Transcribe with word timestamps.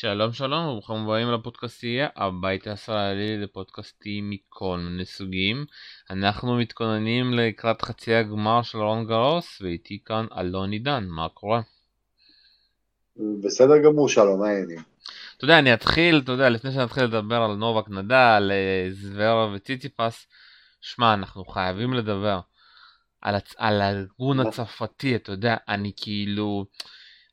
שלום 0.00 0.32
שלום 0.32 0.66
וברוכים 0.66 0.96
הבאים 0.96 1.32
לפודקאסטייה, 1.32 2.08
הבית 2.16 2.66
הישראלי 2.66 3.38
לפודקאסטים 3.38 4.30
מכל 4.30 4.78
מיני 4.78 5.04
סוגים. 5.04 5.64
אנחנו 6.10 6.56
מתכוננים 6.56 7.34
לקראת 7.34 7.82
חצי 7.82 8.14
הגמר 8.14 8.62
של 8.62 8.78
רון 8.78 9.06
גרוס 9.06 9.60
ואיתי 9.60 9.98
כאן 10.04 10.26
אלון 10.38 10.70
עידן, 10.70 11.04
מה 11.08 11.28
קורה? 11.28 11.60
בסדר 13.44 13.78
גמור 13.84 14.08
שלום, 14.08 14.40
מה 14.40 14.46
העניינים? 14.48 14.78
אתה 15.36 15.44
יודע, 15.44 15.58
אני 15.58 15.74
אתחיל, 15.74 16.20
אתה 16.24 16.32
יודע, 16.32 16.48
לפני 16.48 16.72
שנתחיל 16.72 17.04
לדבר 17.04 17.42
על 17.42 17.54
נובק 17.54 17.88
נדל, 17.88 18.50
אה, 18.50 18.86
זוורה 18.90 19.52
וציציפס, 19.54 20.26
שמע, 20.80 21.14
אנחנו 21.14 21.44
חייבים 21.44 21.92
לדבר 21.92 22.40
על, 23.20 23.34
הצ... 23.34 23.54
על 23.56 23.80
הארגון 23.80 24.40
הצרפתי, 24.40 25.16
אתה 25.16 25.32
יודע, 25.32 25.56
אני 25.68 25.92
כאילו, 25.96 26.66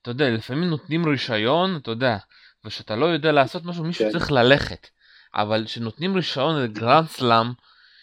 אתה 0.02 0.12
יודע, 0.12 0.30
לפעמים 0.30 0.64
נותנים 0.64 1.06
רישיון, 1.06 1.78
אתה 1.78 1.92
יודע, 1.92 2.18
ושאתה 2.66 2.96
לא 2.96 3.06
יודע 3.06 3.32
לעשות 3.32 3.66
משהו, 3.66 3.84
מישהו 3.84 4.06
כן. 4.06 4.12
צריך 4.12 4.32
ללכת. 4.32 4.88
אבל 5.36 5.64
כשנותנים 5.66 6.16
רישיון 6.16 6.64
לגרנד 6.64 7.08
סלאם, 7.08 7.48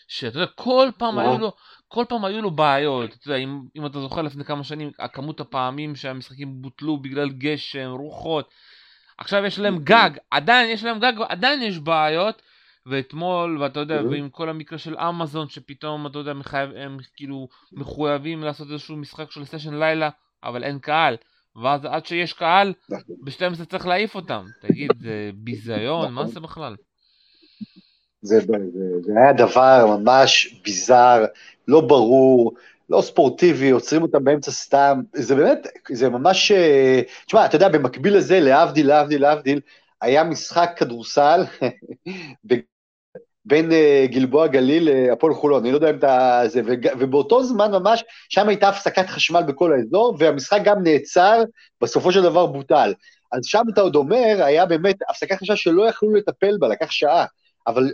שאתה 0.09 0.39
יודע, 0.39 0.51
כל 0.55 0.91
פעם 0.99 1.19
היו 1.19 1.39
לו, 1.39 1.53
כל 1.89 2.05
פעם 2.09 2.25
היו 2.25 2.43
לו 2.43 2.51
בעיות, 2.51 3.15
אתה 3.15 3.29
יודע, 3.29 3.39
אם, 3.39 3.61
אם 3.77 3.87
אתה 3.87 4.01
זוכר 4.01 4.23
לפני 4.23 4.45
כמה 4.45 4.65
שנים, 4.65 4.91
הכמות 4.99 5.41
הפעמים 5.41 5.97
שהמשחקים 5.97 6.63
בוטלו 6.63 6.97
בגלל 6.97 7.29
גשם, 7.29 7.91
רוחות, 7.91 8.51
עכשיו 9.19 9.45
יש 9.45 9.59
להם 9.59 9.79
גג, 9.79 10.11
עדיין 10.31 10.71
יש 10.71 10.85
להם 10.85 10.99
גג, 10.99 11.13
עדיין 11.29 11.63
יש 11.63 11.79
בעיות, 11.79 12.43
ואתמול, 12.87 13.63
ואתה 13.63 13.81
יודע, 13.81 14.03
ועם 14.11 14.31
כל 14.31 14.49
המקרה 14.49 14.79
של 14.79 14.99
אמזון, 14.99 15.49
שפתאום, 15.49 16.07
אתה 16.07 16.19
יודע, 16.19 16.33
מחייב, 16.33 16.71
הם 16.77 16.97
כאילו 17.17 17.49
מחויבים 17.73 18.43
לעשות 18.43 18.71
איזשהו 18.71 18.97
משחק 18.97 19.31
של 19.31 19.45
סשן 19.45 19.75
לילה, 19.75 20.11
אבל 20.45 20.65
אין 20.65 20.79
קהל. 20.79 21.17
ואז 21.63 21.85
עד 21.85 22.07
שיש 22.07 22.33
קהל, 22.33 22.73
נכון. 22.89 23.17
ב-12 23.21 23.65
צריך 23.65 23.87
להעיף 23.87 24.15
אותם. 24.15 24.45
תגיד, 24.61 24.91
זה 25.01 25.31
ביזיון? 25.35 26.13
מה 26.13 26.23
נכון. 26.23 26.35
זה 26.35 26.41
בכלל? 26.41 26.77
זה, 28.23 28.41
זה, 28.41 28.57
זה 29.03 29.13
היה 29.17 29.33
דבר 29.33 29.97
ממש 29.97 30.61
ביזאר, 30.65 31.25
לא 31.69 31.81
ברור, 31.81 32.55
לא 32.91 33.03
ספורטיבי, 33.03 33.71
עוצרים 33.71 34.03
אותם 34.03 34.25
באמצע 34.25 34.51
סתם, 34.51 35.01
זה 35.13 35.35
באמת, 35.35 35.67
זה 35.93 36.09
ממש, 36.09 36.53
אה, 36.53 37.03
תשמע, 37.27 37.47
אתה 37.47 37.57
יודע, 37.57 37.69
במקביל 37.69 38.17
לזה, 38.17 38.41
להבדיל, 38.41 38.87
להבדיל, 38.87 39.23
להבדיל, 39.23 39.61
היה 40.01 40.25
משחק 40.25 40.75
כדורסל 40.77 41.45
בין 43.45 43.71
uh, 43.71 43.75
גלבוע 44.07 44.47
גליל 44.47 44.91
להפועל 44.93 45.35
חולון, 45.35 45.63
אני 45.63 45.71
לא 45.71 45.77
יודע 45.77 45.91
אם 45.91 45.97
אתה... 45.97 46.43
זה, 46.47 46.61
ובאותו 46.99 47.45
זמן 47.45 47.71
ממש, 47.71 48.05
שם 48.29 48.49
הייתה 48.49 48.69
הפסקת 48.69 49.09
חשמל 49.09 49.43
בכל 49.43 49.73
האזור, 49.73 50.17
והמשחק 50.19 50.61
גם 50.65 50.83
נעצר, 50.83 51.43
בסופו 51.81 52.13
של 52.13 52.23
דבר 52.23 52.47
בוטל. 52.47 52.95
אז 53.33 53.41
שם 53.45 53.63
אתה 53.73 53.81
עוד 53.81 53.97
אומר, 53.97 54.45
היה 54.45 54.67
באמת 54.67 54.97
הפסקת 55.09 55.37
חשמל 55.39 55.57
שלא 55.57 55.89
יכלו 55.89 56.15
לטפל 56.15 56.59
בה, 56.59 56.69
לקח 56.69 56.91
שעה. 56.91 57.25
אבל 57.67 57.91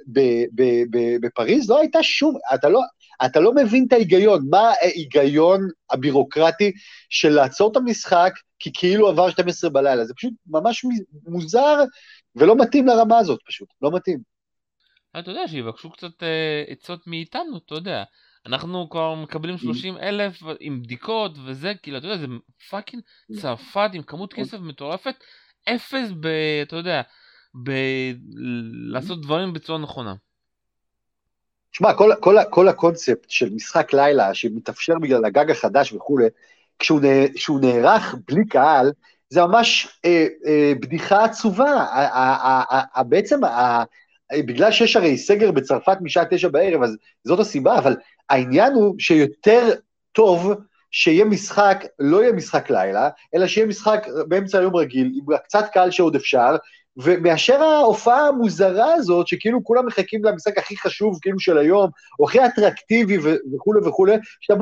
בפריז 1.21 1.71
לא 1.71 1.81
הייתה 1.81 2.03
שום, 2.03 2.37
אתה 2.55 2.69
לא, 2.69 2.81
אתה 3.25 3.41
לא 3.41 3.55
מבין 3.55 3.85
את 3.89 3.93
ההיגיון, 3.93 4.47
מה 4.51 4.73
ההיגיון 4.81 5.61
הבירוקרטי 5.91 6.73
של 7.11 7.29
לעצור 7.29 7.73
את 7.73 7.77
המשחק 7.77 8.33
כי 8.59 8.71
כאילו 8.75 9.09
עבר 9.09 9.31
12 9.31 9.71
בלילה, 9.71 10.05
זה 10.05 10.15
פשוט 10.15 10.33
ממש 10.47 10.85
מוזר 11.27 11.85
ולא 12.37 12.57
מתאים 12.57 12.87
לרמה 12.87 13.19
הזאת 13.19 13.41
פשוט, 13.47 13.69
לא 13.83 13.91
מתאים. 13.91 14.19
אתה 15.19 15.31
יודע, 15.31 15.49
שיבקשו 15.49 15.91
קצת 15.91 16.23
אה, 16.23 16.65
עצות 16.69 17.07
מאיתנו, 17.07 17.59
אתה 17.67 17.75
יודע. 17.75 18.05
אנחנו 18.47 18.89
כבר 18.91 19.15
מקבלים 19.15 19.59
30 19.59 19.97
אמ. 19.97 20.01
אלף 20.01 20.43
עם 20.61 20.83
בדיקות 20.83 21.33
וזה, 21.47 21.73
כאילו, 21.83 21.99
אתה 21.99 22.07
יודע, 22.07 22.17
זה 22.17 22.27
פאקינג 22.71 23.03
mm. 23.03 23.41
צרפת 23.41 23.91
עם 23.93 24.03
כמות 24.03 24.33
אמ. 24.33 24.37
כסף 24.37 24.59
מטורפת, 24.59 25.15
אפס 25.69 26.11
ב... 26.21 26.27
אתה 26.63 26.77
יודע, 26.77 27.03
בלעשות 27.55 29.23
דברים 29.23 29.53
בצורה 29.53 29.79
נכונה. 29.79 30.15
שמע, 31.73 31.95
כל, 31.95 32.11
כל, 32.21 32.37
כל 32.51 32.69
הקונספט 32.69 33.31
של 33.31 33.55
משחק 33.55 33.93
לילה 33.93 34.35
שמתאפשר 34.35 34.95
בגלל 34.99 35.25
הגג 35.25 35.51
החדש 35.51 35.93
וכולי, 35.93 36.27
כשהוא, 36.79 37.01
כשהוא 37.35 37.61
נערך 37.61 38.15
בלי 38.29 38.47
קהל, 38.47 38.93
זה 39.31 39.41
ממש 39.43 39.99
אה, 40.05 40.27
אה, 40.47 40.73
בדיחה 40.81 41.25
עצובה. 41.25 41.71
ה, 41.71 42.07
ה, 42.07 42.65
ה, 42.71 42.85
ה, 42.95 43.03
בעצם, 43.03 43.41
בגלל 44.33 44.73
שיש 44.73 44.97
הרי 44.97 45.19
סגר 45.19 45.51
בצרפת 45.51 45.97
משעה 46.01 46.25
תשע 46.31 46.49
בערב, 46.49 46.83
אז 46.83 46.97
זאת 47.25 47.41
הסיבה, 47.41 47.79
אבל 47.79 47.97
העניין 48.31 48.73
הוא 48.73 48.95
שיותר 48.99 49.71
טוב 50.13 50.53
שיהיה 50.91 51.25
משחק, 51.25 51.85
לא 51.99 52.23
יהיה 52.23 52.33
משחק 52.33 52.71
לילה, 52.71 53.09
אלא 53.35 53.47
שיהיה 53.47 53.67
משחק 53.67 54.07
באמצע 54.29 54.59
היום 54.59 54.77
רגיל, 54.77 55.13
עם 55.15 55.37
קצת 55.45 55.65
קהל 55.73 55.91
שעוד 55.91 56.17
אפשר, 56.17 56.57
ומאשר 56.97 57.63
ההופעה 57.63 58.29
המוזרה 58.29 58.95
הזאת, 58.95 59.29
שכאילו 59.29 59.65
כולם 59.65 59.87
מחכים 59.87 60.25
למשחק 60.25 60.59
הכי 60.59 60.77
חשוב, 60.77 61.19
כאילו 61.23 61.41
של 61.41 61.59
היום, 61.59 61.91
או 62.21 62.25
הכי 62.29 62.47
אטרקטיבי 62.47 63.19
וכולי 63.55 63.81
וכולי, 63.89 64.17
שאתה 64.41 64.61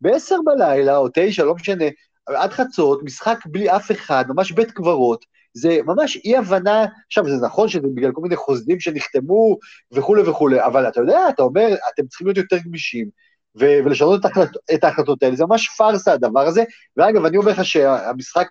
בעשר 0.00 0.36
בלילה, 0.44 0.96
או 0.96 1.08
תשע, 1.14 1.44
לא 1.44 1.54
משנה, 1.54 1.84
עד 2.26 2.50
חצות, 2.50 3.02
משחק 3.02 3.38
בלי 3.46 3.76
אף 3.76 3.90
אחד, 3.90 4.24
ממש 4.28 4.52
בית 4.52 4.70
קברות, 4.70 5.24
זה 5.60 5.78
ממש 5.86 6.16
אי 6.24 6.36
הבנה, 6.36 6.86
עכשיו 7.06 7.24
זה 7.28 7.46
נכון 7.46 7.68
שזה 7.68 7.88
בגלל 7.94 8.12
כל 8.12 8.20
מיני 8.20 8.36
חוזים 8.36 8.80
שנחתמו 8.80 9.56
וכולי 9.92 10.22
וכולי, 10.22 10.64
אבל 10.64 10.88
אתה 10.88 11.00
יודע, 11.00 11.28
אתה 11.28 11.42
אומר, 11.42 11.74
אתם 11.94 12.06
צריכים 12.06 12.26
להיות 12.26 12.36
יותר 12.36 12.58
גמישים, 12.58 13.08
ו- 13.60 13.78
ולשנות 13.84 14.20
את, 14.20 14.24
ההחלט, 14.24 14.50
את 14.74 14.84
ההחלטות 14.84 15.22
האלה, 15.22 15.36
זה 15.36 15.44
ממש 15.46 15.68
פארסה 15.68 16.12
הדבר 16.12 16.46
הזה, 16.46 16.64
ואגב, 16.96 17.24
אני 17.24 17.36
אומר 17.36 17.52
לך 17.52 17.64
שהמשחק 17.64 18.48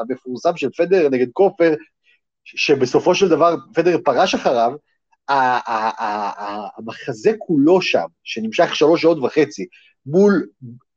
המפורסם 0.00 0.56
של 0.56 0.68
פדר 0.76 1.08
נגד 1.08 1.26
קופר, 1.32 1.74
שבסופו 2.44 3.14
של 3.14 3.28
דבר 3.28 3.56
פדר 3.74 3.98
פרש 4.04 4.34
אחריו, 4.34 4.72
המחזה 6.78 7.32
כולו 7.38 7.82
שם, 7.82 8.06
שנמשך 8.24 8.76
שלוש 8.76 9.02
שעות 9.02 9.18
וחצי, 9.18 9.66
מול 10.06 10.46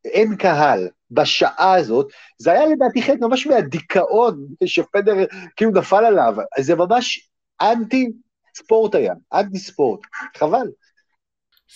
אין 0.06 0.36
קהל, 0.36 0.88
בשעה 1.14 1.74
הזאת, 1.74 2.12
זה 2.38 2.52
היה 2.52 2.66
לדעתי 2.66 3.02
חלק 3.02 3.20
ממש 3.22 3.48
מהדיכאון 3.48 4.48
שפדר 4.66 5.14
כאילו 5.56 5.72
נפל 5.72 6.06
עליו, 6.06 6.36
זה 6.60 6.76
ממש 6.76 7.30
אנטי 7.62 8.12
ספורט 8.56 8.96
היה, 8.96 9.14
אנטי 9.34 9.58
ספורט, 9.60 10.00
חבל. 10.38 10.68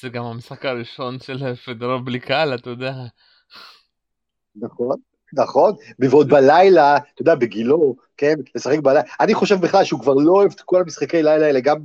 זה 0.01 0.09
גם 0.09 0.23
המשחק 0.23 0.65
הראשון 0.65 1.19
של 1.19 1.55
פדרו 1.55 1.99
בלי 1.99 2.19
קהל, 2.19 2.55
אתה 2.55 2.69
יודע. 2.69 2.93
נכון. 4.55 4.97
נכון, 5.33 5.75
ועוד 5.99 6.29
בלילה, 6.29 6.97
אתה 6.97 7.21
יודע, 7.21 7.35
בגילו, 7.35 7.95
כן, 8.17 8.35
לשחק 8.55 8.79
בלילה, 8.79 9.01
אני 9.19 9.33
חושב 9.33 9.55
בכלל 9.61 9.83
שהוא 9.83 9.99
כבר 9.99 10.13
לא 10.13 10.31
אוהב 10.31 10.51
את 10.55 10.61
כל 10.61 10.81
המשחקי 10.81 11.23
לילה 11.23 11.45
האלה, 11.45 11.59
גם 11.59 11.77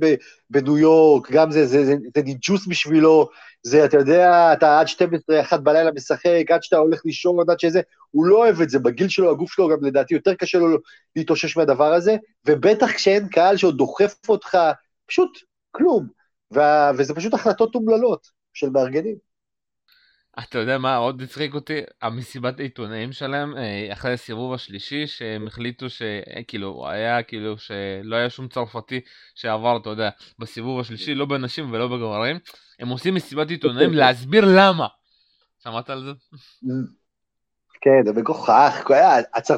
בניו 0.49 0.77
יורק, 0.77 1.31
גם 1.31 1.51
זה, 1.51 1.65
זה, 1.65 1.85
זה, 1.85 1.95
זה 2.15 2.23
ניג'וס 2.23 2.67
בשבילו, 2.67 3.29
זה, 3.63 3.85
אתה 3.85 3.97
יודע, 3.97 4.53
אתה 4.53 4.79
עד 4.79 4.87
12, 4.87 5.41
1 5.41 5.59
בלילה 5.59 5.91
משחק, 5.91 6.43
עד 6.53 6.63
שאתה 6.63 6.77
הולך 6.77 7.01
לישון, 7.05 7.49
עד 7.49 7.59
שזה, 7.59 7.81
הוא 8.11 8.25
לא 8.25 8.37
אוהב 8.37 8.61
את 8.61 8.69
זה, 8.69 8.79
בגיל 8.79 9.07
שלו, 9.07 9.31
הגוף 9.31 9.53
שלו 9.53 9.69
גם 9.69 9.85
לדעתי 9.85 10.13
יותר 10.13 10.33
קשה 10.33 10.57
לו 10.57 10.77
להתאושש 11.15 11.57
מהדבר 11.57 11.93
הזה, 11.93 12.15
ובטח 12.47 12.91
כשאין 12.91 13.27
קהל 13.27 13.57
שעוד 13.57 13.77
דוחף 13.77 14.15
אותך, 14.29 14.57
פשוט 15.05 15.37
כלום, 15.71 16.07
וה, 16.51 16.91
וזה 16.97 17.13
פשוט 17.15 17.33
החלטות 17.33 17.75
אומללות 17.75 18.27
של 18.53 18.69
מארגנים. 18.69 19.32
אתה 20.39 20.57
יודע 20.59 20.77
מה 20.77 20.95
עוד 20.95 21.21
הצחיק 21.21 21.53
אותי? 21.53 21.79
המסיבת 22.01 22.59
העיתונאים 22.59 23.11
שלהם 23.11 23.57
אה, 23.57 23.93
אחרי 23.93 24.13
הסיבוב 24.13 24.53
השלישי 24.53 25.07
שהם 25.07 25.47
החליטו 25.47 25.85
שכאילו 25.89 26.89
היה 26.89 27.23
כאילו 27.23 27.57
שלא 27.57 28.15
היה 28.15 28.29
שום 28.29 28.47
צרפתי 28.47 28.99
שעבר 29.35 29.77
אתה 29.77 29.89
יודע 29.89 30.09
בסיבוב 30.39 30.79
השלישי 30.79 31.15
לא 31.15 31.25
בנשים 31.25 31.73
ולא 31.73 31.87
בגברים 31.87 32.37
הם 32.79 32.89
עושים 32.89 33.15
מסיבת 33.15 33.49
עיתונאים 33.49 33.93
להסביר 33.99 34.45
למה. 34.47 34.87
שמעת 35.63 35.89
על 35.89 36.03
זה? 36.03 36.11
כן, 37.81 38.05
זה 38.05 38.13
מגוחך, 38.13 38.91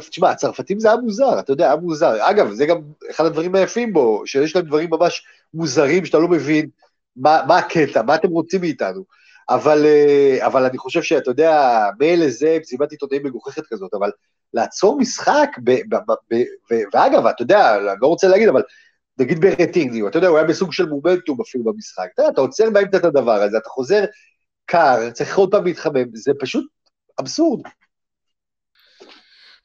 תשמע, 0.09 0.29
הצרפתים 0.29 0.79
זה 0.79 0.87
היה 0.87 0.97
מוזר, 0.97 1.39
אתה 1.39 1.51
יודע, 1.51 1.65
היה 1.65 1.75
מוזר. 1.75 2.29
אגב, 2.29 2.51
זה 2.51 2.65
גם 2.65 2.77
אחד 3.11 3.25
הדברים 3.25 3.55
היפים 3.55 3.93
בו, 3.93 4.23
שיש 4.25 4.55
להם 4.55 4.65
דברים 4.65 4.89
ממש 4.89 5.25
מוזרים 5.53 6.05
שאתה 6.05 6.17
לא 6.17 6.27
מבין 6.27 6.69
מה, 7.15 7.41
מה 7.47 7.57
הקטע, 7.57 8.01
מה 8.01 8.15
אתם 8.15 8.29
רוצים 8.29 8.61
מאיתנו. 8.61 9.03
אבל, 9.49 9.85
אה, 9.85 10.45
אבל 10.45 10.65
אני 10.65 10.77
חושב 10.77 11.01
שאתה 11.01 11.31
יודע, 11.31 11.79
מילא 11.99 12.29
זה 12.29 12.57
מסיבת 12.61 12.91
עיתונאים 12.91 13.23
מגוחכת 13.23 13.63
כזאת, 13.69 13.93
אבל 13.93 14.11
לעצור 14.53 14.97
משחק, 14.97 15.49
ב, 15.63 15.71
ב, 15.71 15.95
ב, 15.95 16.11
ב, 16.31 16.35
ו, 16.71 16.75
ואגב, 16.93 17.25
אתה 17.25 17.43
יודע, 17.43 17.75
אני 17.75 17.97
לא 18.01 18.07
רוצה 18.07 18.27
להגיד, 18.27 18.47
אבל 18.47 18.61
נגיד 19.19 19.39
ברטינגניו, 19.41 20.07
אתה 20.07 20.17
יודע, 20.17 20.27
הוא 20.27 20.37
היה 20.37 20.47
בסוג 20.47 20.73
של 20.73 20.85
מומנטום 20.85 21.41
אפילו 21.41 21.63
במשחק, 21.63 22.07
אתה 22.13 22.21
יודע, 22.21 22.33
אתה 22.33 22.41
עוצר 22.41 22.69
באמצע 22.69 22.97
את 22.97 23.05
הדבר 23.05 23.41
הזה, 23.41 23.57
אתה 23.57 23.69
חוזר 23.69 24.05
קר, 24.65 25.09
צריך 25.11 25.37
עוד 25.37 25.51
פעם 25.51 25.65
להתחמם, 25.65 26.15
זה 26.15 26.31
פשוט 26.39 26.65
אבסורד. 27.19 27.61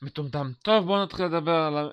מטומטם. 0.02 0.50
טוב 0.62 0.86
בואו 0.86 1.02
נתחיל 1.02 1.26
לדבר 1.26 1.52
על 1.52 1.90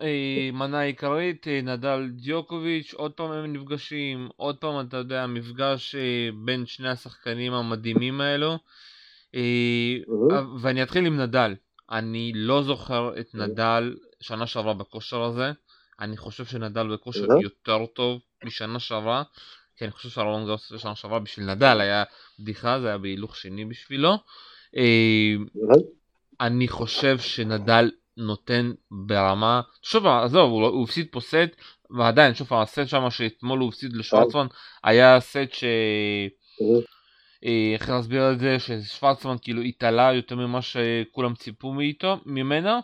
המנה 0.51 0.77
אה, 0.77 0.81
העיקרית, 0.81 1.47
אה, 1.47 1.61
נדל 1.63 2.09
דיוקוביץ', 2.11 2.93
עוד 2.93 3.11
פעם 3.11 3.31
הם 3.31 3.53
נפגשים, 3.53 4.29
עוד 4.35 4.57
פעם 4.57 4.87
אתה 4.87 4.97
יודע, 4.97 5.27
מפגש 5.27 5.95
אה, 5.95 6.29
בין 6.45 6.65
שני 6.65 6.89
השחקנים 6.89 7.53
המדהימים 7.53 8.21
האלו. 8.21 8.57
ואני 10.61 10.83
אתחיל 10.83 11.05
עם 11.05 11.21
נדל. 11.21 11.55
אני 11.91 12.31
לא 12.35 12.63
זוכר 12.63 13.19
את 13.19 13.35
נדל 13.35 13.95
שנה 14.21 14.47
שעברה 14.47 14.73
בכושר 14.73 15.21
הזה, 15.21 15.51
אני 15.99 16.17
חושב 16.17 16.45
שנדל 16.45 16.93
בכושר. 16.93 17.25
יותר 17.41 17.85
טוב 17.85 18.21
משנה 18.43 18.79
שעברה, 18.79 19.23
כי 19.77 19.85
אני 19.85 19.91
חושב 19.91 20.09
שהרולנד 20.09 20.47
גרוס 20.47 20.71
שנה 20.77 20.95
שעברה 20.95 21.19
בשביל 21.19 21.45
נדל 21.45 21.81
היה 21.81 22.03
בדיחה, 22.39 22.79
זה 22.79 22.87
היה 22.87 22.97
בהילוך 22.97 23.35
שני 23.35 23.65
בשבילו. 23.65 24.17
אני 26.41 26.67
חושב 26.67 27.19
שנדל 27.19 27.91
נותן 28.17 28.71
ברמה, 28.91 29.61
שוב 29.81 30.07
עזוב, 30.07 30.51
הוא, 30.51 30.61
לא- 30.61 30.67
הוא 30.67 30.83
הפסיד 30.83 31.07
פה 31.11 31.19
סט, 31.19 31.55
ועדיין, 31.89 32.35
שוב 32.35 32.53
הסט 32.53 32.87
שם 32.87 33.09
שאתמול 33.09 33.59
הוא 33.59 33.69
הפסיד 33.69 33.93
לשוורצמן, 33.93 34.47
היה 34.83 35.19
סט 35.19 35.53
ש... 35.53 35.63
אה, 37.45 37.71
איך 37.73 37.89
להסביר 37.89 38.31
את 38.31 38.39
זה, 38.39 38.57
ששוורצמן 38.59 39.35
כאילו 39.41 39.61
התעלה 39.61 40.13
יותר 40.13 40.35
ממה 40.35 40.61
שכולם 40.61 41.35
ציפו 41.35 41.73
מאיתו, 41.73 42.17
ממנו. 42.25 42.79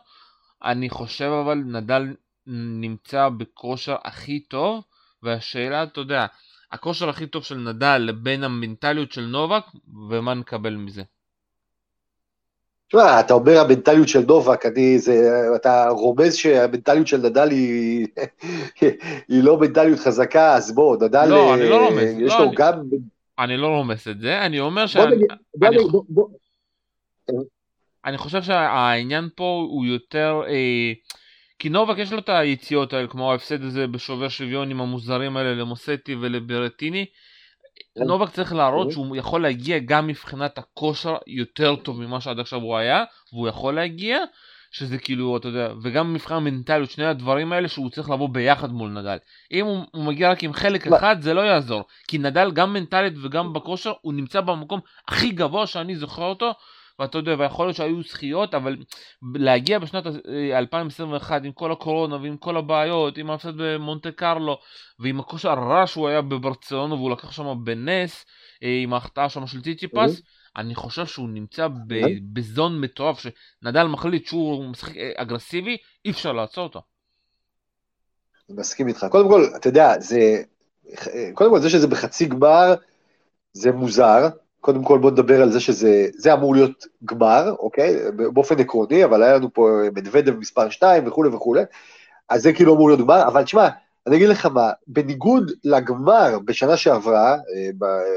אני 0.63 0.89
חושב 0.89 1.29
אבל 1.43 1.57
נדל 1.57 2.03
נמצא 2.47 3.29
בכושר 3.29 3.95
הכי 4.03 4.39
טוב, 4.39 4.83
והשאלה, 5.23 5.83
אתה 5.83 5.99
יודע, 5.99 6.25
הכושר 6.71 7.09
הכי 7.09 7.27
טוב 7.27 7.43
של 7.43 7.57
נדל 7.57 7.97
לבין 7.97 8.43
המנטליות 8.43 9.11
של 9.11 9.25
נובק, 9.25 9.63
ומה 10.09 10.33
נקבל 10.33 10.75
מזה. 10.75 11.03
תשמע, 12.93 13.19
אתה 13.19 13.33
אומר 13.33 13.59
המנטליות 13.59 14.07
של 14.07 14.19
נובק, 14.27 14.65
אני, 14.65 14.99
זה, 14.99 15.13
אתה 15.55 15.87
רומז 15.89 16.35
שהמנטליות 16.35 17.07
של 17.07 17.17
נדל 17.17 17.49
היא, 17.49 18.07
היא 19.29 19.43
לא 19.43 19.59
מנטליות 19.59 19.99
חזקה, 19.99 20.53
אז 20.55 20.75
בוא, 20.75 20.95
נדל, 20.95 21.25
לא, 21.25 21.53
אני 21.55 21.69
לא 21.69 21.75
אה, 21.83 21.85
רומז, 21.89 22.03
יש 22.19 22.31
לא, 22.33 22.39
לו 22.39 22.43
אני- 22.45 22.55
גם, 22.55 22.73
אני 23.39 23.57
לא 23.57 23.67
רומס 23.67 24.07
את 24.07 24.19
זה, 24.19 24.41
אני 24.41 24.59
אומר 24.59 24.85
שאני 24.87 25.15
בוא 25.55 25.67
אני 25.67 25.77
בוא- 25.77 26.03
בוא- 26.09 26.29
אני 28.05 28.17
חושב 28.17 28.41
שהעניין 28.41 29.29
פה 29.35 29.67
הוא 29.69 29.85
יותר... 29.85 30.41
אה, 30.47 30.91
כי 31.59 31.69
נובק 31.69 31.97
יש 31.97 32.11
לו 32.13 32.19
את 32.19 32.29
היציאות 32.29 32.93
האלה, 32.93 33.07
כמו 33.07 33.31
ההפסד 33.31 33.63
הזה 33.63 33.87
בשובר 33.87 34.29
שוויון 34.29 34.71
עם 34.71 34.81
המוזרים 34.81 35.37
האלה 35.37 35.53
למוסטי 35.53 36.15
ולברטיני. 36.15 37.05
כן. 37.97 38.03
נובק 38.03 38.29
צריך 38.29 38.53
להראות 38.53 38.87
כן. 38.87 38.93
שהוא 38.93 39.15
יכול 39.15 39.41
להגיע 39.41 39.79
גם 39.79 40.07
מבחינת 40.07 40.57
הכושר 40.57 41.15
יותר 41.27 41.75
טוב 41.75 42.01
ממה 42.01 42.21
שעד 42.21 42.39
עכשיו 42.39 42.59
הוא 42.59 42.77
היה, 42.77 43.03
והוא 43.33 43.47
יכול 43.47 43.75
להגיע, 43.75 44.17
שזה 44.71 44.97
כאילו, 44.97 45.37
אתה 45.37 45.47
יודע, 45.47 45.73
וגם 45.81 46.13
מבחינת 46.13 46.37
המנטליות, 46.37 46.91
שני 46.91 47.05
הדברים 47.05 47.53
האלה 47.53 47.67
שהוא 47.67 47.89
צריך 47.89 48.09
לבוא 48.09 48.29
ביחד 48.29 48.71
מול 48.71 48.89
נדל. 48.89 49.17
אם 49.51 49.65
הוא, 49.65 49.83
הוא 49.91 50.03
מגיע 50.03 50.31
רק 50.31 50.43
עם 50.43 50.53
חלק? 50.53 50.87
אחד, 50.87 51.21
זה 51.21 51.33
לא 51.33 51.41
יעזור. 51.41 51.83
כי 52.07 52.17
נדל 52.17 52.51
גם 52.51 52.73
מנטלית 52.73 53.13
וגם 53.23 53.53
בכושר, 53.53 53.93
הוא 54.01 54.13
נמצא 54.13 54.41
במקום 54.41 54.79
הכי 55.07 55.31
גבוה 55.31 55.67
שאני 55.67 55.95
זוכר 55.95 56.23
אותו, 56.23 56.53
ואתה 56.99 57.17
יודע, 57.17 57.35
ויכול 57.39 57.65
להיות 57.65 57.75
שהיו 57.75 58.03
זכיות, 58.03 58.53
אבל 58.53 58.75
להגיע 59.35 59.79
בשנת 59.79 60.05
אה, 60.05 60.57
2021 60.59 61.41
עם 61.45 61.51
כל 61.51 61.71
הקורונה 61.71 62.15
ועם 62.15 62.37
כל 62.37 62.57
הבעיות, 62.57 63.17
עם 63.17 63.29
ההפסד 63.29 63.53
במונטה 63.57 64.11
קרלו, 64.11 64.57
ועם 64.99 65.19
הכושר 65.19 65.49
הרע 65.49 65.87
שהוא 65.87 66.07
היה 66.07 66.21
בברצלונה 66.21 66.93
והוא 66.93 67.11
לקח 67.11 67.31
שם 67.31 67.55
בנס, 67.63 68.25
אה, 68.63 68.79
עם 68.83 68.93
ההחטאה 68.93 69.29
שם 69.29 69.47
של 69.47 69.61
ציציפס, 69.61 70.21
אני 70.57 70.75
חושב 70.75 71.05
שהוא 71.05 71.29
נמצא 71.29 71.65
אוקיי. 71.65 72.19
בזון 72.33 72.81
מטורף, 72.81 73.19
שנדל 73.19 73.83
מחליט 73.83 74.27
שהוא 74.27 74.65
משחק 74.65 74.97
אה, 74.97 75.11
אגרסיבי, 75.15 75.77
אי 76.05 76.11
אפשר 76.11 76.31
לעצור 76.31 76.63
אותו. 76.63 76.81
מסכים 78.49 78.87
איתך. 78.87 79.05
קודם 79.11 79.29
כל, 79.29 79.45
אתה 79.55 79.69
יודע, 79.69 79.99
זה, 79.99 80.41
קודם 81.33 81.51
כל, 81.51 81.59
זה 81.59 81.69
שזה 81.69 81.87
בחצי 81.87 82.25
גמר, 82.25 82.75
זה 83.53 83.71
מוזר. 83.71 84.29
קודם 84.63 84.83
כל, 84.83 84.99
בוא 84.99 85.11
נדבר 85.11 85.41
על 85.41 85.51
זה 85.51 85.59
שזה, 85.59 86.07
זה 86.13 86.33
אמור 86.33 86.55
להיות 86.55 86.85
גמר, 87.05 87.55
אוקיי? 87.59 87.95
באופן 88.33 88.59
עקרוני, 88.59 89.05
אבל 89.05 89.23
היה 89.23 89.35
לנו 89.35 89.53
פה 89.53 89.69
מדוודב 89.95 90.37
מספר 90.37 90.69
2 90.69 91.07
וכולי 91.07 91.29
וכולי, 91.29 91.61
אז 92.29 92.41
זה 92.41 92.53
כאילו 92.53 92.75
אמור 92.75 92.89
להיות 92.89 92.99
גמר, 92.99 93.27
אבל 93.27 93.43
תשמע, 93.43 93.67
אני 94.07 94.15
אגיד 94.15 94.29
לך 94.29 94.45
מה, 94.45 94.71
בניגוד 94.87 95.51
לגמר 95.63 96.39
בשנה 96.45 96.77
שעברה, 96.77 97.31
אה, 97.33 97.69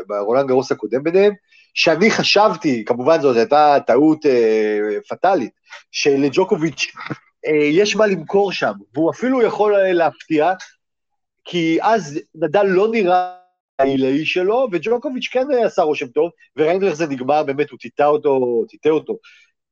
ברולנד 0.06 0.48
גרוס 0.48 0.72
הקודם 0.72 1.02
ביניהם, 1.02 1.32
שאני 1.74 2.10
חשבתי, 2.10 2.84
כמובן 2.84 3.20
זאת 3.20 3.36
הייתה 3.36 3.76
טעות 3.86 4.26
אה, 4.26 4.78
פטאלית, 5.08 5.50
שלג'וקוביץ' 5.90 6.86
אה, 7.46 7.52
יש 7.54 7.96
מה 7.96 8.06
למכור 8.06 8.52
שם, 8.52 8.72
והוא 8.94 9.10
אפילו 9.10 9.42
יכול 9.42 9.74
אה, 9.74 9.92
להפתיע, 9.92 10.52
כי 11.44 11.78
אז 11.82 12.20
נדל 12.34 12.62
לא 12.62 12.88
נראה 12.88 13.45
העילאי 13.78 14.24
שלו, 14.26 14.68
וג'וקוביץ' 14.72 15.28
כן 15.30 15.46
אה, 15.52 15.66
עשה 15.66 15.82
רושם 15.82 16.06
טוב, 16.06 16.30
וראינו 16.56 16.86
איך 16.86 16.94
זה 16.94 17.06
נגמר, 17.06 17.42
באמת, 17.42 17.70
הוא 17.70 17.78
טיטה 17.78 18.06
אותו, 18.06 18.64
טיטה 18.68 18.88
אותו 18.90 19.18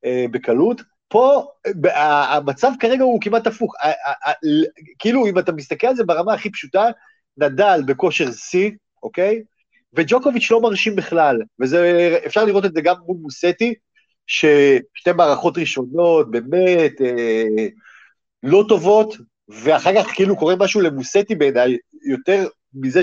אה, 0.05 0.25
בקלות. 0.31 0.83
פה, 1.09 1.45
אה, 1.67 1.73
ב- 1.81 1.87
ה- 1.87 2.37
המצב 2.37 2.71
כרגע 2.81 3.05
הוא 3.05 3.21
כמעט 3.21 3.47
הפוך. 3.47 3.75
ה- 3.83 3.89
ה- 3.89 4.31
ה- 4.31 4.35
ל- 4.43 4.65
כאילו, 4.99 5.27
אם 5.27 5.39
אתה 5.39 5.53
מסתכל 5.53 5.87
על 5.87 5.97
זה 5.97 6.05
ברמה 6.05 6.35
הכי 6.35 6.51
פשוטה, 6.51 6.85
נדל 7.37 7.81
בכושר 7.87 8.33
שיא, 8.33 8.71
אוקיי? 9.03 9.43
וג'וקוביץ' 9.93 10.51
לא 10.51 10.61
מרשים 10.61 10.97
בכלל, 10.97 11.43
וזה, 11.61 12.19
אפשר 12.27 12.45
לראות 12.45 12.65
את 12.65 12.75
זה 12.75 12.81
גם 12.81 12.95
מול 13.07 13.17
מוסטי, 13.23 13.75
ששתי 14.27 15.13
מערכות 15.17 15.59
ראשונות, 15.59 16.31
באמת, 16.31 17.01
אה, 17.01 17.67
לא 18.43 18.65
טובות, 18.69 19.17
ואחר 19.49 19.91
כך 19.95 20.11
כאילו 20.15 20.37
קורה 20.37 20.57
משהו 20.57 20.81
למוסטי 20.81 21.35
בעיניי, 21.35 21.77
יותר 22.11 22.47
מזה 22.75 23.03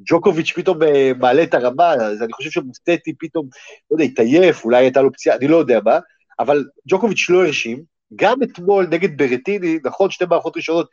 שג'וקוביץ' 0.00 0.52
פתאום 0.52 0.82
אה, 0.82 1.12
מעלה 1.18 1.42
את 1.42 1.54
הרמה, 1.54 1.92
אז 1.94 2.22
אני 2.22 2.32
חושב 2.32 2.50
שמוסטי 2.50 3.12
פתאום, 3.18 3.48
לא 3.90 3.94
יודע, 3.94 4.04
התעייף, 4.04 4.64
אולי 4.64 4.84
הייתה 4.84 5.02
לו 5.02 5.12
פציעה, 5.12 5.36
אני 5.36 5.48
לא 5.48 5.56
יודע 5.56 5.80
מה, 5.84 5.98
אבל 6.38 6.64
ג'וקוביץ' 6.88 7.30
לא 7.30 7.44
הרשים. 7.44 7.82
גם 8.16 8.42
אתמול 8.42 8.86
נגד 8.90 9.16
ברטיני, 9.16 9.78
נכון, 9.84 10.10
שתי 10.10 10.24
מערכות 10.24 10.56
ראשונות 10.56 10.88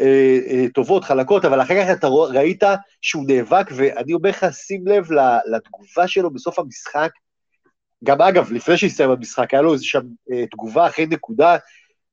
אה, 0.00 0.38
אה, 0.48 0.64
טובות, 0.74 1.04
חלקות, 1.04 1.44
אבל 1.44 1.62
אחר 1.62 1.74
כך 1.84 1.90
אתה 1.98 2.06
ראית 2.06 2.62
שהוא 3.00 3.24
נאבק, 3.28 3.66
ואני 3.76 4.12
אומר 4.14 4.30
לך, 4.30 4.46
שים 4.52 4.86
לב 4.86 5.08
לתגובה 5.52 6.08
שלו 6.08 6.30
בסוף 6.30 6.58
המשחק. 6.58 7.10
גם 8.04 8.22
אגב, 8.22 8.52
לפני 8.52 8.76
שהסתיים 8.76 9.10
המשחק, 9.10 9.54
היה 9.54 9.62
לו 9.62 9.72
איזה 9.72 9.84
שם 9.84 10.00
אה, 10.32 10.46
תגובה 10.46 10.86
אחרי 10.86 11.06
נקודה, 11.06 11.56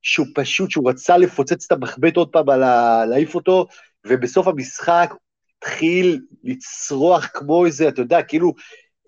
שהוא 0.02 0.28
פשוט, 0.36 0.72
שהוא 0.72 0.90
רצה 0.90 1.18
לפוצץ 1.18 1.66
את 1.66 1.72
המחבט 1.72 2.16
עוד 2.16 2.30
פעם, 2.30 2.50
על 2.50 2.64
ה- 2.64 3.06
להעיף 3.06 3.36
אותו, 3.36 3.68
ובסוף 4.08 4.48
המשחק 4.48 5.14
התחיל 5.66 6.20
לצרוח 6.44 7.28
כמו 7.34 7.66
איזה, 7.66 7.88
אתה 7.88 8.02
יודע, 8.02 8.24
כאילו 8.24 8.54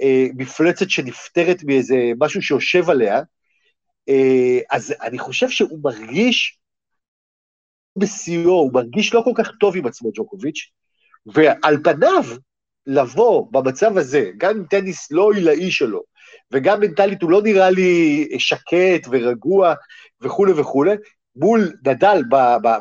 אה, 0.02 0.28
מפלצת 0.36 0.90
שנפטרת 0.90 1.64
מאיזה 1.64 1.96
משהו 2.20 2.42
שיושב 2.42 2.90
עליה. 2.90 3.22
אה, 4.10 4.60
אז 4.72 4.94
אני 5.02 5.20
חושב 5.20 5.50
שהוא 5.50 5.80
מרגיש 5.84 6.60
בשיאו, 7.98 8.52
הוא 8.52 8.74
מרגיש 8.74 9.14
לא 9.14 9.22
כל 9.26 9.32
כך 9.36 9.52
טוב 9.60 9.78
עם 9.78 9.86
עצמו, 9.86 10.12
ג'וקוביץ', 10.14 10.72
ועל 11.26 11.78
פניו, 11.84 12.24
לבוא 12.88 13.48
במצב 13.52 13.98
הזה, 13.98 14.32
גם 14.38 14.58
עם 14.58 14.66
טניס 14.70 15.12
לא 15.12 15.32
עילאי 15.32 15.72
שלו, 15.72 16.04
וגם 16.52 16.80
מנטלית 16.80 17.22
הוא 17.22 17.32
לא 17.32 17.42
נראה 17.42 17.70
לי 17.70 18.28
שקט 18.40 19.08
ורגוע 19.12 19.74
וכולי 20.22 20.52
וכולי, 20.52 20.96
מול 21.36 21.74
נדל 21.86 22.22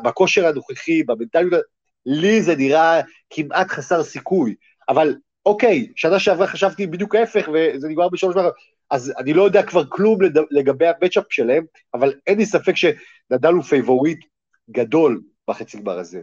בכושר 0.03 0.47
הנוכחי, 0.47 1.03
במנטליות, 1.03 1.76
לי 2.07 2.41
זה 2.41 2.55
נראה 2.55 3.01
כמעט 3.29 3.67
חסר 3.67 4.03
סיכוי, 4.03 4.55
אבל 4.89 5.15
אוקיי, 5.45 5.91
שנה 5.95 6.19
שעברה 6.19 6.47
חשבתי 6.47 6.87
בדיוק 6.87 7.15
ההפך, 7.15 7.49
וזה 7.53 7.87
נגמר 7.87 8.09
בשלוש 8.09 8.35
מערכות, 8.35 8.53
אז 8.89 9.13
אני 9.17 9.33
לא 9.33 9.43
יודע 9.43 9.63
כבר 9.63 9.83
כלום 9.89 10.19
לגבי 10.51 10.87
ה 10.87 10.91
matchup 10.91 11.23
שלהם, 11.29 11.65
אבל 11.93 12.13
אין 12.27 12.37
לי 12.37 12.45
ספק 12.45 12.73
שנדל 12.75 13.53
הוא 13.53 13.63
פייבוריט 13.63 14.25
גדול 14.71 15.21
בחצי 15.47 15.77
גמר 15.77 15.99
הזה. 15.99 16.21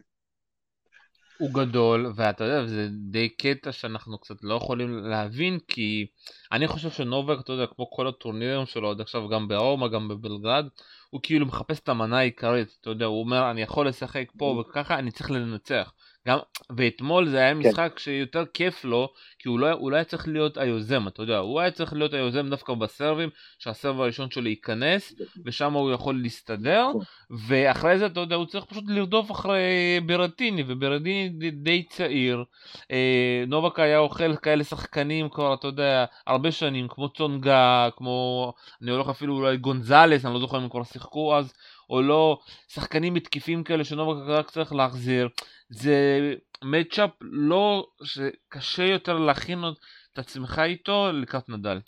הוא 1.38 1.50
גדול, 1.52 2.12
ואתה 2.16 2.44
יודע, 2.44 2.66
זה 2.66 2.88
די 2.90 3.28
קטע 3.28 3.72
שאנחנו 3.72 4.18
קצת 4.18 4.36
לא 4.42 4.54
יכולים 4.54 4.98
להבין, 4.98 5.58
כי 5.68 6.06
אני 6.52 6.68
חושב 6.68 6.90
שנובק, 6.90 7.40
אתה 7.40 7.52
יודע, 7.52 7.66
כמו 7.66 7.90
כל 7.90 8.08
הטורנירים 8.08 8.66
שלו 8.66 8.90
עד 8.90 9.00
עכשיו, 9.00 9.28
גם 9.28 9.48
ברומא, 9.48 9.88
גם 9.88 10.08
בבלגרד, 10.08 10.66
הוא 11.10 11.20
כאילו 11.22 11.46
מחפש 11.46 11.80
את 11.80 11.88
המנה 11.88 12.18
העיקרית, 12.18 12.76
אתה 12.80 12.90
יודע, 12.90 13.06
הוא 13.06 13.20
אומר, 13.20 13.50
אני 13.50 13.62
יכול 13.62 13.88
לשחק 13.88 14.26
פה 14.38 14.44
וככה, 14.60 14.98
אני 14.98 15.10
צריך 15.10 15.30
לנצח. 15.30 15.92
גם, 16.28 16.38
ואתמול 16.76 17.28
זה 17.28 17.38
היה 17.38 17.54
משחק 17.54 17.99
שיותר 17.99 18.45
כיף 18.54 18.85
לו, 18.85 19.09
כי 19.38 19.49
הוא 19.49 19.59
לא, 19.59 19.71
הוא 19.71 19.90
לא 19.90 19.97
היה 19.97 20.04
צריך 20.04 20.28
להיות 20.28 20.57
היוזם, 20.57 21.09
אתה 21.09 21.23
יודע, 21.23 21.38
הוא 21.38 21.61
היה 21.61 21.71
צריך 21.71 21.93
להיות 21.93 22.14
היוזם 22.14 22.50
דווקא 22.50 22.75
בסרבים, 22.75 23.28
שהסרב 23.59 24.00
הראשון 24.00 24.31
שלו 24.31 24.49
ייכנס, 24.49 25.14
ושם 25.45 25.73
הוא 25.73 25.93
יכול 25.93 26.23
להסתדר, 26.23 26.87
ואחרי 27.31 27.99
זה, 27.99 28.07
אתה 28.07 28.21
יודע, 28.21 28.37
הוא 28.37 28.47
צריך 28.47 28.64
פשוט 28.64 28.85
לרדוף 28.87 29.31
אחרי 29.31 30.00
ברטיני, 30.07 30.64
וברטיני 30.66 31.28
די, 31.28 31.50
די 31.50 31.83
צעיר. 31.83 32.45
אה, 32.90 33.45
נובק 33.47 33.78
היה 33.78 33.99
אוכל 33.99 34.37
כאלה 34.37 34.64
שחקנים 34.64 35.28
כבר, 35.28 35.54
אתה 35.54 35.66
יודע, 35.66 36.04
הרבה 36.26 36.52
שנים, 36.52 36.88
כמו 36.88 37.09
צונגה, 37.09 37.88
כמו, 37.97 38.52
אני 38.83 38.90
הולך 38.90 39.09
אפילו 39.09 39.37
אולי 39.37 39.57
גונזלס, 39.57 40.25
אני 40.25 40.35
לא 40.35 40.40
זוכר 40.40 40.59
אם 40.59 40.62
הם 40.62 40.69
כבר 40.69 40.85
שיחקו 40.85 41.37
אז, 41.37 41.52
או 41.90 42.02
לא, 42.02 42.38
שחקנים 42.68 43.14
מתקיפים 43.14 43.64
כאלה 43.64 43.84
שנובק 43.84 44.28
רק 44.28 44.50
צריך 44.50 44.72
להחזיר. 44.72 45.28
זה 45.70 46.18
מצ'אפ 46.64 47.10
לא, 47.20 47.86
שקשה 48.02 48.84
יותר 48.84 49.18
להכין 49.18 49.64
את 50.12 50.18
עצמך 50.18 50.60
איתו 50.64 51.12
לקראת 51.12 51.48
נדל. 51.48 51.80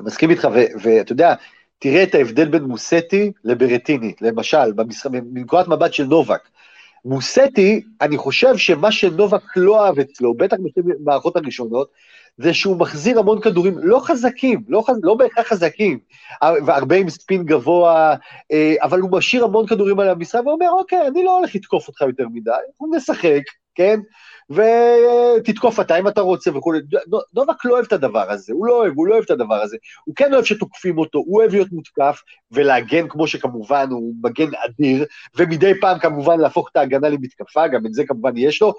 מסכים 0.00 0.30
איתך, 0.30 0.48
ואתה 0.82 1.12
יודע, 1.12 1.34
תראה 1.78 2.02
את 2.02 2.14
ההבדל 2.14 2.48
בין 2.48 2.62
מוסטי 2.62 3.32
לברטיני, 3.44 4.14
למשל, 4.20 4.72
מנקודת 5.12 5.68
מבט 5.68 5.92
של 5.92 6.04
נובק. 6.04 6.48
מוסטי, 7.04 7.82
אני 8.00 8.16
חושב 8.16 8.56
שמה 8.56 8.92
שנובק 8.92 9.56
לא 9.56 9.86
אהב 9.86 9.98
אצלו, 9.98 10.34
בטח 10.34 10.56
במערכות 10.76 11.36
הראשונות, 11.36 11.88
זה 12.38 12.54
שהוא 12.54 12.76
מחזיר 12.76 13.18
המון 13.18 13.40
כדורים 13.40 13.78
לא 13.78 14.00
חזקים, 14.04 14.64
לא, 14.68 14.82
חז... 14.86 14.96
לא 15.02 15.14
בהכרח 15.14 15.48
חזקים, 15.48 15.98
והרבה 16.42 16.96
עם 16.96 17.10
ספין 17.10 17.44
גבוה, 17.44 18.14
אה, 18.52 18.74
אבל 18.82 19.00
הוא 19.00 19.10
משאיר 19.12 19.44
המון 19.44 19.66
כדורים 19.66 20.00
על 20.00 20.08
המשחק 20.08 20.40
ואומר, 20.46 20.70
אוקיי, 20.70 21.06
אני 21.06 21.24
לא 21.24 21.38
הולך 21.38 21.54
לתקוף 21.54 21.88
אותך 21.88 22.00
יותר 22.00 22.26
מדי, 22.32 22.50
אנחנו 22.50 22.96
נשחק, 22.96 23.42
כן? 23.74 24.00
ותתקוף 24.50 25.80
אתה 25.80 25.98
אם 25.98 26.08
אתה 26.08 26.20
רוצה 26.20 26.56
וכולי. 26.56 26.78
נובק 27.34 27.64
לא 27.64 27.72
אוהב 27.74 27.84
את 27.84 27.92
הדבר 27.92 28.30
הזה, 28.30 28.52
הוא 28.52 28.66
לא 28.66 28.72
אוהב, 28.72 28.92
הוא 28.96 29.06
לא 29.06 29.12
אוהב 29.14 29.24
את 29.24 29.30
הדבר 29.30 29.54
הזה. 29.54 29.76
הוא 30.04 30.14
כן 30.14 30.34
אוהב 30.34 30.44
שתוקפים 30.44 30.98
אותו, 30.98 31.18
הוא 31.18 31.40
אוהב 31.40 31.52
להיות 31.52 31.72
מותקף 31.72 32.22
ולהגן 32.52 33.08
כמו 33.08 33.26
שכמובן 33.26 33.88
הוא 33.90 34.14
מגן 34.22 34.50
אדיר, 34.64 35.04
ומדי 35.36 35.72
פעם 35.80 35.98
כמובן 35.98 36.40
להפוך 36.40 36.68
את 36.72 36.76
ההגנה 36.76 37.08
למתקפה, 37.08 37.68
גם 37.68 37.86
את 37.86 37.94
זה 37.94 38.04
כמובן 38.06 38.36
יש 38.36 38.62
לו, 38.62 38.74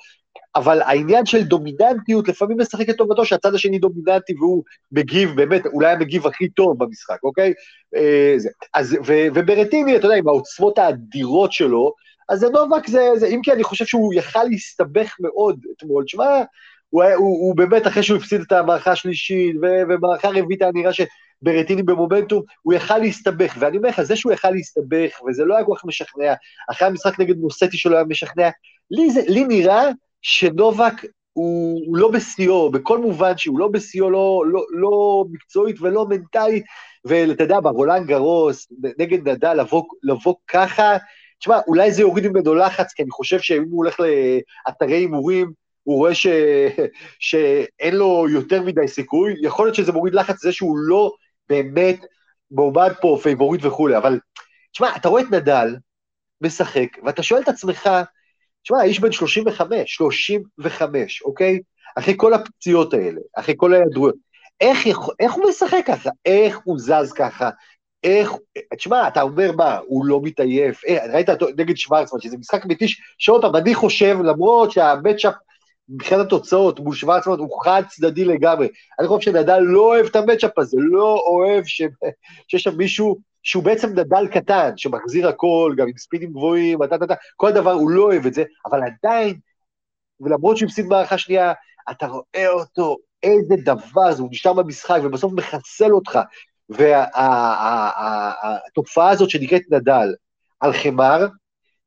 אבל 0.56 0.82
העניין 0.82 1.26
של 1.26 1.44
דומיננטיות 1.44 2.28
לפעמים 2.28 2.58
משחק 2.60 2.90
את 2.90 2.98
טובתו 2.98 3.26
שהצד 3.26 3.54
השני 3.54 3.80
דומיננטי 3.80 4.34
והוא 4.40 4.64
מגיב, 4.92 5.30
באמת, 5.36 5.66
אולי 5.66 5.92
המגיב 5.92 6.28
הכי 6.28 6.50
טוב 6.50 6.84
במשחק, 6.84 7.24
אוקיי? 7.24 7.54
אה. 7.96 8.36
אז, 8.74 8.98
ו, 9.06 9.14
וברטיני, 9.34 9.96
אתה 9.96 10.06
יודע, 10.06 10.18
עם 10.18 10.28
העוצמות 10.28 10.78
האדירות 10.78 11.52
שלו, 11.52 11.94
אז 12.30 12.40
זה 12.40 12.50
נובק 12.50 12.88
זה, 12.88 13.10
זה, 13.16 13.28
אם 13.28 13.40
כי 13.44 13.52
אני 13.52 13.64
חושב 13.64 13.86
שהוא 13.86 14.14
יכל 14.14 14.44
להסתבך 14.44 15.16
מאוד 15.20 15.60
אתמול, 15.78 16.04
תשמע, 16.04 16.44
הוא, 16.90 17.04
הוא, 17.04 17.48
הוא 17.48 17.56
באמת, 17.58 17.88
אחרי 17.88 18.04
שהוא 18.04 18.18
הפסיד 18.18 18.42
את 18.42 18.52
המערכה 18.52 18.92
השלישית, 18.92 19.56
ובמערכה 19.62 20.28
הרביעית 20.28 20.62
היה 20.62 20.72
נראה 20.74 20.92
שברטיני 20.94 21.84
במומנטום, 21.84 22.44
הוא 22.62 22.74
יכל 22.74 22.98
להסתבך, 22.98 23.56
ואני 23.60 23.78
אומר 23.78 23.90
לך, 23.90 24.02
זה 24.02 24.16
שהוא 24.16 24.32
יכל 24.32 24.50
להסתבך, 24.50 25.22
וזה 25.28 25.46
לא 25.46 25.56
היה 25.56 25.66
כל 25.66 25.74
כך 25.78 25.86
משכנע, 25.86 26.34
אחרי 26.72 26.88
המשחק 26.88 27.20
נגד 27.20 27.38
מוסטי 27.38 27.78
שלו 27.78 27.96
היה 27.96 28.06
משכנע, 28.06 28.50
לי, 28.92 29.10
זה, 29.12 29.22
לי 29.28 29.44
נראה 29.44 29.90
שנובק 30.22 30.94
הוא, 31.34 31.82
הוא 31.88 31.98
לא 31.98 32.12
בשיאו, 32.12 32.72
בכל 32.72 32.98
מובן 32.98 33.38
שהוא 33.38 33.60
לא 33.60 33.68
בשיאו, 33.68 34.10
לא, 34.10 34.44
לא, 34.48 34.66
לא 34.72 35.26
מקצועית 35.32 35.82
ולא 35.82 36.06
מנטלית, 36.10 36.64
ואתה 37.06 37.44
יודע, 37.44 37.60
ברולנד 37.60 38.08
גרוס, 38.08 38.68
נגד 39.00 39.30
נדל, 39.30 39.54
לבוא, 39.54 39.84
לבוא 40.04 40.36
ככה, 40.48 40.98
תשמע, 41.40 41.60
אולי 41.68 41.92
זה 41.92 42.02
יוריד 42.02 42.28
ממנו 42.28 42.56
לחץ, 42.56 42.94
כי 42.94 43.04
אני 43.04 43.12
חושב 43.12 43.40
שאם 43.40 43.64
הוא 43.64 43.78
הולך 43.78 44.00
לאתרי 44.68 44.96
הימורים, 44.96 45.52
הוא 45.84 45.98
רואה 45.98 46.16
ש... 46.16 46.28
שאין 47.20 47.96
לו 47.96 48.26
יותר 48.30 48.62
מדי 48.62 48.88
סיכוי, 48.88 49.36
יכול 49.42 49.66
להיות 49.66 49.76
שזה 49.76 49.92
מוריד 49.92 50.14
לחץ 50.14 50.42
זה 50.42 50.52
שהוא 50.52 50.78
לא 50.78 51.12
באמת 51.50 52.06
מועמד 52.52 52.92
פה 53.02 53.20
פייבוריט 53.24 53.66
וכולי, 53.66 53.98
אבל 53.98 54.20
תשמע, 54.72 54.96
אתה 54.96 55.10
רואה 55.10 55.22
את 55.22 55.32
נדל 55.32 55.76
משחק, 56.42 56.88
ואתה 57.04 57.24
שואל 57.24 57.42
את 57.42 57.48
עצמך, 57.48 57.90
תשמע, 58.64 58.78
האיש 58.78 59.00
בן 59.00 59.12
35, 59.12 59.96
35, 59.96 61.22
אוקיי? 61.22 61.60
אחרי 61.96 62.14
כל 62.18 62.34
הפציעות 62.34 62.94
האלה, 62.94 63.22
אחרי 63.38 63.54
כל 63.58 63.74
ההיעדרויות, 63.74 64.16
איך, 64.62 64.78
איך 65.20 65.34
הוא 65.34 65.50
משחק 65.50 65.84
ככה? 65.86 66.10
איך 66.26 66.60
הוא 66.64 66.80
זז 66.80 67.14
ככה? 67.16 67.50
איך, 68.06 68.32
תשמע, 68.78 69.08
אתה 69.08 69.22
אומר 69.22 69.52
מה, 69.52 69.80
הוא 69.88 70.06
לא 70.06 70.20
מתעייף, 70.24 70.86
אה, 70.86 71.06
ראית 71.14 71.30
נגד 71.58 71.78
שוורצמן, 71.78 72.20
שזה 72.20 72.38
משחק 72.38 72.66
מתיש, 72.66 73.02
שעוד 73.18 73.42
פעם, 73.42 73.56
אני 73.56 73.76
חושב, 73.76 74.18
למרות 74.24 74.72
שהמצ'אפ, 74.72 75.34
מבחינת 75.90 76.26
התוצאות 76.26 76.80
מול 76.80 76.96
שוורצמן 76.96 77.40
הוא 77.40 77.64
חד 77.64 77.84
צדדי 77.90 78.26
לגמרי, 78.26 78.68
אני 79.00 79.08
חושב 79.08 79.32
שנדל 79.32 79.60
לא 79.60 79.82
אוהב 79.82 80.06
את 80.06 80.16
המצ'אפ 80.16 80.60
הזה, 80.60 80.78
לא 80.80 81.24
אוהב 81.28 81.64
ש... 81.66 81.82
שיש 82.48 82.64
שם 82.64 82.78
מישהו 82.78 83.18
שהוא 83.44 83.64
בעצם 83.64 83.90
נדל 83.90 84.28
קטן, 84.28 84.72
שמחזיר 84.78 85.28
הכל, 85.28 85.74
גם 85.78 85.88
עם 85.88 85.98
ספינים 85.98 86.30
גבוהים, 86.30 86.84
אתה, 86.84 86.96
אתה, 86.96 87.06
אתה, 87.06 87.14
כל 87.36 87.52
דבר, 87.52 87.72
הוא 87.72 87.90
לא 87.90 88.04
אוהב 88.04 88.26
את 88.26 88.34
זה, 88.34 88.44
אבל 88.66 88.80
עדיין, 88.84 89.40
ולמרות 90.20 90.58
שהוא 90.58 90.68
הפסיד 90.68 90.86
מערכה 90.86 91.18
שנייה, 91.18 91.54
אתה 91.92 92.08
רואה 92.08 92.50
אותו, 92.50 92.98
איזה 93.24 93.56
דבר 93.64 94.12
זה, 94.12 94.22
הוא 94.22 94.30
נשאר 94.32 94.54
במשחק 94.54 95.00
ובסוף 95.04 95.34
מחסל 95.34 95.92
אותך, 95.92 96.20
והתופעה 96.70 97.90
הזאת 99.10 99.30
שנקראת 99.30 99.62
נדל 99.72 100.16
על 100.60 100.74
חמר, 100.74 101.28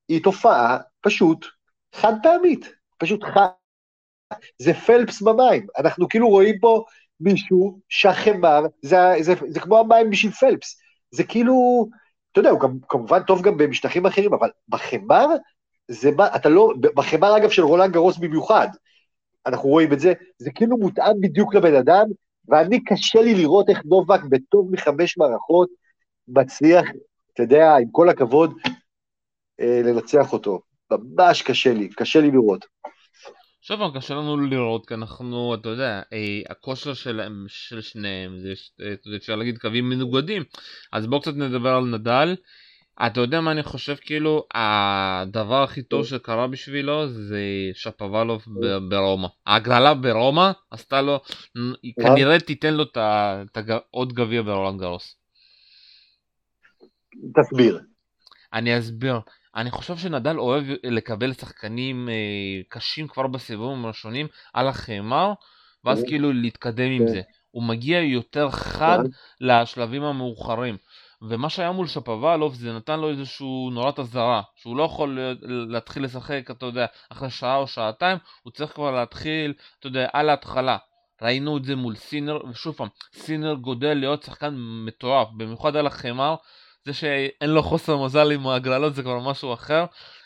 היא 0.09 0.23
תופעה 0.23 0.79
פשוט 1.01 1.47
חד 1.95 2.13
פעמית, 2.23 2.73
פשוט 2.99 3.25
חד, 3.25 3.47
זה 4.59 4.75
פלפס 4.75 5.23
במים, 5.23 5.67
אנחנו 5.79 6.09
כאילו 6.09 6.29
רואים 6.29 6.59
פה 6.61 6.85
מישהו 7.21 7.79
שהחמר, 7.89 8.63
זה, 8.83 8.97
זה, 9.21 9.35
זה 9.49 9.61
כמו 9.61 9.79
המים 9.79 10.11
בשביל 10.11 10.33
פלפס, 10.33 10.81
זה 11.11 11.25
כאילו, 11.25 11.89
אתה 12.33 12.41
יודע, 12.41 12.51
הוא 12.51 12.61
כמובן 12.89 13.23
טוב 13.23 13.43
גם 13.43 13.57
במשטחים 13.57 14.07
אחרים, 14.07 14.35
אבל 14.35 14.51
בחמר, 14.69 15.27
זה 15.89 16.11
מה, 16.11 16.37
אתה 16.37 16.49
לא, 16.49 16.73
בחמר 16.81 17.37
אגב 17.37 17.51
של 17.51 17.63
רולנד 17.63 17.93
גרוס 17.93 18.17
במיוחד, 18.17 18.69
אנחנו 19.47 19.69
רואים 19.69 19.93
את 19.93 20.01
זה, 20.01 20.13
זה 20.39 20.51
כאילו 20.51 20.77
מותאם 20.77 21.21
בדיוק 21.21 21.55
לבן 21.55 21.75
אדם, 21.75 22.07
ואני, 22.49 22.85
קשה 22.85 23.23
לי 23.23 23.35
לראות 23.35 23.69
איך 23.69 23.79
נובק 23.85 24.21
בטוב 24.31 24.73
מחמש 24.73 25.19
מערכות 25.19 25.69
מצליח, 26.29 26.85
אתה 27.33 27.43
יודע, 27.43 27.77
עם 27.77 27.91
כל 27.93 28.09
הכבוד, 28.09 28.53
אה, 29.61 29.81
לנצח 29.85 30.33
אותו. 30.33 30.61
ממש 30.91 31.43
קשה 31.43 31.73
לי, 31.73 31.89
קשה 31.89 32.21
לי 32.21 32.31
לראות. 32.31 32.65
שוב 33.61 33.97
קשה 33.97 34.15
לנו 34.15 34.37
לראות, 34.37 34.87
כי 34.87 34.95
אנחנו, 34.95 35.55
אתה 35.55 35.69
יודע, 35.69 36.03
אה, 36.13 36.41
הכושר 36.49 36.95
של, 36.95 37.21
של 37.49 37.81
שניהם, 37.81 38.39
זה, 38.39 38.49
אה, 38.81 38.93
אתה 38.93 39.09
יודע, 39.09 39.17
אפשר 39.17 39.37
להגיד 39.37 39.59
קווים 39.59 39.89
מנוגדים. 39.89 40.43
אז 40.93 41.07
בואו 41.07 41.21
קצת 41.21 41.35
נדבר 41.35 41.75
על 41.75 41.85
נדל. 41.85 42.37
אתה 43.07 43.21
יודע 43.21 43.41
מה 43.41 43.53
אני 43.53 43.63
חושב 43.63 43.95
כאילו 43.95 44.47
הדבר 44.55 45.63
הכי 45.63 45.83
טוב 45.83 46.05
שקרה 46.07 46.47
בשבילו 46.47 47.09
זה 47.09 47.41
שפוואלוב 47.75 48.45
ברומא. 48.89 49.29
ההגרלה 49.47 49.95
ברומא 49.95 50.51
עשתה 50.71 51.03
לו, 51.03 51.21
היא 51.83 51.93
כנראה 52.03 52.41
תיתן 52.41 52.75
לו 52.75 52.83
את 52.83 53.59
עוד 53.91 54.13
גביע 54.13 54.43
ברולנד 54.43 54.81
גרוס. 54.81 55.17
תסביר. 57.41 57.81
אני 58.53 58.79
אסביר. 58.79 59.21
אני 59.57 59.71
חושב 59.71 59.97
שנדל 59.97 60.39
אוהב 60.39 60.65
לקבל 60.85 61.33
שחקנים 61.33 62.09
אה, 62.09 62.15
קשים 62.69 63.09
כבר 63.09 63.27
בסיבובים 63.27 63.85
הראשונים 63.85 64.27
על 64.55 64.69
החמר, 64.69 65.33
ואז 65.85 66.05
כאילו 66.07 66.33
להתקדם 66.33 66.91
עם 66.91 67.07
כן. 67.07 67.13
זה. 67.13 67.23
הוא 67.51 67.63
מגיע 67.63 67.99
יותר 67.99 68.51
חד 68.51 68.99
לשלבים 69.41 70.03
המאוחרים. 70.03 70.77
ומה 71.23 71.51
שהיה 71.51 71.73
מול 71.73 71.87
שפוואלוב 71.87 72.55
זה 72.55 72.73
נתן 72.73 73.01
לו 73.01 73.11
איזשהו 73.11 73.71
נורת 73.73 73.99
אזהרה, 73.99 74.43
שהוא 74.57 74.77
לא 74.77 74.83
יכול 74.83 75.19
להתחיל 75.43 76.05
לשחק, 76.05 76.51
אתה 76.51 76.67
יודע, 76.67 76.87
אחרי 77.13 77.31
שעה 77.31 77.57
או 77.57 77.67
שעתיים, 77.67 78.19
הוא 78.43 78.53
צריך 78.53 78.75
כבר 78.75 78.91
להתחיל, 78.91 79.55
אתה 79.79 79.87
יודע, 79.87 80.09
על 80.13 80.31
ההתחלה. 80.31 80.77
ראינו 81.23 81.57
את 81.57 81.65
זה 81.65 81.77
מול 81.77 81.95
סינר, 81.97 82.39
ושוב 82.51 82.75
פעם, 82.75 82.89
סינר 83.13 83.55
גודל 83.55 83.95
להיות 83.95 84.23
שחקן 84.23 84.55
מטורף, 84.59 85.29
במיוחד 85.37 85.77
על 85.77 85.87
החמר, 85.87 86.35
זה 86.85 86.95
שאין 86.95 87.51
לו 87.51 87.63
חוסר 87.63 88.05
מזל 88.05 88.33
עם 88.33 88.47
ההגרלות 88.47 88.95
זה 88.95 89.03
כבר 89.03 89.19
משהו 89.19 89.55
אחר, 89.55 89.85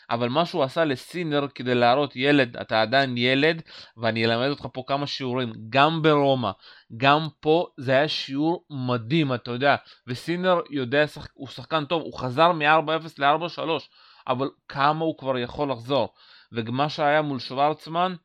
אבל 0.09 0.29
מה 0.29 0.45
שהוא 0.45 0.63
עשה 0.63 0.85
לסינר 0.85 1.47
כדי 1.55 1.75
להראות 1.75 2.15
ילד, 2.15 2.57
אתה 2.57 2.81
עדיין 2.81 3.17
ילד, 3.17 3.61
ואני 3.97 4.25
אלמד 4.25 4.49
אותך 4.49 4.67
פה 4.73 4.83
כמה 4.87 5.07
שיעורים, 5.07 5.53
גם 5.69 6.01
ברומא, 6.01 6.51
גם 6.97 7.27
פה 7.39 7.67
זה 7.77 7.91
היה 7.91 8.07
שיעור 8.07 8.65
מדהים, 8.69 9.33
אתה 9.33 9.51
יודע, 9.51 9.75
וסינר 10.07 10.61
יודע, 10.69 11.05
הוא 11.33 11.47
שחקן 11.47 11.85
טוב, 11.85 12.01
הוא 12.01 12.19
חזר 12.19 12.51
מ-4-0 12.51 13.07
ל-4-3, 13.17 13.59
אבל 14.27 14.49
כמה 14.67 15.05
הוא 15.05 15.17
כבר 15.17 15.37
יכול 15.37 15.71
לחזור, 15.71 16.13
ומה 16.51 16.89
שהיה 16.89 17.21
מול 17.21 17.39
שוורצמן, 17.39 18.15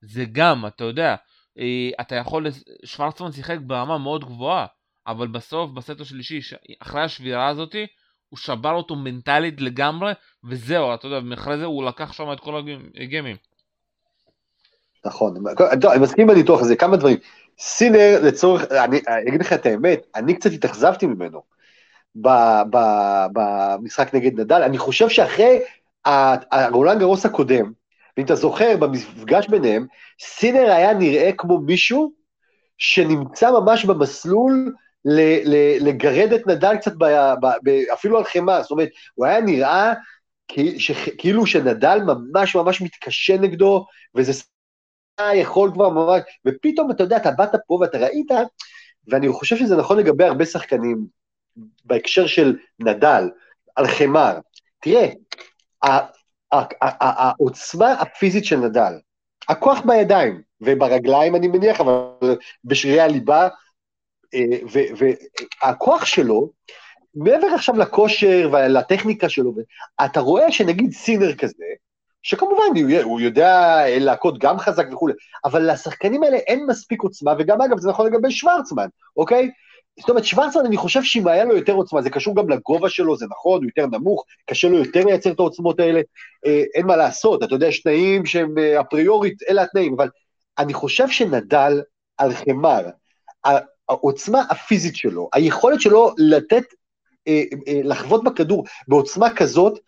זה 0.00 0.24
גם, 0.32 0.66
אתה 0.66 0.84
יודע, 0.84 1.16
אה, 1.58 1.90
אתה 2.00 2.14
יכול, 2.14 2.46
שוורצמן 2.84 3.32
שיחק 3.32 3.58
ברמה 3.60 3.98
מאוד 3.98 4.24
גבוהה, 4.24 4.66
אבל 5.06 5.26
בסוף, 5.26 5.70
בסט 5.70 6.00
השלישי, 6.00 6.40
אחרי 6.80 7.02
השבירה 7.02 7.48
הזאתי, 7.48 7.86
הוא 8.28 8.38
שבר 8.38 8.72
אותו 8.72 8.96
מנטלית 8.96 9.60
לגמרי, 9.60 10.12
וזהו, 10.44 10.94
אתה 10.94 11.06
יודע, 11.06 11.20
מאחורי 11.20 11.58
זה 11.58 11.64
הוא 11.64 11.84
לקח 11.84 12.12
שם 12.12 12.32
את 12.32 12.40
כל 12.40 12.62
הגיימים. 13.00 13.36
נכון, 15.04 15.34
אני 15.92 16.00
מסכים 16.00 16.26
בניתוח 16.26 16.60
הזה, 16.60 16.76
כמה 16.76 16.96
דברים. 16.96 17.16
סינר, 17.58 18.20
לצורך, 18.22 18.64
אני 18.72 19.00
אגיד 19.28 19.40
לך 19.40 19.52
את 19.52 19.66
האמת, 19.66 20.06
אני 20.14 20.34
קצת 20.34 20.50
התאכזבתי 20.52 21.06
ממנו 21.06 21.42
במשחק 23.32 24.14
נגד 24.14 24.40
נדל, 24.40 24.62
אני 24.62 24.78
חושב 24.78 25.08
שאחרי 25.08 25.60
הרולנד 26.04 27.00
גרוס 27.00 27.26
הקודם, 27.26 27.72
ואם 28.16 28.24
אתה 28.24 28.34
זוכר, 28.34 28.76
במפגש 28.76 29.48
ביניהם, 29.48 29.86
סינר 30.20 30.70
היה 30.70 30.94
נראה 30.94 31.30
כמו 31.38 31.58
מישהו 31.58 32.12
שנמצא 32.78 33.50
ממש 33.50 33.84
במסלול 33.84 34.74
לגרד 35.80 36.32
את 36.32 36.46
נדל 36.46 36.76
קצת, 36.76 36.92
ב, 36.98 37.04
ב, 37.40 37.46
ב, 37.62 37.68
אפילו 37.92 38.18
על 38.18 38.24
חמאה, 38.24 38.62
זאת 38.62 38.70
אומרת, 38.70 38.88
הוא 39.14 39.26
היה 39.26 39.40
נראה 39.40 39.92
כאילו 41.18 41.46
שנדל 41.46 41.98
ממש 42.06 42.56
ממש 42.56 42.80
מתקשה 42.82 43.38
נגדו, 43.38 43.86
וזה 44.14 44.32
יכול 45.34 45.70
כבר 45.74 45.88
ממש, 45.88 46.22
ופתאום 46.46 46.90
אתה 46.90 47.02
יודע, 47.02 47.16
אתה 47.16 47.30
באת 47.30 47.54
פה 47.66 47.74
ואתה 47.74 47.98
ראית, 47.98 48.30
ואני 49.08 49.28
חושב 49.28 49.56
שזה 49.56 49.76
נכון 49.76 49.98
לגבי 49.98 50.24
הרבה 50.24 50.44
שחקנים, 50.46 51.06
בהקשר 51.84 52.26
של 52.26 52.56
נדל, 52.78 53.30
על 53.76 53.86
חמר, 53.86 54.38
תראה, 54.80 55.08
העוצמה 56.82 57.92
הפיזית 57.92 58.44
של 58.44 58.56
נדל, 58.56 58.92
הכוח 59.48 59.80
בידיים 59.86 60.42
וברגליים 60.60 61.36
אני 61.36 61.48
מניח, 61.48 61.80
אבל 61.80 62.36
בשרירי 62.64 63.00
הליבה, 63.00 63.42
אה, 63.42 63.48
והכוח 65.62 66.04
שלו, 66.04 66.50
מעבר 67.14 67.46
עכשיו 67.46 67.76
לכושר 67.78 68.50
ולטכניקה 68.52 69.28
שלו, 69.28 69.54
אתה 70.04 70.20
רואה 70.20 70.52
שנגיד 70.52 70.92
סינר 70.92 71.34
כזה, 71.34 71.64
שכמובן 72.22 72.64
הוא 73.02 73.20
יודע 73.20 73.82
להכות 73.88 74.38
גם 74.38 74.58
חזק 74.58 74.86
וכולי, 74.92 75.14
אבל 75.44 75.72
לשחקנים 75.72 76.22
האלה 76.22 76.36
אין 76.36 76.66
מספיק 76.68 77.02
עוצמה, 77.02 77.34
וגם 77.38 77.62
אגב 77.62 77.78
זה 77.78 77.88
נכון 77.88 78.06
לגבי 78.06 78.30
שוורצמן, 78.30 78.86
אוקיי? 79.16 79.50
זאת 80.00 80.10
אומרת, 80.10 80.24
שוורצמן, 80.24 80.66
אני 80.66 80.76
חושב 80.76 81.02
שאם 81.02 81.28
היה 81.28 81.44
לו 81.44 81.56
יותר 81.56 81.72
עוצמה, 81.72 82.02
זה 82.02 82.10
קשור 82.10 82.36
גם 82.36 82.50
לגובה 82.50 82.88
שלו, 82.88 83.16
זה 83.16 83.26
נכון, 83.30 83.62
הוא 83.62 83.70
יותר 83.76 83.98
נמוך, 83.98 84.24
קשה 84.50 84.68
לו 84.68 84.78
יותר 84.78 85.04
לייצר 85.04 85.30
את 85.32 85.38
העוצמות 85.38 85.80
האלה, 85.80 86.00
אה, 86.46 86.62
אין 86.74 86.86
מה 86.86 86.96
לעשות, 86.96 87.42
אתה 87.42 87.54
יודע, 87.54 87.66
יש 87.66 87.82
תנאים 87.82 88.26
שהם 88.26 88.58
אה, 88.58 88.80
אפריורית, 88.80 89.42
אלה 89.48 89.62
התנאים, 89.62 89.94
אבל 89.94 90.08
אני 90.58 90.74
חושב 90.74 91.08
שנדל 91.08 91.82
על 92.18 92.32
חמר, 92.32 92.82
העוצמה 93.88 94.42
הפיזית 94.50 94.96
שלו, 94.96 95.28
היכולת 95.32 95.80
שלו 95.80 96.14
לתת, 96.18 96.64
אה, 97.28 97.42
אה, 97.68 97.80
לחוות 97.84 98.24
בכדור 98.24 98.64
בעוצמה 98.88 99.34
כזאת, 99.34 99.78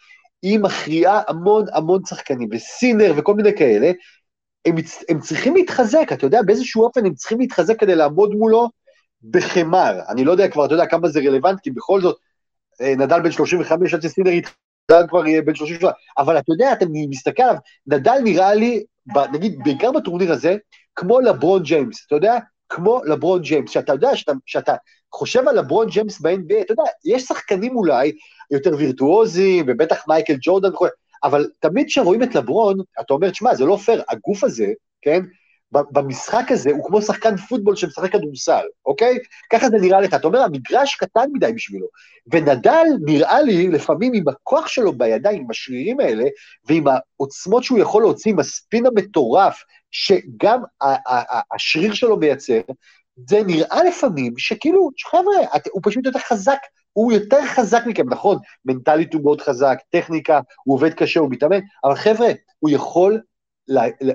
היא 0.43 0.59
מכריעה 0.59 1.23
המון 1.29 1.65
המון 1.73 2.05
שחקנים, 2.05 2.49
וסינר 2.53 3.13
וכל 3.17 3.35
מיני 3.35 3.57
כאלה, 3.57 3.93
הם, 4.65 4.77
הם 5.09 5.21
צריכים 5.21 5.55
להתחזק, 5.55 6.09
אתה 6.13 6.27
יודע, 6.27 6.43
באיזשהו 6.43 6.85
אופן 6.85 7.07
הם 7.07 7.15
צריכים 7.15 7.41
להתחזק 7.41 7.81
כדי 7.81 7.95
לעמוד 7.95 8.35
מולו 8.35 8.69
בחמר. 9.31 10.01
אני 10.09 10.25
לא 10.25 10.33
יודע 10.33 10.49
כבר, 10.49 10.65
אתה 10.65 10.75
יודע 10.75 10.87
כמה 10.87 11.09
זה 11.09 11.21
רלוונטי, 11.21 11.63
כי 11.63 11.71
בכל 11.71 12.01
זאת, 12.01 12.17
אה, 12.81 12.95
נדל 12.97 13.21
בן 13.21 13.31
35 13.31 13.95
עד 13.95 14.03
שסינר 14.03 14.31
נדל 14.91 15.07
כבר 15.09 15.23
בן 15.45 15.55
37, 15.55 15.91
אבל 16.19 16.39
אתה 16.39 16.53
יודע, 16.53 16.73
אתה 16.73 16.85
מסתכל 16.91 17.43
עליו, 17.43 17.57
נדל 17.87 18.19
נראה 18.25 18.55
לי, 18.55 18.85
נגיד, 19.33 19.59
בעיקר 19.65 19.93
בטורניר 19.93 20.33
הזה, 20.33 20.57
כמו 20.95 21.21
לברון 21.21 21.63
ג'יימס, 21.63 22.07
אתה 22.07 22.15
יודע? 22.15 22.39
כמו 22.69 23.01
לברון 23.05 23.43
ג'יימס, 23.43 23.71
שאתה 23.71 23.93
יודע, 23.93 24.17
שאתה, 24.17 24.33
שאתה 24.47 24.75
חושב 25.13 25.49
על 25.49 25.59
לברון 25.59 25.89
ג'יימס 25.89 26.21
ב-NBA, 26.21 26.61
אתה 26.61 26.73
יודע, 26.73 26.83
יש 27.05 27.23
שחקנים 27.23 27.77
אולי 27.77 28.13
יותר 28.51 28.71
וירטואוזיים, 28.79 29.65
ובטח 29.69 30.09
מייקל 30.09 30.37
ג'ורדן, 30.41 30.71
אבל 31.25 31.49
תמיד 31.61 31.87
כשרואים 31.87 32.23
את 32.23 32.35
לברון, 32.35 32.77
אתה 33.01 33.15
אומר, 33.15 33.31
תשמע, 33.31 33.55
זה 33.55 33.65
לא 33.65 33.77
פייר, 33.77 34.03
הגוף 34.09 34.45
הזה, 34.45 34.67
כן, 35.03 35.21
במשחק 35.73 36.45
הזה 36.51 36.71
הוא 36.71 36.85
כמו 36.85 37.03
שחקן 37.03 37.37
פוטבול 37.37 37.77
שמשחק 37.77 38.13
כדורסל, 38.13 38.65
אוקיי? 38.87 39.19
ככה 39.53 39.69
זה 39.69 39.77
נראה 39.81 40.01
לך, 40.01 40.15
אתה 40.15 40.27
אומר, 40.27 40.39
המגרש 40.39 40.95
קטן 40.95 41.27
מדי 41.33 41.53
בשבילו. 41.53 41.87
ונדל 42.33 42.87
נראה 43.05 43.43
לי 43.43 43.69
לפעמים 43.69 44.13
עם 44.15 44.29
הכוח 44.29 44.69
שלו 44.69 44.93
בידיים, 44.93 45.41
עם 45.41 45.51
השרירים 45.51 46.01
האלה, 46.01 46.25
ועם 46.69 46.85
העוצמות 46.89 47.65
שהוא 47.65 47.79
יכול 47.79 48.03
להוציא, 48.03 48.33
עם 48.33 48.39
הספין 48.39 48.87
המטורף, 48.87 49.63
שגם 49.91 50.63
השריר 51.55 51.95
שלו 51.95 52.17
מייצר, 52.17 52.61
זה 53.27 53.43
נראה 53.47 53.85
לפעמים 53.85 54.39
שכאילו, 54.39 54.91
חבר'ה, 55.11 55.61
הוא 55.73 55.83
פשוט 55.85 56.07
יותר 56.07 56.19
חזק, 56.19 56.59
הוא 56.93 57.13
יותר 57.13 57.47
חזק 57.47 57.83
מכם, 57.87 58.09
נכון, 58.09 58.39
מנטלית 58.65 59.15
הוא 59.15 59.23
מאוד 59.23 59.41
חזק, 59.41 59.79
טכניקה, 59.91 60.41
הוא 60.65 60.75
עובד 60.75 60.95
קשה, 60.95 61.21
הוא 61.21 61.31
מתאמן, 61.31 61.61
אבל 61.85 61.95
חבר'ה, 61.95 62.29
הוא 62.59 62.71
יכול 62.71 63.21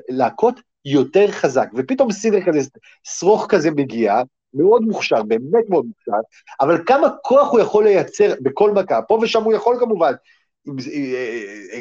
להכות 0.09 0.59
יותר 0.85 1.31
חזק, 1.31 1.69
ופתאום 1.75 2.11
סינר 2.11 2.45
כזה, 2.45 2.59
שרוך 3.03 3.45
כזה 3.49 3.71
מגיע, 3.71 4.21
מאוד 4.53 4.81
מוכשר, 4.81 5.23
באמת 5.23 5.69
מאוד 5.69 5.85
מוכשר, 5.85 6.21
אבל 6.61 6.83
כמה 6.85 7.07
כוח 7.23 7.51
הוא 7.51 7.59
יכול 7.59 7.83
לייצר 7.83 8.33
בכל 8.41 8.71
מכה, 8.71 9.01
פה 9.01 9.19
ושם 9.21 9.43
הוא 9.43 9.53
יכול 9.53 9.77
כמובן, 9.79 10.13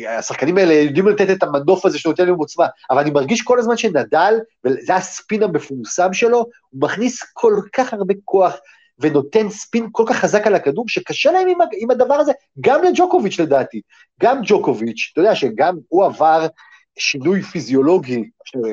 השחקנים 0.09 0.59
האלה 0.59 0.75
יודעים 0.75 1.09
לתת 1.09 1.31
את 1.31 1.43
המנוף 1.43 1.87
הזה 1.87 1.99
שנותן 1.99 2.27
להם 2.27 2.35
עוצמה, 2.35 2.67
אבל 2.91 2.99
אני 3.01 3.11
מרגיש 3.11 3.43
כל 3.43 3.59
הזמן 3.59 3.77
שנדל, 3.77 4.35
וזה 4.65 4.95
הספין 4.95 5.43
המפורסם 5.43 6.13
שלו, 6.13 6.39
הוא 6.71 6.83
מכניס 6.83 7.23
כל 7.33 7.54
כך 7.73 7.93
הרבה 7.93 8.15
כוח 8.25 8.56
ונותן 8.99 9.49
ספין 9.50 9.89
כל 9.93 10.04
כך 10.06 10.17
חזק 10.17 10.47
על 10.47 10.54
הכדור, 10.54 10.85
שקשה 10.89 11.33
להם 11.33 11.49
עם, 11.49 11.59
עם 11.78 11.91
הדבר 11.91 12.15
הזה, 12.15 12.33
גם 12.61 12.80
לג'וקוביץ' 12.85 13.41
לדעתי. 13.41 13.80
גם 14.23 14.41
ג'וקוביץ', 14.45 15.11
אתה 15.13 15.21
יודע 15.21 15.35
שגם 15.35 15.78
הוא 15.89 16.04
עבר 16.04 16.47
שינוי 16.99 17.43
פיזיולוגי, 17.43 18.30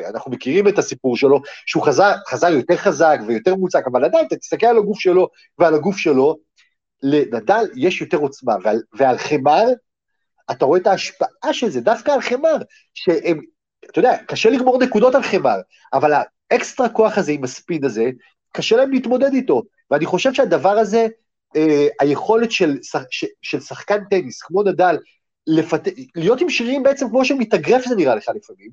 אנחנו 0.10 0.32
מכירים 0.32 0.68
את 0.68 0.78
הסיפור 0.78 1.18
שלו, 1.18 1.42
שהוא 1.66 1.84
חזר, 1.84 2.12
חזר 2.28 2.48
יותר 2.48 2.76
חזק 2.76 3.20
ויותר 3.28 3.56
מוצק, 3.56 3.84
אבל 3.92 4.06
עדיין, 4.06 4.28
תסתכל 4.28 4.66
על 4.66 4.78
הגוף 4.78 5.00
שלו 5.00 5.28
ועל 5.60 5.76
הגוף 5.76 5.98
שלו, 5.98 6.36
לנדל 7.04 7.66
יש 7.76 8.02
יותר 8.02 8.18
עוצמה, 8.18 8.56
ועל, 8.64 8.82
ועל 8.94 9.18
חמר, 9.18 9.66
אתה 10.52 10.66
רואה 10.66 10.80
את 10.80 10.88
ההשפעה 10.88 11.54
של 11.54 11.70
זה, 11.70 11.82
דווקא 11.82 12.12
על 12.12 12.22
חמר, 12.22 12.56
שהם, 12.94 13.42
אתה 13.92 14.00
יודע, 14.00 14.18
קשה 14.28 14.50
לגמור 14.50 14.78
נקודות 14.84 15.16
על 15.16 15.24
חמר, 15.24 15.58
אבל 15.94 16.12
האקסטרה 16.52 16.90
כוח 16.90 17.18
הזה 17.18 17.32
עם 17.32 17.44
הספיד 17.44 17.86
הזה, 17.86 18.10
קשה 18.54 18.76
להם 18.76 18.92
להתמודד 18.92 19.34
איתו. 19.34 19.64
ואני 19.92 20.06
חושב 20.06 20.34
שהדבר 20.34 20.78
הזה, 20.78 21.08
אה, 21.56 21.88
היכולת 22.00 22.52
של, 22.52 22.78
של, 23.12 23.28
של 23.42 23.60
שחקן 23.60 24.06
טניס, 24.10 24.42
כמו 24.42 24.64
נדל, 24.64 24.98
לפת... 25.48 25.82
להיות 26.16 26.42
עם 26.42 26.50
שירים 26.50 26.84
בעצם 26.84 27.10
כמו 27.10 27.26
שמתאגרף 27.26 27.86
זה 27.86 27.96
נראה 27.96 28.16
לך 28.16 28.32
לפעמים, 28.36 28.72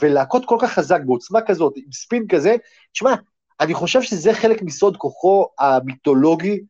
ולהכות 0.00 0.44
כל 0.44 0.56
כך 0.60 0.72
חזק 0.72 1.00
בעוצמה 1.06 1.40
כזאת, 1.40 1.72
עם 1.76 1.92
ספין 1.92 2.26
כזה, 2.28 2.56
תשמע, 2.92 3.14
אני 3.60 3.74
חושב 3.74 4.02
שזה 4.02 4.34
חלק 4.34 4.62
מסוד 4.62 4.96
כוחו 4.96 5.46
המיתולוגי 5.58 6.60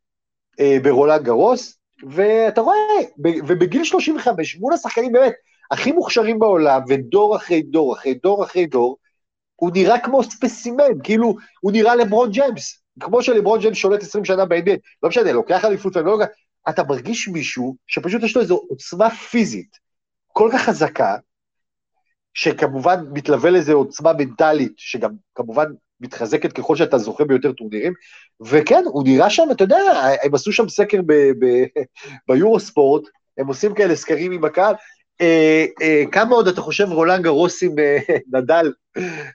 אה, 0.60 0.76
ברולנד 0.82 1.22
גרוס, 1.22 1.77
ואתה 2.10 2.60
רואה, 2.60 2.76
ובגיל 3.48 3.84
35, 3.84 4.56
מול 4.56 4.74
השחקנים 4.74 5.12
באמת 5.12 5.32
הכי 5.70 5.92
מוכשרים 5.92 6.38
בעולם, 6.38 6.80
ודור 6.88 7.36
אחרי 7.36 7.62
דור 7.62 7.94
אחרי 7.94 8.14
דור 8.14 8.44
אחרי 8.44 8.66
דור, 8.66 8.96
הוא 9.56 9.70
נראה 9.74 9.98
כמו 9.98 10.22
ספסימן, 10.22 11.02
כאילו, 11.02 11.36
הוא 11.60 11.72
נראה 11.72 11.96
לברון 11.96 12.30
ג'יימס, 12.30 12.82
כמו 13.00 13.22
שלברון 13.22 13.60
ג'יימס 13.60 13.76
שולט 13.76 14.02
20 14.02 14.24
שנה 14.24 14.44
ב-NBA, 14.44 14.76
לא 15.02 15.08
משנה, 15.08 15.32
לוקח 15.32 15.64
אליפות 15.64 15.96
ולא 15.96 16.12
לוקח, 16.12 16.26
אתה 16.68 16.82
מרגיש 16.82 17.28
מישהו 17.28 17.76
שפשוט 17.86 18.22
יש 18.22 18.36
לו 18.36 18.42
איזו 18.42 18.64
עוצמה 18.68 19.10
פיזית 19.10 19.76
כל 20.26 20.50
כך 20.52 20.62
חזקה, 20.62 21.16
שכמובן 22.34 23.04
מתלווה 23.12 23.50
לזה 23.50 23.72
עוצמה 23.72 24.12
מנטלית, 24.12 24.72
שגם 24.76 25.10
כמובן 25.34 25.64
מתחזקת 26.00 26.52
ככל 26.52 26.76
שאתה 26.76 26.98
זוכה 26.98 27.24
ביותר 27.24 27.52
טורנירים, 27.52 27.92
וכן, 28.46 28.82
הוא 28.84 29.04
נראה 29.04 29.30
שם, 29.30 29.48
אתה 29.50 29.64
יודע, 29.64 29.76
הם 30.22 30.34
עשו 30.34 30.52
שם 30.52 30.68
סקר 30.68 31.00
ביורו 32.28 32.60
ספורט, 32.60 33.02
הם 33.38 33.46
עושים 33.46 33.74
כאלה 33.74 33.96
סקרים 33.96 34.32
עם 34.32 34.44
הקהל, 34.44 34.74
אה, 35.20 35.66
אה, 35.82 36.02
כמה 36.12 36.34
עוד 36.34 36.48
אתה 36.48 36.60
חושב 36.60 36.92
רולנד 36.92 37.22
גרוסים 37.22 37.78
אה, 37.78 37.98
נדל 38.32 38.72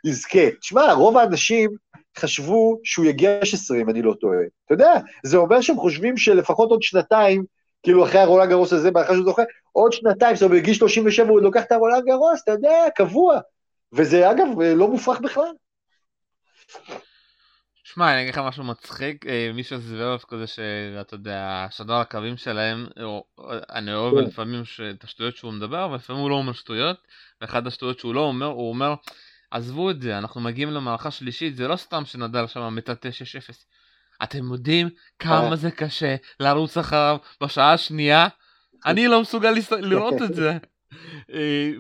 יזכה? 0.05 0.51
תשמע, 0.61 0.93
רוב 0.93 1.17
האנשים 1.17 1.69
חשבו 2.17 2.79
שהוא 2.83 3.05
יגיע 3.05 3.45
16, 3.45 3.77
אם 3.77 3.89
אני 3.89 4.01
לא 4.01 4.13
טועה. 4.21 4.39
אתה 4.65 4.73
יודע, 4.73 4.93
זה 5.23 5.37
אומר 5.37 5.61
שהם 5.61 5.77
חושבים 5.77 6.17
שלפחות 6.17 6.69
עוד 6.69 6.83
שנתיים, 6.83 7.43
כאילו 7.83 8.03
אחרי 8.05 8.19
הרולנד 8.21 8.49
גרוס 8.49 8.73
הזה, 8.73 8.89
אחרי 8.95 9.15
שהוא 9.15 9.25
זוכה, 9.25 9.43
עוד 9.71 9.93
שנתיים, 9.93 10.35
זאת 10.35 10.43
אומרת, 10.43 10.61
בגיל 10.61 10.73
37 10.73 11.29
הוא 11.29 11.41
לוקח 11.41 11.63
את 11.63 11.71
הרולנד 11.71 12.05
גרוס, 12.05 12.41
אתה 12.43 12.51
יודע, 12.51 12.85
קבוע. 12.95 13.39
וזה 13.93 14.31
אגב 14.31 14.47
לא 14.75 14.87
מופרך 14.87 15.19
בכלל. 15.21 15.51
שמע, 17.83 18.13
אני 18.13 18.21
אגיד 18.21 18.33
לך 18.33 18.37
משהו 18.37 18.63
מצחיק, 18.63 19.25
אה, 19.25 19.51
מישהו 19.53 19.77
זוורף 19.79 20.25
כזה 20.25 20.47
שאתה 20.47 21.13
יודע, 21.13 21.65
השדר 21.67 21.93
הקווים 21.93 22.37
שלהם, 22.37 22.87
אני 23.69 23.93
אוהב 23.93 24.13
כן. 24.15 24.23
לפעמים 24.23 24.63
את 24.95 25.03
השטויות 25.03 25.37
שהוא 25.37 25.53
מדבר, 25.53 25.85
אבל 25.85 25.95
לפעמים 25.95 26.21
הוא 26.21 26.29
לא 26.29 26.35
אומר 26.35 26.53
שטויות, 26.53 26.97
ואחד 27.41 27.67
השטויות 27.67 27.99
שהוא 27.99 28.15
לא 28.15 28.19
אומר, 28.19 28.45
הוא 28.45 28.69
אומר, 28.69 28.93
עזבו 29.51 29.89
את 29.89 30.01
זה, 30.01 30.17
אנחנו 30.17 30.41
מגיעים 30.41 30.71
למערכה 30.71 31.11
שלישית, 31.11 31.55
זה 31.55 31.67
לא 31.67 31.75
סתם 31.75 32.05
שנדל 32.05 32.47
שם 32.47 32.75
מטאטא 32.75 33.09
6-0. 33.09 33.11
אתם 34.23 34.51
יודעים 34.53 34.89
כמה 35.19 35.51
אה. 35.51 35.55
זה 35.55 35.71
קשה 35.71 36.15
לרוץ 36.39 36.77
אחריו 36.77 37.17
בשעה 37.43 37.73
השנייה? 37.73 38.27
אני 38.85 39.07
לא 39.07 39.21
מסוגל 39.21 39.53
לראות 39.71 40.21
את 40.21 40.33
זה. 40.33 40.57
אה, 41.33 41.71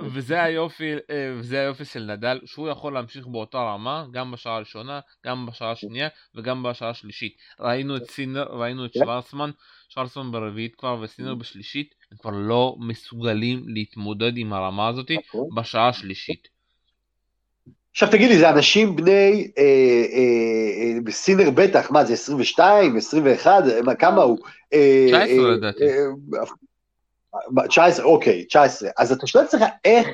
וזה 0.12 0.42
היופי, 0.42 0.92
אה, 1.10 1.34
וזה 1.38 1.60
היופי 1.60 1.84
של 1.84 2.02
נדל, 2.12 2.40
שהוא 2.44 2.68
יכול 2.68 2.94
להמשיך 2.94 3.26
באותה 3.26 3.58
רמה, 3.58 4.04
גם 4.12 4.30
בשעה 4.30 4.56
הראשונה, 4.56 5.00
גם 5.26 5.46
בשעה 5.46 5.70
השנייה 5.70 6.08
וגם 6.34 6.62
בשעה 6.62 6.90
השלישית. 6.90 7.36
ראינו 7.60 7.96
את 7.96 8.10
סינר, 8.10 8.44
ראינו 8.50 8.84
את 8.84 8.90
כן. 8.94 9.00
שוורצמן, 9.00 9.50
שוורצמן 9.88 10.32
ברביעית 10.32 10.74
כבר 10.74 10.98
וסינר 11.02 11.34
בשלישית, 11.34 11.94
הם 12.12 12.18
כבר 12.18 12.30
לא 12.30 12.76
מסוגלים 12.78 13.64
להתמודד 13.66 14.36
עם 14.36 14.52
הרמה 14.52 14.88
הזאת 14.88 15.10
נכון. 15.10 15.48
בשעה 15.56 15.88
השלישית. 15.88 16.54
עכשיו 17.94 18.10
תגיד 18.10 18.30
לי, 18.30 18.38
זה 18.38 18.50
אנשים 18.50 18.96
בני, 18.96 19.50
אה, 19.58 19.62
אה, 19.62 21.06
אה, 21.06 21.12
סינר 21.12 21.50
בטח, 21.50 21.90
מה 21.90 22.04
זה 22.04 22.12
22, 22.12 22.96
21, 22.96 23.64
כמה 23.98 24.22
הוא? 24.22 24.38
19 24.68 24.74
אה, 24.74 25.50
אה, 25.50 25.56
לדעתי. 25.56 25.84
אה, 27.34 27.68
19, 27.68 28.04
אוקיי, 28.04 28.44
19. 28.44 28.90
אז 28.98 29.12
אתה 29.12 29.26
שואל 29.26 29.44
את 29.44 29.48
עצמך, 29.48 29.64
איך, 29.84 30.08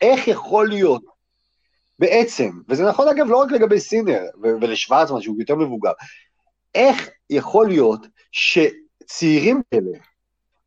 איך 0.00 0.28
יכול 0.28 0.68
להיות 0.68 1.02
בעצם, 1.98 2.50
וזה 2.68 2.84
נכון 2.88 3.08
אגב 3.08 3.26
לא 3.26 3.36
רק 3.36 3.52
לגבי 3.52 3.80
סינר 3.80 4.22
ולשוורצמן 4.42 5.20
שהוא 5.20 5.36
יותר 5.38 5.54
מבוגר, 5.54 5.92
איך 6.74 7.08
יכול 7.30 7.68
להיות 7.68 8.06
שצעירים 8.32 9.62
כאלה, 9.70 9.98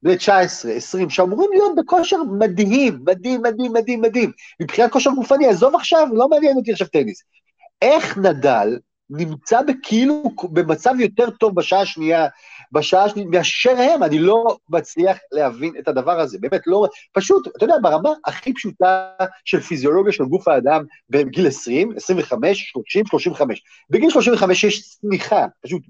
בני 0.04 0.18
19, 0.18 0.72
20, 0.72 1.10
שאמורים 1.10 1.50
להיות 1.54 1.72
בכושר 1.78 2.18
מדהים, 2.40 3.00
מדהים, 3.06 3.42
מדהים, 3.42 3.74
מדהים, 3.74 4.02
מדהים, 4.02 4.32
מבחינת 4.60 4.92
כושר 4.92 5.10
גופני, 5.12 5.48
עזוב 5.48 5.76
עכשיו, 5.76 6.08
לא 6.14 6.30
מעניין 6.30 6.58
אותי 6.58 6.72
עכשיו 6.72 6.88
טניס. 6.88 7.24
איך 7.82 8.18
נדל 8.18 8.78
נמצא 9.10 9.62
בכאילו 9.62 10.24
במצב 10.44 10.94
יותר 11.00 11.30
טוב 11.30 11.56
בשעה 11.56 11.82
השנייה, 11.82 12.28
בשעה 12.72 13.04
השנייה, 13.04 13.28
מאשר 13.30 13.78
הם, 13.78 14.04
אני 14.04 14.20
לא 14.20 14.58
מצליח 14.70 15.18
להבין 15.32 15.74
את 15.80 15.88
הדבר 15.88 16.20
הזה, 16.20 16.38
באמת 16.42 16.62
לא, 16.68 16.88
פשוט, 17.14 17.48
אתה 17.48 17.64
יודע, 17.64 17.76
ברמה 17.82 18.10
הכי 18.26 18.54
פשוטה 18.54 19.10
של 19.46 19.60
פיזיולוגיה 19.60 20.14
של 20.14 20.24
גוף 20.24 20.48
האדם 20.48 20.84
בגיל 21.10 21.48
20, 21.48 21.92
25, 21.96 22.70
30, 22.72 23.06
35. 23.06 23.62
בגיל 23.90 24.10
35 24.10 24.64
יש 24.64 24.82
צניחה, 24.82 25.46
פשוט, 25.62 25.82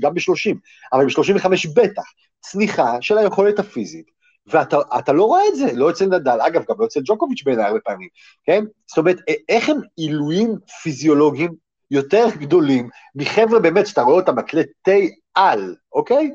גם 0.00 0.14
ב-30, 0.14 0.56
אבל 0.92 1.06
ב-35 1.06 1.48
בטח, 1.76 2.02
צניחה 2.40 2.96
של 3.00 3.18
היכולת 3.18 3.58
הפיזית, 3.58 4.14
ואתה 4.46 5.12
לא 5.12 5.24
רואה 5.24 5.42
את 5.48 5.56
זה, 5.56 5.66
לא 5.72 5.90
אצל 5.90 6.06
נדל, 6.06 6.38
אגב, 6.46 6.62
גם 6.68 6.76
לא 6.78 6.86
אצל 6.86 7.00
ג'וקוביץ' 7.04 7.42
בעיניי 7.44 7.64
הרבה 7.64 7.80
פעמים, 7.80 8.08
כן? 8.44 8.64
זאת 8.86 8.98
אומרת, 8.98 9.16
איך 9.48 9.68
הם 9.68 9.80
עילויים 9.96 10.56
פיזיולוגיים 10.82 11.54
יותר 11.90 12.26
גדולים 12.38 12.88
מחבר'ה 13.14 13.60
באמת 13.60 13.86
שאתה 13.86 14.02
רואה 14.02 14.16
אותם 14.16 14.36
מקלטי 14.36 15.14
על, 15.34 15.74
אוקיי? 15.92 16.30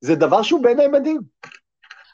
זה 0.00 0.14
דבר 0.14 0.42
שהוא 0.42 0.62
בעיניי 0.62 0.88
מדהים. 0.88 1.20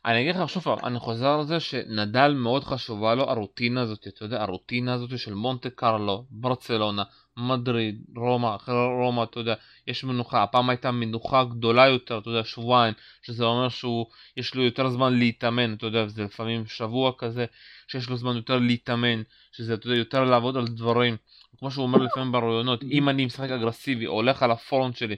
אני 0.04 0.20
אגיד 0.20 0.36
לך 0.36 0.48
שוב 0.48 0.68
אני 0.68 0.98
חוזר 0.98 1.36
לזה 1.36 1.60
שנדל 1.60 2.34
מאוד 2.36 2.64
חשובה 2.64 3.14
לו 3.14 3.30
הרוטינה 3.30 3.82
הזאת, 3.82 4.06
אתה 4.08 4.24
יודע, 4.24 4.42
הרוטינה 4.42 4.94
הזאת 4.94 5.18
של 5.18 5.34
מונטה 5.34 5.70
קרלו, 5.70 6.24
ברצלונה, 6.30 7.02
מדריד, 7.36 8.04
רומא, 8.16 8.56
אחרי 8.56 8.86
רומא, 9.04 9.22
אתה 9.22 9.40
יודע, 9.40 9.54
יש 9.86 10.04
מנוחה, 10.04 10.42
הפעם 10.42 10.70
הייתה 10.70 10.90
מנוחה 10.90 11.44
גדולה 11.44 11.88
יותר, 11.88 12.18
אתה 12.18 12.30
יודע, 12.30 12.44
שבועיים, 12.44 12.94
שזה 13.22 13.44
אומר 13.44 13.68
שהוא, 13.68 14.06
יש 14.36 14.54
לו 14.54 14.62
יותר 14.62 14.88
זמן 14.88 15.18
להתאמן, 15.18 15.74
אתה 15.74 15.86
יודע, 15.86 16.06
זה 16.06 16.24
לפעמים 16.24 16.66
שבוע 16.66 17.12
כזה, 17.18 17.46
שיש 17.88 18.08
לו 18.08 18.16
זמן 18.16 18.36
יותר 18.36 18.58
להתאמן, 18.58 19.22
שזה, 19.52 19.74
אתה 19.74 19.86
יודע, 19.86 19.98
יותר 19.98 20.24
לעבוד 20.24 20.56
על 20.56 20.66
דברים. 20.66 21.16
כמו 21.58 21.70
שהוא 21.70 21.82
אומר 21.82 21.98
לפעמים 21.98 22.32
בראיונות, 22.32 22.82
אם 22.82 23.08
אני 23.08 23.26
משחק 23.26 23.50
אגרסיבי, 23.50 24.04
הולך 24.04 24.42
על 24.42 24.50
הפורום 24.50 24.92
שלי, 24.92 25.16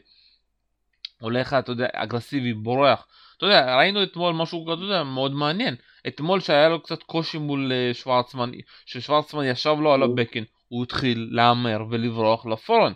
הולך, 1.22 1.54
אתה 1.54 1.72
יודע, 1.72 1.86
אגרסיבי, 1.94 2.54
בורח. 2.54 3.06
אתה 3.36 3.46
יודע, 3.46 3.76
ראינו 3.76 4.02
אתמול 4.02 4.34
משהו, 4.34 4.74
אתה 4.74 4.84
יודע, 4.84 5.02
מאוד 5.02 5.32
מעניין. 5.32 5.74
אתמול 6.08 6.40
שהיה 6.40 6.68
לו 6.68 6.82
קצת 6.82 7.02
קושי 7.02 7.38
מול 7.38 7.72
uh, 7.72 7.94
שוורצמן, 7.96 8.50
ששוורצמן 8.86 9.44
ישב 9.44 9.76
לו 9.80 9.92
על 9.92 10.02
הבקן, 10.02 10.42
הוא 10.68 10.82
התחיל 10.82 11.28
להמר 11.30 11.78
ולברוח 11.90 12.46
לפורן. 12.46 12.92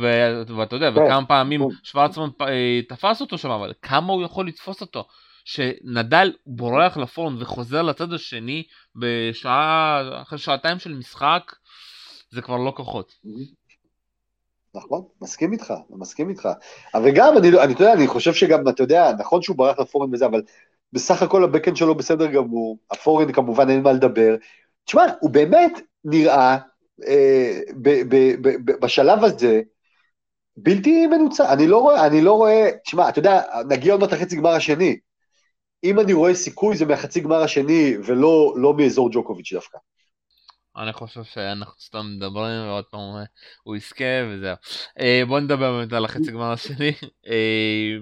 ו- 0.00 0.56
ואתה 0.56 0.76
יודע, 0.76 0.90
כן, 0.90 1.02
וכמה 1.02 1.26
פעמים 1.26 1.60
כן. 1.60 1.76
שוורצמן 1.82 2.28
אה, 2.40 2.80
תפס 2.88 3.20
אותו 3.20 3.38
שם, 3.38 3.50
אבל 3.50 3.72
כמה 3.82 4.12
הוא 4.12 4.22
יכול 4.22 4.48
לתפוס 4.48 4.80
אותו? 4.80 5.04
שנדל 5.44 6.32
בורח 6.46 6.96
לפורן 6.96 7.42
וחוזר 7.42 7.82
לצד 7.82 8.12
השני 8.12 8.62
בשעה, 8.96 10.02
אחרי 10.22 10.38
שעתיים 10.38 10.78
של 10.78 10.94
משחק, 10.94 11.52
זה 12.30 12.42
כבר 12.42 12.56
לא 12.56 12.72
כוחות. 12.76 13.12
נכון, 14.76 15.02
מסכים 15.22 15.52
איתך, 15.52 15.74
מסכים 15.90 16.28
איתך. 16.28 16.48
אבל 16.94 17.10
גם, 17.14 17.38
אני, 17.38 17.48
אני, 17.48 17.72
אתה 17.74 17.82
יודע, 17.82 17.92
אני 17.92 18.06
חושב 18.06 18.34
שגם, 18.34 18.68
אתה 18.68 18.82
יודע, 18.82 19.12
נכון 19.18 19.42
שהוא 19.42 19.56
ברח 19.56 19.78
לפורן 19.78 20.14
וזה, 20.14 20.26
אבל 20.26 20.42
בסך 20.92 21.22
הכל 21.22 21.44
הבקן 21.44 21.74
שלו 21.76 21.94
בסדר 21.94 22.26
גמור, 22.26 22.78
הפורן 22.90 23.32
כמובן 23.32 23.70
אין 23.70 23.82
מה 23.82 23.92
לדבר. 23.92 24.36
תשמע, 24.84 25.02
הוא 25.20 25.30
באמת 25.30 25.80
נראה 26.04 26.58
אה, 27.08 27.60
ב, 27.82 27.88
ב, 28.08 28.34
ב, 28.48 28.72
בשלב 28.80 29.24
הזה 29.24 29.60
בלתי 30.56 31.06
מנוצח. 31.06 31.44
אני 31.52 31.66
לא 31.66 31.78
רואה, 31.78 32.06
אני 32.06 32.20
לא 32.20 32.32
רואה, 32.32 32.68
תשמע, 32.84 33.08
אתה 33.08 33.18
יודע, 33.18 33.42
נגיע 33.68 33.92
עוד 33.92 34.00
מעט 34.00 34.12
לחצי 34.12 34.36
גמר 34.36 34.50
השני. 34.50 34.96
אם 35.84 36.00
אני 36.00 36.12
רואה 36.12 36.34
סיכוי 36.34 36.76
זה 36.76 36.86
מהחצי 36.86 37.20
גמר 37.20 37.42
השני 37.42 37.94
ולא 38.04 38.54
לא 38.56 38.74
מאזור 38.74 39.08
ג'וקוביץ' 39.12 39.52
דווקא. 39.52 39.78
אני 40.76 40.92
חושב 40.92 41.24
שאנחנו 41.24 41.80
סתם 41.80 42.06
מדברים 42.16 42.62
ועוד 42.66 42.84
פעם 42.84 43.00
הוא 43.62 43.76
יזכה 43.76 44.04
וזהו. 44.28 44.56
אה, 45.00 45.22
בוא 45.28 45.40
נדבר 45.40 45.72
באמת 45.72 45.92
על 45.92 46.04
החצי 46.04 46.32
גמר 46.32 46.52
השני. 46.52 46.92
אה, 47.26 47.96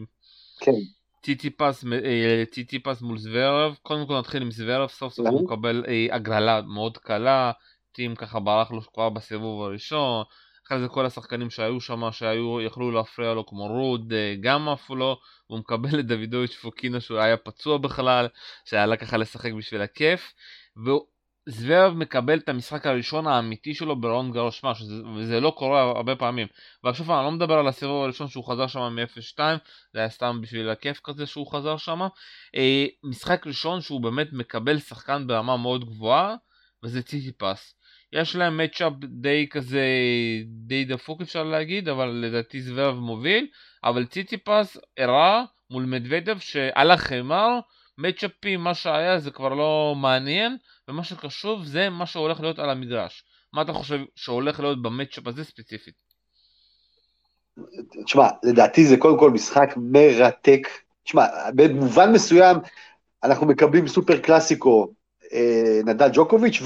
כן. 0.60 0.72
טיטיפס 1.20 1.84
אה, 3.02 3.06
מול 3.06 3.18
זוורב, 3.18 3.76
קודם 3.82 4.06
כל 4.06 4.18
נתחיל 4.18 4.42
עם 4.42 4.50
זוורב, 4.50 4.88
סוף 4.88 5.14
סוף 5.14 5.26
הוא 5.26 5.44
מקבל 5.44 5.84
הגרלה 6.12 6.62
מאוד 6.62 6.98
קלה, 6.98 7.52
טים 7.92 8.14
ככה 8.14 8.40
ברח 8.40 8.70
לו 8.70 8.80
כבר 8.92 9.08
בסיבוב 9.08 9.62
הראשון, 9.62 10.24
אחרי 10.66 10.80
זה 10.80 10.88
כל 10.88 11.06
השחקנים 11.06 11.50
שהיו 11.50 11.80
שם, 11.80 12.02
שהיו, 12.12 12.60
יכלו 12.60 12.90
להפריע 12.90 13.34
לו 13.34 13.46
כמו 13.46 13.66
רוד, 13.66 14.12
גם 14.40 14.68
עפו 14.68 14.96
לו, 14.96 15.20
הוא 15.46 15.58
מקבל 15.58 16.00
את 16.00 16.06
דוידוביץ' 16.06 16.54
פוקינו 16.54 17.00
שהוא 17.00 17.18
היה 17.18 17.36
פצוע 17.36 17.78
בכלל, 17.78 18.28
שהיה 18.64 18.96
ככה 18.96 19.16
לשחק 19.16 19.52
בשביל 19.52 19.82
הכיף, 19.82 20.32
והוא 20.76 21.06
זוורב 21.46 21.92
מקבל 21.92 22.38
את 22.38 22.48
המשחק 22.48 22.86
הראשון 22.86 23.26
האמיתי 23.26 23.74
שלו 23.74 24.00
ברון 24.00 24.32
גרוש 24.32 24.58
שמע, 24.58 24.72
וזה 25.16 25.40
לא 25.40 25.50
קורה 25.56 25.82
הרבה 25.82 26.16
פעמים. 26.16 26.46
ועכשיו 26.84 27.16
אני 27.18 27.24
לא 27.24 27.30
מדבר 27.30 27.54
על 27.54 27.68
הסיבוב 27.68 28.02
הראשון 28.02 28.28
שהוא 28.28 28.44
חזר 28.44 28.66
שם 28.66 28.80
מ-0-2, 28.80 29.38
זה 29.92 29.98
היה 29.98 30.08
סתם 30.08 30.40
בשביל 30.42 30.70
הכיף 30.70 31.00
כזה 31.04 31.26
שהוא 31.26 31.52
חזר 31.52 31.76
שם. 31.76 32.00
אה, 32.56 32.86
משחק 33.04 33.46
ראשון 33.46 33.80
שהוא 33.80 34.00
באמת 34.00 34.28
מקבל 34.32 34.78
שחקן 34.78 35.26
ברמה 35.26 35.56
מאוד 35.56 35.84
גבוהה, 35.84 36.34
וזה 36.82 37.02
ציטי 37.02 37.32
פס. 37.32 37.74
יש 38.12 38.36
להם 38.36 38.56
מצ'אפ 38.56 38.92
די 39.04 39.46
כזה, 39.50 39.86
די 40.46 40.84
דפוק 40.84 41.20
אפשר 41.20 41.44
להגיד, 41.44 41.88
אבל 41.88 42.06
לדעתי 42.06 42.62
זוורב 42.62 42.94
מוביל, 42.94 43.46
אבל 43.84 44.06
ציטי 44.06 44.36
פס 44.36 44.76
הראה 44.98 45.44
מול 45.70 45.84
מדוודב 45.84 46.38
שעל 46.38 46.90
החמר, 46.90 47.58
מצ'אפים, 47.98 48.60
מה 48.60 48.74
שהיה 48.74 49.18
זה 49.18 49.30
כבר 49.30 49.54
לא 49.54 49.94
מעניין. 49.96 50.56
ומה 50.88 51.04
שחשוב 51.04 51.64
זה 51.64 51.90
מה 51.90 52.06
שהולך 52.06 52.40
להיות 52.40 52.58
על 52.58 52.70
המגרש. 52.70 53.24
מה 53.52 53.62
אתה 53.62 53.72
חושב 53.72 53.98
שהולך 54.16 54.60
להיות 54.60 54.82
במצ'אפ 54.82 55.26
הזה 55.26 55.44
ספציפית? 55.44 55.94
תשמע, 58.04 58.28
לדעתי 58.42 58.86
זה 58.86 58.96
קודם 58.96 59.18
כל 59.18 59.30
משחק 59.30 59.74
מרתק. 59.76 60.68
תשמע, 61.04 61.26
במובן 61.54 62.12
מסוים 62.12 62.56
אנחנו 63.24 63.46
מקבלים 63.46 63.88
סופר 63.88 64.18
קלאסיקו 64.18 64.92
אה, 65.32 65.80
נדל 65.84 66.08
ג'וקוביץ' 66.12 66.62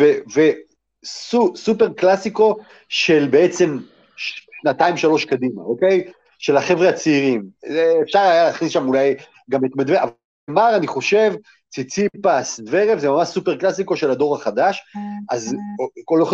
וסופר 1.05 1.93
קלאסיקו 1.93 2.59
של 2.89 3.29
בעצם 3.31 3.79
שנתיים 4.17 4.97
שלוש 4.97 5.25
קדימה, 5.25 5.63
אוקיי? 5.63 6.13
של 6.39 6.57
החבר'ה 6.57 6.89
הצעירים. 6.89 7.43
אפשר 8.03 8.19
היה 8.19 8.45
להכניס 8.45 8.73
שם 8.73 8.89
אולי 8.89 9.15
גם 9.51 9.65
את 9.65 9.71
מדווי, 9.77 9.99
אבל 10.49 10.75
אני 10.75 10.87
חושב 10.87 11.33
ציציפס, 11.71 12.61
דברב, 12.61 12.99
זה 12.99 13.11
ממש 13.11 13.29
סופר 13.29 13.57
קלאסיקו 13.57 13.97
של 13.97 14.11
הדור 14.11 14.37
החדש, 14.37 14.83
אז 15.31 15.55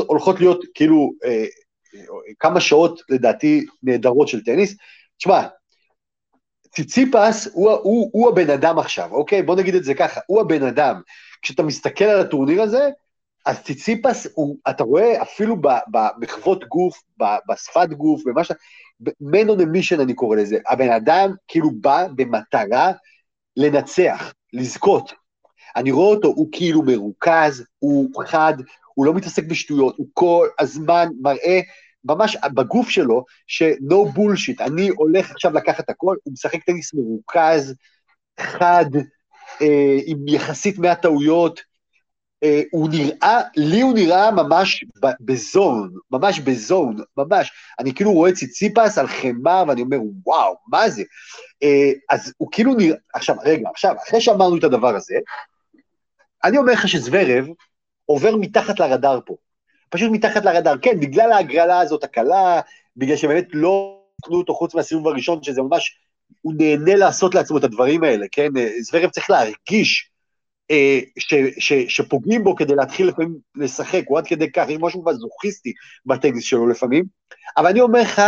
הולכות 0.06 0.40
להיות 0.40 0.64
כאילו 0.74 1.12
אה, 1.24 1.44
כמה 2.38 2.60
שעות 2.60 3.00
לדעתי 3.08 3.66
נהדרות 3.82 4.28
של 4.28 4.44
טניס. 4.44 4.76
תשמע, 5.18 5.46
ציציפס 6.74 7.48
הוא, 7.52 7.70
הוא, 7.70 8.10
הוא 8.12 8.28
הבן 8.28 8.50
אדם 8.50 8.78
עכשיו, 8.78 9.12
אוקיי? 9.12 9.42
בוא 9.42 9.56
נגיד 9.56 9.74
את 9.74 9.84
זה 9.84 9.94
ככה, 9.94 10.20
הוא 10.26 10.40
הבן 10.40 10.62
אדם. 10.62 11.00
כשאתה 11.42 11.62
מסתכל 11.62 12.04
על 12.04 12.20
הטורניר 12.20 12.62
הזה, 12.62 12.88
אז 13.46 13.62
ציציפס, 13.62 14.26
הוא, 14.34 14.56
אתה 14.70 14.84
רואה 14.84 15.22
אפילו 15.22 15.56
במחוות 15.88 16.64
גוף, 16.64 17.02
בשפת 17.48 17.88
גוף, 17.88 18.22
במה 18.26 18.44
ש... 18.44 18.52
man 19.02 19.48
on 19.48 19.60
a 19.60 19.64
mission 19.64 20.02
אני 20.02 20.14
קורא 20.14 20.36
לזה. 20.36 20.58
הבן 20.68 20.90
אדם 20.90 21.34
כאילו 21.48 21.70
בא 21.80 22.06
במטרה 22.16 22.92
לנצח, 23.56 24.34
לזכות. 24.52 25.12
אני 25.76 25.90
רואה 25.90 26.14
אותו, 26.14 26.28
הוא 26.28 26.48
כאילו 26.52 26.82
מרוכז, 26.82 27.64
הוא 27.78 28.24
חד, 28.26 28.54
הוא 28.94 29.06
לא 29.06 29.14
מתעסק 29.14 29.44
בשטויות, 29.44 29.96
הוא 29.96 30.06
כל 30.12 30.48
הזמן 30.58 31.08
מראה 31.20 31.60
ממש 32.04 32.36
בגוף 32.54 32.88
שלו 32.88 33.24
ש-no 33.46 34.16
bullshit, 34.16 34.64
אני 34.64 34.88
הולך 34.88 35.30
עכשיו 35.30 35.52
לקחת 35.52 35.90
הכל, 35.90 36.16
הוא 36.22 36.32
משחק 36.32 36.64
טניס 36.64 36.94
מרוכז, 36.94 37.74
חד, 38.40 38.90
אה, 39.62 39.98
עם 40.06 40.28
יחסית 40.28 40.78
מעט 40.78 41.02
טעויות, 41.02 41.60
הוא 42.70 42.88
נראה, 42.92 43.40
לי 43.56 43.80
הוא 43.80 43.94
נראה 43.94 44.30
ממש 44.30 44.84
בזון, 45.20 45.92
ממש 46.10 46.40
בזון, 46.40 46.96
ממש. 47.16 47.52
אני 47.78 47.94
כאילו 47.94 48.12
רואה 48.12 48.32
ציציפס 48.32 48.98
על 48.98 49.06
חמר 49.06 49.64
ואני 49.68 49.82
אומר, 49.82 49.98
וואו, 50.24 50.54
מה 50.68 50.88
זה? 50.88 51.02
אה, 51.62 51.92
אז 52.10 52.32
הוא 52.38 52.48
כאילו 52.52 52.74
נראה, 52.74 52.96
עכשיו, 53.14 53.36
רגע, 53.44 53.68
עכשיו, 53.70 53.94
אחרי 54.08 54.20
שאמרנו 54.20 54.56
את 54.56 54.64
הדבר 54.64 54.96
הזה, 54.96 55.14
אני 56.44 56.58
אומר 56.58 56.72
לך 56.72 56.88
שזוורב 56.88 57.46
עובר 58.06 58.36
מתחת 58.36 58.80
לרדאר 58.80 59.20
פה. 59.26 59.36
פשוט 59.90 60.10
מתחת 60.12 60.44
לרדאר. 60.44 60.78
כן, 60.82 61.00
בגלל 61.00 61.32
ההגרלה 61.32 61.80
הזאת 61.80 62.04
הקלה, 62.04 62.60
בגלל 62.96 63.16
שבאמת 63.16 63.46
לא 63.52 64.00
נתנו 64.24 64.38
אותו 64.38 64.54
חוץ 64.54 64.74
מהסיבוב 64.74 65.08
הראשון, 65.08 65.42
שזה 65.42 65.62
ממש, 65.62 65.98
הוא 66.40 66.54
נהנה 66.56 66.96
לעשות 66.96 67.34
לעצמו 67.34 67.58
את 67.58 67.64
הדברים 67.64 68.04
האלה, 68.04 68.26
כן? 68.32 68.48
זוורב 68.80 69.10
צריך 69.10 69.30
להרגיש 69.30 70.13
אה, 70.70 71.00
ש, 71.18 71.34
ש, 71.58 71.72
שפוגעים 71.72 72.44
בו 72.44 72.56
כדי 72.56 72.74
להתחיל 72.74 73.08
לפעמים 73.08 73.34
לשחק, 73.54 74.02
הוא 74.06 74.18
עד 74.18 74.26
כדי 74.26 74.52
כך, 74.52 74.66
יש 74.68 74.76
משהו 74.80 75.04
מזוכיסטי 75.06 75.72
בטניס 76.06 76.44
שלו 76.44 76.68
לפעמים, 76.68 77.04
אבל 77.56 77.66
אני 77.66 77.80
אומר 77.80 78.00
לך 78.00 78.22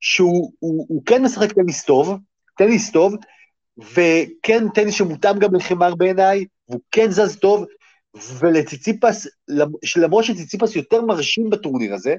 שהוא 0.00 0.52
הוא, 0.58 0.86
הוא 0.88 1.02
כן 1.06 1.22
משחק 1.22 1.52
טניס 1.52 1.84
טוב, 1.84 2.18
טניס 2.58 2.90
טוב, 2.90 3.14
וכן 3.78 4.68
טניס 4.74 4.94
שמותאם 4.94 5.38
גם 5.38 5.54
לחמר 5.54 5.94
בעיניי, 5.94 6.44
והוא 6.68 6.80
כן 6.90 7.10
זז 7.10 7.36
טוב, 7.36 7.64
ולציציפס, 8.38 9.26
למרות 9.96 10.24
שציציפס 10.24 10.76
יותר 10.76 11.02
מרשים 11.02 11.50
בטורניר 11.50 11.94
הזה, 11.94 12.14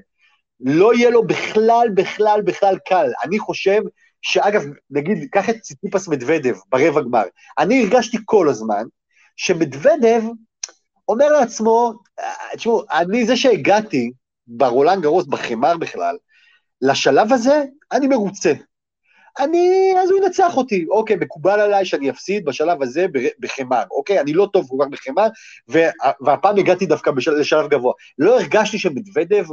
לא 0.60 0.94
יהיה 0.94 1.10
לו 1.10 1.28
בכלל, 1.28 1.88
בכלל, 1.94 2.42
בכלל 2.46 2.78
קל. 2.86 3.12
אני 3.24 3.40
חושב 3.40 3.82
שאגב, 4.22 4.64
נגיד, 4.90 5.30
קח 5.32 5.50
את 5.50 5.60
ציציפס 5.62 6.08
מדוודב 6.08 6.56
ברבע 6.70 7.02
גמר. 7.02 7.24
אני 7.58 7.84
הרגשתי 7.84 8.18
כל 8.26 8.50
הזמן 8.50 8.84
שמדוודב 9.40 10.22
אומר 11.08 11.28
לעצמו, 11.28 11.94
תשמעו, 12.54 12.84
אני 12.92 13.26
זה 13.26 13.36
שהגעתי 13.36 14.12
ברולנד 14.48 15.02
גרוס, 15.02 15.26
בחמר 15.26 15.78
בכלל, 15.78 16.18
לשלב 16.82 17.34
הזה, 17.34 17.64
אני 17.92 18.08
מרוצה. 18.08 18.54
אני, 19.40 19.94
אז 20.04 20.12
הוא 20.12 20.20
ינצח 20.20 20.58
אותי. 20.58 20.86
אוקיי, 20.90 21.16
מקובל 21.16 21.60
עליי 21.60 21.86
שאני 21.86 22.10
אפסיד 22.10 22.46
בשלב 22.46 22.84
הזה 22.84 23.06
בחמר, 23.40 23.84
אוקיי? 23.92 24.20
אני 24.20 24.34
לא 24.34 24.48
טוב 24.54 24.68
כל 24.70 24.76
כך 24.82 24.88
בחמר, 24.92 25.28
והפעם 26.22 26.58
הגעתי 26.58 26.86
דווקא 26.86 27.12
בשל, 27.12 27.32
לשלב 27.32 27.70
גבוה. 27.70 27.94
לא 28.18 28.40
הרגשתי 28.40 28.80
שמדוודב 28.80 29.46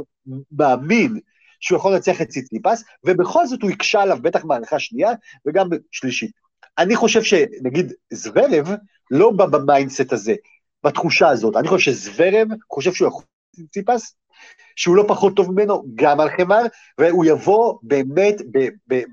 מאמין 0.51 1.19
שהוא 1.59 1.77
יכול 1.77 1.93
לנצח 1.93 2.21
את 2.21 2.27
ציציפס, 2.27 2.83
ובכל 3.03 3.47
זאת 3.47 3.61
הוא 3.61 3.71
הקשה 3.71 4.01
עליו 4.01 4.17
בטח 4.21 4.45
מערכה 4.45 4.79
שנייה 4.79 5.11
וגם 5.45 5.69
שלישית. 5.91 6.46
אני 6.77 6.95
חושב 6.95 7.23
שנגיד 7.23 7.93
זוורב 8.13 8.67
לא 9.11 9.31
בא 9.31 9.45
ב 9.45 9.54
mindset 9.54 10.13
הזה, 10.13 10.35
בתחושה 10.83 11.27
הזאת. 11.27 11.55
אני 11.55 11.67
חושב 11.67 11.91
שזוורב 11.91 12.47
חושב 12.71 12.93
שהוא 12.93 13.07
יכול 13.07 13.23
ציציפס, 13.55 14.15
שהוא 14.75 14.95
לא 14.95 15.05
פחות 15.07 15.35
טוב 15.35 15.51
ממנו, 15.51 15.83
גם 15.95 16.19
על 16.19 16.29
חמר, 16.37 16.61
והוא 16.97 17.25
יבוא 17.25 17.77
באמת 17.83 18.35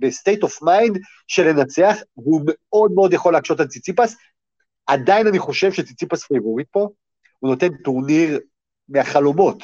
ב 0.00 0.07
state 0.07 0.42
of 0.42 0.62
mind 0.62 0.98
של 1.26 1.48
לנצח, 1.48 1.96
והוא 2.16 2.42
מאוד 2.46 2.92
מאוד 2.92 3.12
יכול 3.12 3.32
להקשות 3.32 3.60
על 3.60 3.66
ציציפס. 3.66 4.16
עדיין 4.86 5.26
אני 5.26 5.38
חושב 5.38 5.72
שציציפס 5.72 6.24
פייבוריט 6.24 6.66
פה, 6.70 6.88
הוא 7.38 7.50
נותן 7.50 7.68
טורניר 7.84 8.40
מהחלומות. 8.88 9.62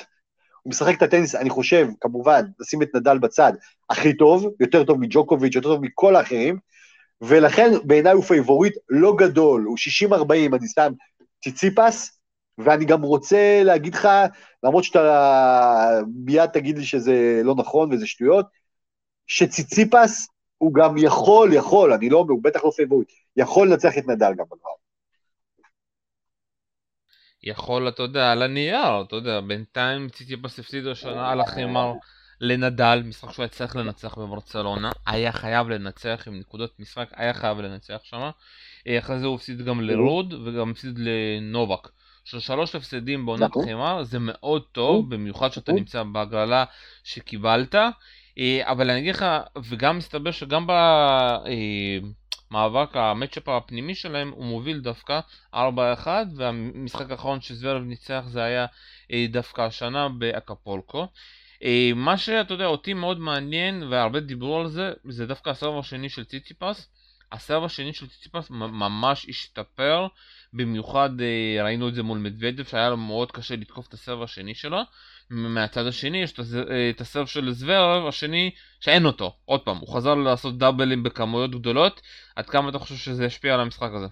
הוא 0.63 0.71
משחק 0.71 0.97
את 0.97 1.03
הטניס, 1.03 1.35
אני 1.35 1.51
חושב, 1.51 1.89
כמובן, 2.01 2.43
נשים 2.61 2.83
את 2.83 2.89
נדל 2.95 3.19
בצד, 3.19 3.53
הכי 3.91 4.17
טוב, 4.17 4.47
יותר 4.61 4.85
טוב 4.85 5.01
מג'וקוביץ', 5.01 5.55
יותר 5.55 5.69
טוב 5.69 5.83
מכל 5.83 6.17
האחרים, 6.17 6.59
ולכן 7.21 7.71
בעיניי 7.85 8.13
הוא 8.13 8.25
פייבוריט 8.25 8.75
לא 8.89 9.15
גדול, 9.19 9.65
הוא 9.65 9.77
60-40, 10.09 10.13
אני 10.33 10.69
שם 10.75 10.93
ציציפס, 11.43 12.21
ואני 12.59 12.85
גם 12.85 13.03
רוצה 13.03 13.63
להגיד 13.65 13.95
לך, 13.95 14.09
למרות 14.63 14.85
שאתה 14.85 16.01
מיד 16.25 16.47
תגיד 16.47 16.79
לי 16.79 16.85
שזה 16.85 17.41
לא 17.45 17.55
נכון 17.55 17.93
וזה 17.93 18.07
שטויות, 18.07 18.47
שציציפס 19.27 20.29
הוא 20.59 20.75
גם 20.75 20.95
יכול, 20.99 21.53
יכול, 21.53 21.93
אני 21.93 22.09
לא 22.09 22.19
אומר, 22.19 22.33
הוא 22.33 22.45
בטח 22.45 22.65
לא 22.65 22.71
פייבוריט, 22.77 23.09
יכול 23.37 23.69
לנצח 23.71 23.99
את 23.99 24.07
נדל 24.07 24.33
גם 24.37 24.45
בגמר. 24.47 24.71
יכול, 27.43 27.89
אתה 27.89 28.03
יודע, 28.03 28.33
על 28.33 28.43
הנייר, 28.43 29.03
אתה 29.07 29.17
יודע, 29.17 29.41
בינתיים 29.41 30.09
ציציפס 30.09 30.59
הפסיד 30.59 30.87
השנה 30.87 31.31
על 31.31 31.41
החימר 31.41 31.93
לנדל, 32.41 33.03
משחק 33.05 33.33
שהוא 33.33 33.43
היה 33.43 33.49
צריך 33.49 33.77
לנצח 33.77 34.19
בברצלונה, 34.19 34.91
היה 35.07 35.33
חייב 35.33 35.69
לנצח 35.69 36.25
עם 36.27 36.39
נקודות 36.39 36.81
משחק, 36.81 37.09
היה 37.17 37.35
חייב 37.35 37.61
לנצח 37.61 37.99
שם. 38.03 38.31
אה, 38.87 38.99
אחרי 38.99 39.19
זה 39.19 39.27
הוא 39.27 39.35
הפסיד 39.35 39.63
גם 39.65 39.81
לרוד 39.81 40.35
וגם 40.45 40.71
הפסיד 40.71 40.99
לנובק. 40.99 41.89
של 42.25 42.41
שלוש 42.41 42.75
הפסדים 42.75 43.27
בעונת 43.27 43.51
נכון. 43.51 43.65
חימר 43.65 44.03
זה 44.03 44.19
מאוד 44.21 44.63
טוב, 44.73 45.15
במיוחד 45.15 45.53
שאתה 45.53 45.73
נכון. 45.73 45.79
נמצא 45.79 46.03
בהגרלה 46.03 46.65
שקיבלת. 47.05 47.75
אה, 48.39 48.61
אבל 48.63 48.91
אני 48.91 49.01
אגיד 49.01 49.15
לך, 49.15 49.27
וגם 49.65 49.99
מסתבר 49.99 50.31
שגם 50.31 50.67
ב... 50.67 50.71
אה, 50.71 51.99
המצ'אפ 52.95 53.49
הפנימי 53.49 53.95
שלהם 53.95 54.31
הוא 54.31 54.45
מוביל 54.45 54.81
דווקא 54.81 55.21
4-1 55.55 55.59
והמשחק 56.37 57.11
האחרון 57.11 57.41
שזוורב 57.41 57.83
ניצח 57.83 58.25
זה 58.29 58.43
היה 58.43 58.67
דווקא 59.31 59.63
השנה 59.63 60.09
באקפולקו. 60.09 61.07
אה, 61.63 61.91
מה 61.95 62.17
שאתה 62.17 62.55
יודע 62.55 62.67
אותי 62.67 62.95
מאוד 62.95 63.21
מעניין 63.21 63.83
והרבה 63.83 64.21
דיברו 64.21 64.61
על 64.61 64.69
זה 64.69 64.93
זה 65.05 65.27
דווקא 65.27 65.51
הסרב 65.51 65.79
השני 65.79 66.09
של 66.09 66.25
ציציפס. 66.25 66.89
הסרב 67.33 67.65
השני 67.65 67.93
של 67.93 68.09
ציציפס 68.09 68.51
ממש 68.51 69.27
השתפר 69.29 70.07
במיוחד 70.53 71.11
אה, 71.21 71.65
ראינו 71.65 71.89
את 71.89 71.95
זה 71.95 72.03
מול 72.03 72.19
מדוודב 72.19 72.65
שהיה 72.65 72.91
לו 72.91 72.97
מאוד 72.97 73.33
קשה 73.33 73.57
לתקוף 73.57 73.89
את 73.89 73.95
הסרב 73.95 74.23
השני 74.23 74.55
שלו 74.55 74.79
מהצד 75.31 75.87
השני 75.87 76.23
יש 76.23 76.35
את 76.91 77.01
הסרב 77.01 77.27
של 77.27 77.53
זוורב 77.53 78.07
השני 78.07 78.51
שאין 78.81 79.07
אותו 79.07 79.33
עוד 79.45 79.61
פעם 79.61 79.77
הוא 79.77 79.95
חזר 79.95 80.15
לעשות 80.15 80.59
דאבלים 80.59 81.03
בכמויות 81.03 81.51
גדולות 81.51 82.01
עד 82.37 82.51
כמה 82.51 82.69
אתה 82.69 82.79
חושב 82.79 82.95
שזה 82.95 83.25
ישפיע 83.25 83.55
על 83.55 83.61
המשחק 83.61 83.91
הזה? 83.95 84.07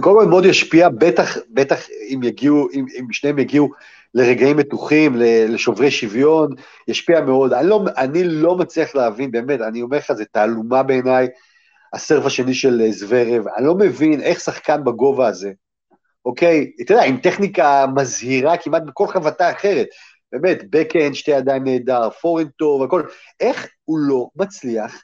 קודם 0.00 0.16
כל 0.20 0.26
מאוד 0.30 0.44
ישפיע 0.44 0.88
בטח 0.88 1.36
בטח 1.54 1.86
אם 2.14 2.22
יגיעו 2.22 2.68
אם, 2.74 2.86
אם 3.00 3.12
שניהם 3.12 3.38
יגיעו 3.38 3.70
לרגעים 4.14 4.56
מתוחים 4.56 5.12
לשוברי 5.48 5.90
שוויון 5.90 6.50
ישפיע 6.88 7.20
מאוד 7.20 7.52
אני 7.52 7.68
לא 7.68 7.84
אני 7.96 8.24
לא 8.24 8.56
מצליח 8.56 8.94
להבין 8.94 9.30
באמת 9.30 9.60
אני 9.60 9.82
אומר 9.82 9.96
לך 9.96 10.12
זה 10.12 10.24
תעלומה 10.24 10.82
בעיניי 10.82 11.26
הסרב 11.94 12.26
השני 12.26 12.54
של 12.54 12.82
זוורב 12.90 13.48
אני 13.56 13.66
לא 13.66 13.74
מבין 13.74 14.20
איך 14.20 14.40
שחקן 14.40 14.84
בגובה 14.84 15.28
הזה 15.28 15.52
אוקיי? 16.26 16.72
אתה 16.80 16.92
יודע, 16.92 17.04
עם 17.04 17.20
טכניקה 17.20 17.86
מזהירה 17.96 18.56
כמעט 18.56 18.82
בכל 18.82 19.06
חבטה 19.08 19.50
אחרת. 19.50 19.86
באמת, 20.32 20.58
בקאנד, 20.70 21.14
שתי 21.14 21.30
ידיים 21.30 21.64
נהדר, 21.64 22.10
פורן 22.10 22.48
טוב, 22.48 22.82
הכל. 22.82 23.02
איך 23.40 23.68
הוא 23.84 23.98
לא 23.98 24.28
מצליח 24.36 25.02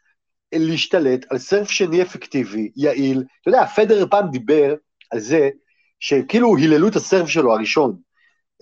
להשתלט 0.54 1.26
על 1.30 1.38
סרף 1.38 1.70
שני 1.70 2.02
אפקטיבי, 2.02 2.70
יעיל? 2.76 3.24
אתה 3.40 3.48
יודע, 3.48 3.66
פדר 3.66 4.06
פעם 4.10 4.30
דיבר 4.30 4.74
על 5.10 5.20
זה 5.20 5.48
שכאילו 6.00 6.56
היללו 6.56 6.88
את 6.88 6.96
הסרף 6.96 7.28
שלו 7.28 7.52
הראשון. 7.52 7.96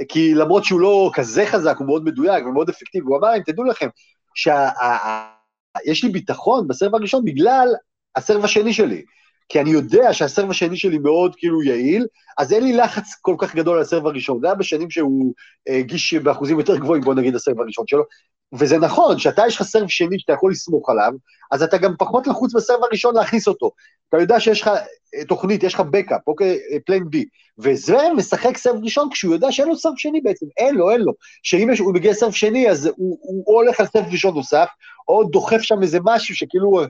כי 0.09 0.35
למרות 0.35 0.65
שהוא 0.65 0.81
לא 0.81 1.11
כזה 1.15 1.47
חזק, 1.47 1.77
הוא 1.79 1.87
מאוד 1.87 2.05
מדויק 2.05 2.47
ומאוד 2.47 2.69
אפקטיבי, 2.69 3.07
הוא 3.07 3.19
אמר, 3.19 3.37
אם 3.37 3.43
תדעו 3.47 3.65
לכם, 3.65 3.89
שיש 4.35 6.05
לי 6.05 6.11
ביטחון 6.11 6.69
בסרף 6.69 6.95
הראשון 6.95 7.25
בגלל 7.25 7.69
הסרב 8.17 8.45
השני 8.45 8.73
שלי. 8.73 9.03
כי 9.51 9.61
אני 9.61 9.71
יודע 9.71 10.13
שהסרב 10.13 10.51
השני 10.51 10.77
שלי 10.77 10.99
מאוד 10.99 11.37
כאילו 11.37 11.63
יעיל, 11.63 12.07
אז 12.39 12.53
אין 12.53 12.65
לי 12.65 12.73
לחץ 12.73 13.15
כל 13.21 13.35
כך 13.39 13.55
גדול 13.55 13.77
על 13.77 13.83
הסרב 13.83 14.07
הראשון. 14.07 14.41
זה 14.41 14.47
היה 14.47 14.55
בשנים 14.55 14.91
שהוא 14.91 15.35
אה, 15.69 15.77
הגיש 15.77 16.15
באחוזים 16.15 16.59
יותר 16.59 16.77
גבוהים, 16.77 17.03
בוא 17.03 17.15
נגיד, 17.15 17.35
הסרב 17.35 17.61
הראשון 17.61 17.85
שלו. 17.87 18.05
וזה 18.53 18.79
נכון, 18.79 19.19
שאתה 19.19 19.43
יש 19.47 19.57
לך 19.57 19.63
סרב 19.63 19.89
שני 19.89 20.19
שאתה 20.19 20.33
יכול 20.33 20.51
לסמוך 20.53 20.91
עליו, 20.91 21.13
אז 21.51 21.63
אתה 21.63 21.79
גם 21.79 21.95
פחות 21.99 22.27
לחוץ 22.27 22.55
בסרב 22.55 22.85
הראשון 22.85 23.15
להכניס 23.15 23.49
אותו. 23.49 23.71
אתה 24.09 24.19
יודע 24.19 24.41
שיש 24.41 24.61
לך 24.61 24.69
אה, 24.69 25.25
תוכנית, 25.29 25.63
יש 25.63 25.75
לך 25.75 25.81
backup, 25.81 26.21
אוקיי, 26.27 26.59
plan 26.87 27.05
B, 27.11 27.25
וזה 27.59 27.97
משחק 28.17 28.57
סרב 28.57 28.77
ראשון 28.85 29.09
כשהוא 29.13 29.35
יודע 29.35 29.53
שאין 29.53 29.69
לו 29.69 29.77
סרב 29.77 29.93
שני 29.97 30.21
בעצם, 30.21 30.47
אין 30.57 30.75
לו, 30.75 30.91
אין 30.91 31.01
לו. 31.01 31.13
שאם 31.43 31.69
הוא 31.79 31.95
מגיע 31.95 32.15
סרב 32.15 32.33
שני, 32.33 32.71
אז 32.71 32.87
הוא, 32.87 32.95
הוא, 32.97 33.43
הוא 33.47 33.57
הולך 33.57 33.81
על 33.81 33.87
סרב 33.87 34.05
ראשון 34.13 34.35
נוסף, 34.35 34.69
או 35.09 35.25
דוחף 35.25 35.61
שם 35.61 35.83
איזה 35.83 35.99
משהו 36.05 36.35
שכאילו, 36.35 36.81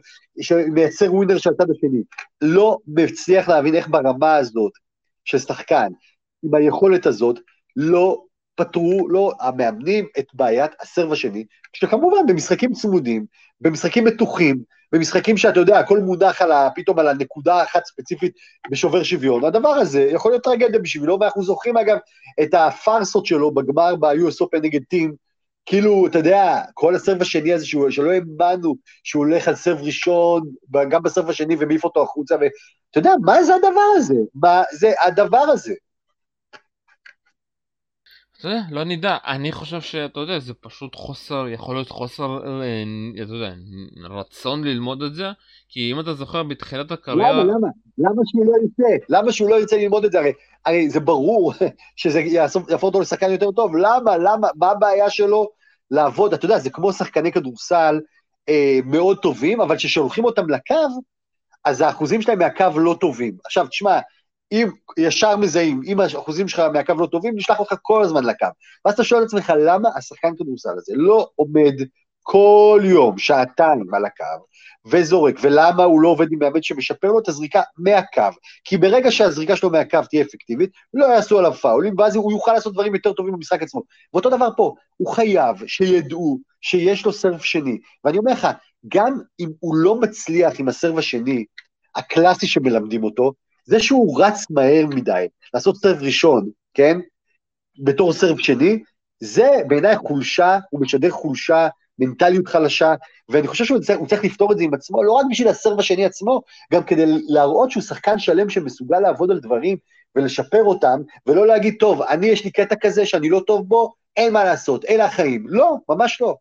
שמייצר 0.40 1.14
ווינר 1.14 1.38
של 1.38 1.51
הצד 1.51 1.70
השני. 1.70 2.03
לא 2.40 2.79
מצליח 2.87 3.49
להבין 3.49 3.75
איך 3.75 3.88
ברמה 3.88 4.37
הזאת 4.37 4.73
של 5.25 5.38
שחקן, 5.38 5.88
עם 6.42 6.55
היכולת 6.55 7.07
הזאת, 7.07 7.38
לא 7.77 8.23
פתרו 8.61 9.09
לו 9.09 9.33
המאמנים 9.40 10.07
את 10.18 10.27
בעיית 10.35 10.70
הסרב 10.81 11.12
השני, 11.12 11.44
שכמובן 11.73 12.27
במשחקים 12.29 12.73
צמודים, 12.73 13.25
במשחקים 13.61 14.05
מתוחים, 14.05 14.62
במשחקים 14.92 15.37
שאתה 15.37 15.61
יודע, 15.61 15.79
הכל 15.79 15.99
מונח 15.99 16.42
על 16.42 16.53
ה, 16.53 16.68
פתאום 16.75 16.99
על 16.99 17.09
הנקודה 17.09 17.62
אחת 17.62 17.85
ספציפית 17.85 18.33
בשובר 18.70 19.03
שוויון, 19.03 19.44
הדבר 19.44 19.68
הזה 19.68 20.03
יכול 20.03 20.33
להיות 20.33 20.44
טרגדיה 20.44 20.81
בשבילו, 20.81 21.18
ואנחנו 21.20 21.42
זוכרים 21.42 21.77
אגב 21.77 21.96
את 22.42 22.55
הפארסות 22.55 23.27
שלו 23.27 23.51
בגמר 23.55 23.96
ב-US 23.96 24.44
Open 24.44 24.61
נגד 24.62 24.81
טים, 24.88 25.14
כאילו, 25.66 26.07
אתה 26.07 26.18
יודע, 26.18 26.61
כל 26.75 26.94
הסרב 26.94 27.23
השני 27.23 27.53
הזה, 27.53 27.66
שהוא, 27.66 27.90
שלא 27.90 28.11
האמנו 28.11 28.75
שהוא 29.05 29.27
הולך 29.27 29.49
על 29.49 29.55
סרב 29.55 29.79
ראשון, 29.83 30.42
גם 30.88 31.03
בסרב 31.03 31.31
השני 31.31 31.57
ומעיף 31.59 31.85
אותו 31.85 32.03
החוצה, 32.03 32.35
ואתה 32.35 32.99
יודע, 32.99 33.12
מה 33.25 33.42
זה 33.42 33.55
הדבר 33.55 33.81
הזה? 33.96 34.14
מה 34.35 34.62
זה 34.73 34.92
הדבר 35.07 35.38
הזה? 35.38 35.75
יודע, 38.48 38.61
לא 38.70 38.85
נדע, 38.85 39.16
אני 39.26 39.53
חושב 39.53 39.81
שאתה 39.81 40.20
יודע, 40.20 40.38
זה 40.38 40.55
פשוט 40.55 40.94
חוסר, 40.94 41.48
יכול 41.48 41.74
להיות 41.74 41.88
חוסר, 41.88 42.38
אה, 42.62 42.83
אתה 43.22 43.33
יודע, 43.33 43.53
רצון 44.11 44.64
ללמוד 44.64 45.03
את 45.03 45.14
זה, 45.14 45.26
כי 45.68 45.92
אם 45.92 46.00
אתה 46.00 46.14
זוכר 46.14 46.42
בתחילת 46.42 46.92
הקריירה... 46.92 47.33
למה, 47.33 47.42
למה? 47.42 47.68
למה 47.98 48.22
שהוא 48.24 48.46
לא 48.46 48.53
ירצה? 48.62 49.05
למה 49.09 49.33
שהוא 49.33 49.50
לא 49.50 49.61
ירצה 49.61 49.76
ללמוד 49.76 50.05
את 50.05 50.12
זה? 50.12 50.18
הרי, 50.18 50.33
הרי 50.66 50.90
זה 50.90 51.00
ברור 51.00 51.53
שזה 51.96 52.20
יהפוך 52.20 52.83
אותו 52.83 53.00
לשחקן 53.00 53.31
יותר 53.31 53.50
טוב, 53.50 53.76
למה, 53.76 54.16
למה, 54.16 54.48
מה 54.57 54.70
הבעיה 54.70 55.11
שלו 55.11 55.48
לעבוד? 55.90 56.35
אתה 56.35 56.44
יודע, 56.44 56.59
זה 56.59 56.70
כמו 56.70 56.92
שחקני 56.92 57.33
כדורסל 57.33 58.00
אה, 58.48 58.79
מאוד 58.85 59.18
טובים, 59.18 59.61
אבל 59.61 59.76
כששולחים 59.76 60.24
אותם 60.24 60.50
לקו, 60.50 60.74
אז 61.64 61.81
האחוזים 61.81 62.22
שלהם 62.22 62.38
מהקו 62.38 62.79
לא 62.79 62.96
טובים. 63.00 63.37
עכשיו, 63.44 63.66
תשמע, 63.66 63.98
אם 64.52 64.68
ישר 64.98 65.36
מזהים, 65.36 65.80
אם 65.86 66.00
האחוזים 66.00 66.48
שלך 66.48 66.60
מהקו 66.72 66.94
לא 66.98 67.06
טובים, 67.06 67.36
נשלח 67.36 67.60
אותך 67.60 67.74
כל 67.82 68.02
הזמן 68.02 68.24
לקו. 68.24 68.46
ואז 68.84 68.94
אתה 68.94 69.04
שואל 69.04 69.22
את 69.22 69.26
עצמך, 69.26 69.52
למה 69.66 69.88
השחקן 69.96 70.36
כדורסל 70.38 70.70
הזה 70.76 70.92
לא 70.96 71.28
עומד 71.36 71.74
כל 72.22 72.82
יום, 72.84 73.18
שעתיים 73.18 73.94
על 73.94 74.04
הקו, 74.04 74.44
וזורק, 74.86 75.34
ולמה 75.42 75.84
הוא 75.84 76.00
לא 76.00 76.08
עובד 76.08 76.32
עם 76.32 76.38
מאמן 76.38 76.62
שמשפר 76.62 77.08
לו 77.08 77.18
את 77.18 77.28
הזריקה 77.28 77.62
מהקו? 77.78 78.36
כי 78.64 78.76
ברגע 78.76 79.10
שהזריקה 79.10 79.56
שלו 79.56 79.70
מהקו 79.70 79.98
תהיה 80.10 80.22
אפקטיבית, 80.22 80.70
לא 80.94 81.06
יעשו 81.06 81.38
עליו 81.38 81.52
פאולים, 81.52 81.94
ואז 81.98 82.16
הוא 82.16 82.32
יוכל 82.32 82.52
לעשות 82.52 82.72
דברים 82.72 82.94
יותר 82.94 83.12
טובים 83.12 83.32
במשחק 83.32 83.62
עצמו. 83.62 83.82
ואותו 84.14 84.30
דבר 84.30 84.48
פה, 84.56 84.74
הוא 84.96 85.08
חייב 85.08 85.66
שידעו 85.66 86.38
שיש 86.60 87.04
לו 87.04 87.12
סרף 87.12 87.44
שני. 87.44 87.78
ואני 88.04 88.18
אומר 88.18 88.32
לך, 88.32 88.48
גם 88.88 89.20
אם 89.40 89.48
הוא 89.60 89.76
לא 89.76 90.00
מצליח 90.00 90.60
עם 90.60 90.68
הסרף 90.68 90.98
השני, 90.98 91.44
הקלאסי 91.96 92.46
שמלמדים 92.46 93.04
אותו, 93.04 93.32
זה 93.64 93.81
שהוא 93.81 94.23
רץ 94.25 94.46
מהר 94.51 94.87
מדי, 94.87 95.27
לעשות 95.55 95.77
סרף 95.77 96.03
ראשון, 96.03 96.51
כן? 96.75 96.99
בתור 97.85 98.12
סרף 98.12 98.38
שני, 98.38 98.79
זה 99.20 99.51
בעיניי 99.68 99.96
חולשה, 99.96 100.59
הוא 100.70 100.81
משדר 100.81 101.11
חולשה, 101.11 101.68
מנטליות 101.99 102.49
חלשה, 102.49 102.94
ואני 103.29 103.49
חושב 103.49 103.64
שהוא 103.64 103.79
צריך, 103.79 104.01
צריך 104.09 104.25
לפתור 104.25 104.53
את 104.53 104.59
זה 104.59 104.64
עם 104.64 104.75
עצמו, 104.75 105.03
לא 105.03 105.12
רק 105.12 105.27
בשביל 105.31 105.49
הסרב 105.49 105.79
השני 105.79 106.05
עצמו, 106.05 106.42
גם 106.73 106.85
כדי 106.85 107.05
להראות 107.29 107.70
שהוא 107.70 107.83
שחקן 107.83 108.18
שלם 108.18 108.51
שמסוגל 108.51 108.99
לעבוד 108.99 109.31
על 109.31 109.40
דברים 109.40 109.77
ולשפר 110.16 110.64
אותם, 110.64 111.01
ולא 111.27 111.46
להגיד, 111.46 111.77
טוב, 111.81 112.03
אני 112.03 112.27
יש 112.27 112.44
לי 112.44 112.51
קטע 112.51 112.75
כזה 112.81 113.07
שאני 113.07 113.29
לא 113.29 113.40
טוב 113.46 113.68
בו, 113.68 113.92
אין 114.16 114.33
מה 114.33 114.44
לעשות, 114.44 114.85
אלה 114.85 115.05
החיים. 115.05 115.44
לא, 115.49 115.77
ממש 115.88 116.20
לא. 116.20 116.37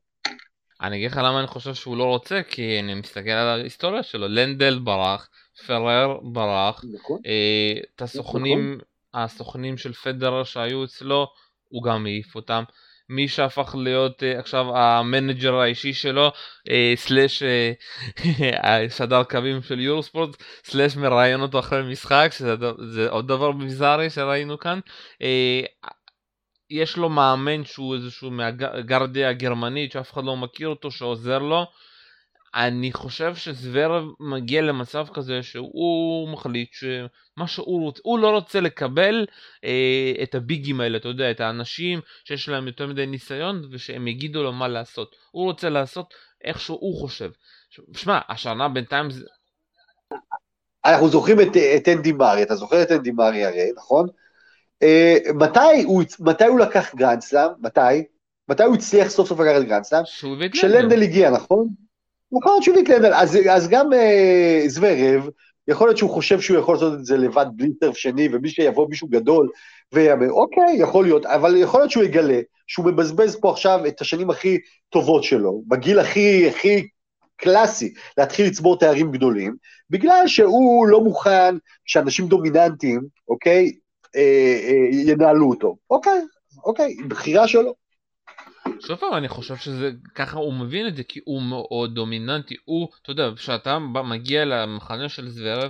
אני 0.81 0.97
אגיד 0.97 1.11
לך 1.11 1.17
למה 1.17 1.39
אני 1.39 1.47
חושב 1.47 1.73
שהוא 1.73 1.97
לא 1.97 2.03
רוצה, 2.03 2.41
כי 2.49 2.79
אני 2.79 2.93
מסתכל 2.93 3.29
על 3.29 3.59
ההיסטוריה 3.59 4.03
שלו, 4.03 4.27
לנדל 4.27 4.79
ברח, 4.83 5.29
פדרר 5.67 6.17
ברח, 6.21 6.83
נכון. 6.93 7.19
אה, 7.25 7.81
את 7.95 8.01
הסוכנים, 8.01 8.73
נכון. 8.73 9.23
הסוכנים 9.23 9.77
של 9.77 9.93
פדרר 9.93 10.43
שהיו 10.43 10.83
אצלו, 10.83 11.27
הוא 11.67 11.83
גם 11.83 12.05
העיף 12.05 12.35
אותם. 12.35 12.63
מי 13.09 13.27
שהפך 13.27 13.75
להיות 13.79 14.23
אה, 14.23 14.39
עכשיו 14.39 14.77
ה 14.77 14.87
manager 14.87 15.55
האישי 15.55 15.93
שלו, 15.93 16.27
אה, 16.27 16.71
slash 16.95 17.43
אה, 17.43 18.95
שדר 18.97 19.23
קווים 19.23 19.61
של 19.61 19.79
יורוספורט, 19.79 20.43
slash 20.63 20.95
מראיין 20.95 21.41
אותו 21.41 21.59
אחרי 21.59 21.91
משחק, 21.91 22.29
שזה 22.31 23.09
עוד 23.09 23.27
דבר 23.27 23.51
ביזארי 23.51 24.09
שראינו 24.09 24.59
כאן. 24.59 24.79
Uh, 25.13 25.87
יש 26.69 26.97
לו 26.97 27.09
מאמן 27.09 27.65
שהוא 27.65 27.95
איזשהו 27.95 28.31
מהגרדיה 28.31 29.29
הגרמנית 29.29 29.91
שאף 29.91 30.13
אחד 30.13 30.23
לא 30.23 30.37
מכיר 30.37 30.67
אותו 30.67 30.91
שעוזר 30.91 31.39
לו. 31.39 31.65
אני 32.55 32.91
חושב 32.91 33.35
שזוורב 33.35 34.03
מגיע 34.19 34.61
למצב 34.61 35.07
כזה 35.13 35.43
שהוא 35.43 36.29
מחליט 36.29 36.69
שמה 36.71 37.47
שהוא 37.47 37.81
רוצה, 37.81 38.01
הוא 38.03 38.19
לא 38.19 38.29
רוצה 38.29 38.59
לקבל 38.59 39.25
אה, 39.63 40.13
את 40.23 40.35
הביגים 40.35 40.81
האלה, 40.81 40.97
אתה 40.97 41.07
יודע, 41.07 41.31
את 41.31 41.39
האנשים 41.39 41.99
שיש 42.25 42.49
להם 42.49 42.67
יותר 42.67 42.87
מדי 42.87 43.05
ניסיון 43.05 43.61
ושהם 43.71 44.07
יגידו 44.07 44.43
לו 44.43 44.53
מה 44.53 44.67
לעשות. 44.67 45.15
הוא 45.31 45.43
רוצה 45.43 45.69
לעשות 45.69 46.13
איך 46.43 46.59
שהוא 46.59 47.01
חושב. 47.01 47.31
שמע, 47.93 48.19
השנה 48.29 48.69
בינתיים 48.69 49.09
זה... 49.09 49.25
אנחנו 50.85 51.09
זוכרים 51.09 51.41
את, 51.41 51.57
את 51.75 51.87
אנדי 51.87 52.11
מרי, 52.11 52.43
אתה 52.43 52.55
זוכר 52.55 52.83
את 52.83 52.91
אנדי 52.91 53.11
מרי 53.11 53.45
הרי, 53.45 53.71
נכון? 53.77 54.07
אה, 54.83 55.17
מתי, 55.35 55.83
הוא, 55.85 56.03
מתי 56.19 56.45
הוא 56.45 56.59
לקח 56.59 56.95
גרנדסלאם? 56.95 57.49
מתי? 57.59 58.03
מתי 58.49 58.63
הוא 58.63 58.75
הצליח 58.75 59.09
סוף 59.09 59.29
סוף 59.29 59.39
לקחת 59.39 59.61
גרנדסלאם? 59.61 60.03
כשלנדל 60.51 61.01
הגיע, 61.01 61.29
נכון? 61.29 61.67
נכון, 62.31 62.61
שובית 62.61 62.89
לנדל, 62.89 63.13
אז, 63.13 63.37
אז 63.51 63.67
גם 63.69 63.93
אה, 63.93 64.63
זוורב, 64.67 65.29
יכול 65.67 65.87
להיות 65.87 65.97
שהוא 65.97 66.09
חושב 66.09 66.41
שהוא 66.41 66.57
יכול 66.59 66.75
לעשות 66.75 66.93
את 66.93 67.05
זה 67.05 67.17
לבד 67.17 67.45
בלי 67.55 67.73
טרף 67.73 67.97
שני, 67.97 68.29
ומי 68.31 68.49
שיבוא 68.49 68.89
מישהו 68.89 69.07
גדול 69.07 69.49
ויאמר, 69.93 70.31
אוקיי, 70.31 70.75
יכול 70.77 71.03
להיות, 71.03 71.25
אבל 71.25 71.57
יכול 71.57 71.79
להיות 71.79 71.91
שהוא 71.91 72.03
יגלה 72.03 72.39
שהוא 72.67 72.85
מבזבז 72.85 73.39
פה 73.41 73.51
עכשיו 73.51 73.79
את 73.87 74.01
השנים 74.01 74.29
הכי 74.29 74.57
טובות 74.89 75.23
שלו, 75.23 75.61
בגיל 75.67 75.99
הכי, 75.99 76.47
הכי 76.47 76.87
קלאסי, 77.35 77.93
להתחיל 78.17 78.45
לצבור 78.45 78.79
תארים 78.79 79.11
גדולים, 79.11 79.55
בגלל 79.89 80.23
שהוא 80.27 80.87
לא 80.87 81.01
מוכן 81.01 81.55
שאנשים 81.85 82.27
דומיננטיים, 82.27 83.01
אוקיי, 83.27 83.71
אה, 84.15 84.59
אה, 84.63 85.11
ינהלו 85.11 85.49
אותו. 85.49 85.77
אוקיי, 85.89 86.21
אוקיי, 86.65 86.95
בחירה 87.07 87.47
שלו. 87.47 87.73
שוב 88.79 88.95
פעם, 88.95 89.13
אני 89.13 89.27
חושב 89.27 89.55
שזה, 89.55 89.91
ככה 90.15 90.37
הוא 90.37 90.53
מבין 90.53 90.87
את 90.87 90.95
זה, 90.95 91.03
כי 91.03 91.19
הוא 91.25 91.41
מאוד 91.41 91.95
דומיננטי. 91.95 92.55
הוא, 92.65 92.87
אתה 93.01 93.11
יודע, 93.11 93.29
כשאתה 93.35 93.79
מגיע 93.79 94.45
למחנה 94.45 95.09
של 95.09 95.29
זוורב, 95.29 95.69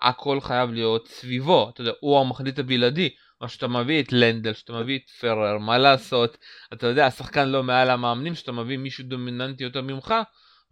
הכל 0.00 0.40
חייב 0.40 0.70
להיות 0.70 1.08
סביבו, 1.08 1.70
אתה 1.74 1.80
יודע, 1.80 1.92
הוא 2.00 2.20
המחליט 2.20 2.58
הבלעדי. 2.58 3.10
או 3.42 3.48
שאתה 3.48 3.68
מביא 3.68 4.02
את 4.02 4.12
לנדל, 4.12 4.52
שאתה 4.52 4.72
מביא 4.72 4.98
את 4.98 5.10
פרר, 5.20 5.58
מה 5.58 5.78
לעשות, 5.78 6.38
אתה 6.72 6.86
יודע, 6.86 7.06
השחקן 7.06 7.48
לא 7.48 7.62
מעל 7.62 7.90
המאמנים, 7.90 8.34
שאתה 8.34 8.52
מביא 8.52 8.78
מישהו 8.78 9.04
דומיננטי 9.04 9.64
יותר 9.64 9.82
ממך, 9.82 10.14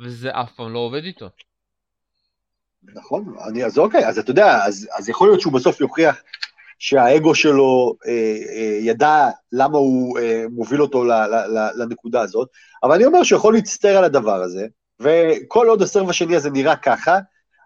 וזה 0.01 0.31
אף 0.31 0.53
פעם 0.53 0.73
לא 0.73 0.79
עובד 0.79 1.05
איתו. 1.05 1.29
נכון, 2.83 3.35
אני, 3.49 3.65
אז 3.65 3.79
אוקיי, 3.79 4.09
אז 4.09 4.19
אתה 4.19 4.31
יודע, 4.31 4.65
אז, 4.65 4.89
אז 4.99 5.09
יכול 5.09 5.29
להיות 5.29 5.41
שהוא 5.41 5.53
בסוף 5.53 5.81
יוכיח 5.81 6.17
שהאגו 6.81 7.35
שלו 7.35 7.95
אה, 8.07 8.13
אה, 8.57 8.79
ידע 8.81 9.29
למה 9.53 9.79
הוא 9.79 10.19
אה, 10.19 10.45
מוביל 10.51 10.83
אותו 10.83 11.05
ל, 11.05 11.13
ל, 11.13 11.35
ל, 11.35 11.83
לנקודה 11.83 12.21
הזאת, 12.21 12.49
אבל 12.83 12.95
אני 12.95 13.05
אומר 13.05 13.23
שהוא 13.23 13.37
יכול 13.37 13.55
להצטער 13.55 13.97
על 13.97 14.05
הדבר 14.05 14.43
הזה, 14.43 14.67
וכל 15.01 15.67
עוד 15.67 15.83
הסרב 15.83 16.11
השני 16.11 16.37
הזה 16.37 16.51
נראה 16.51 16.77
ככה, 16.77 17.19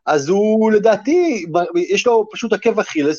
אז 0.07 0.29
הוא 0.29 0.73
לדעתי, 0.73 1.47
יש 1.77 2.07
לו 2.07 2.29
פשוט 2.33 2.53
עקב 2.53 2.81
אכילס, 2.81 3.19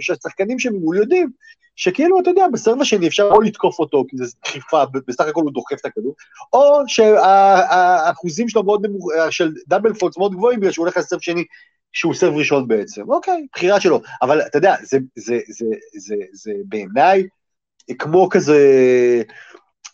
שהשחקנים 0.00 0.58
שממול 0.58 0.96
יודעים, 0.96 1.30
שכאילו, 1.76 2.20
אתה 2.20 2.30
יודע, 2.30 2.46
בסרב 2.52 2.80
השני 2.80 3.08
אפשר 3.08 3.22
או 3.22 3.40
לתקוף 3.40 3.78
אותו, 3.78 4.04
כי 4.08 4.16
זו 4.16 4.36
דחיפה, 4.44 4.82
בסך 5.06 5.24
הכל 5.24 5.42
הוא 5.42 5.52
דוחף 5.52 5.76
את 5.80 5.84
הכדור, 5.84 6.14
או 6.52 6.82
שהאחוזים 6.86 8.48
שלו 8.48 8.62
מאוד 8.62 8.86
נמוך, 8.86 9.10
של 9.30 9.52
דאבל 9.68 9.94
פולס 9.94 10.18
מאוד 10.18 10.34
גבוהים, 10.34 10.60
בגלל 10.60 10.72
שהוא 10.72 10.84
הולך 10.84 10.96
לסרב 10.96 11.20
שני 11.20 11.44
שהוא 11.92 12.14
סרב 12.14 12.34
ראשון 12.34 12.68
בעצם, 12.68 13.10
אוקיי, 13.10 13.46
בחירה 13.52 13.80
שלו, 13.80 14.00
אבל 14.22 14.40
אתה 14.46 14.58
יודע, 14.58 14.74
זה, 14.82 14.98
זה, 15.16 15.38
זה, 15.48 15.66
זה, 15.98 16.14
זה 16.32 16.52
בעיניי 16.64 17.26
כמו 17.98 18.28
כזה, 18.28 18.58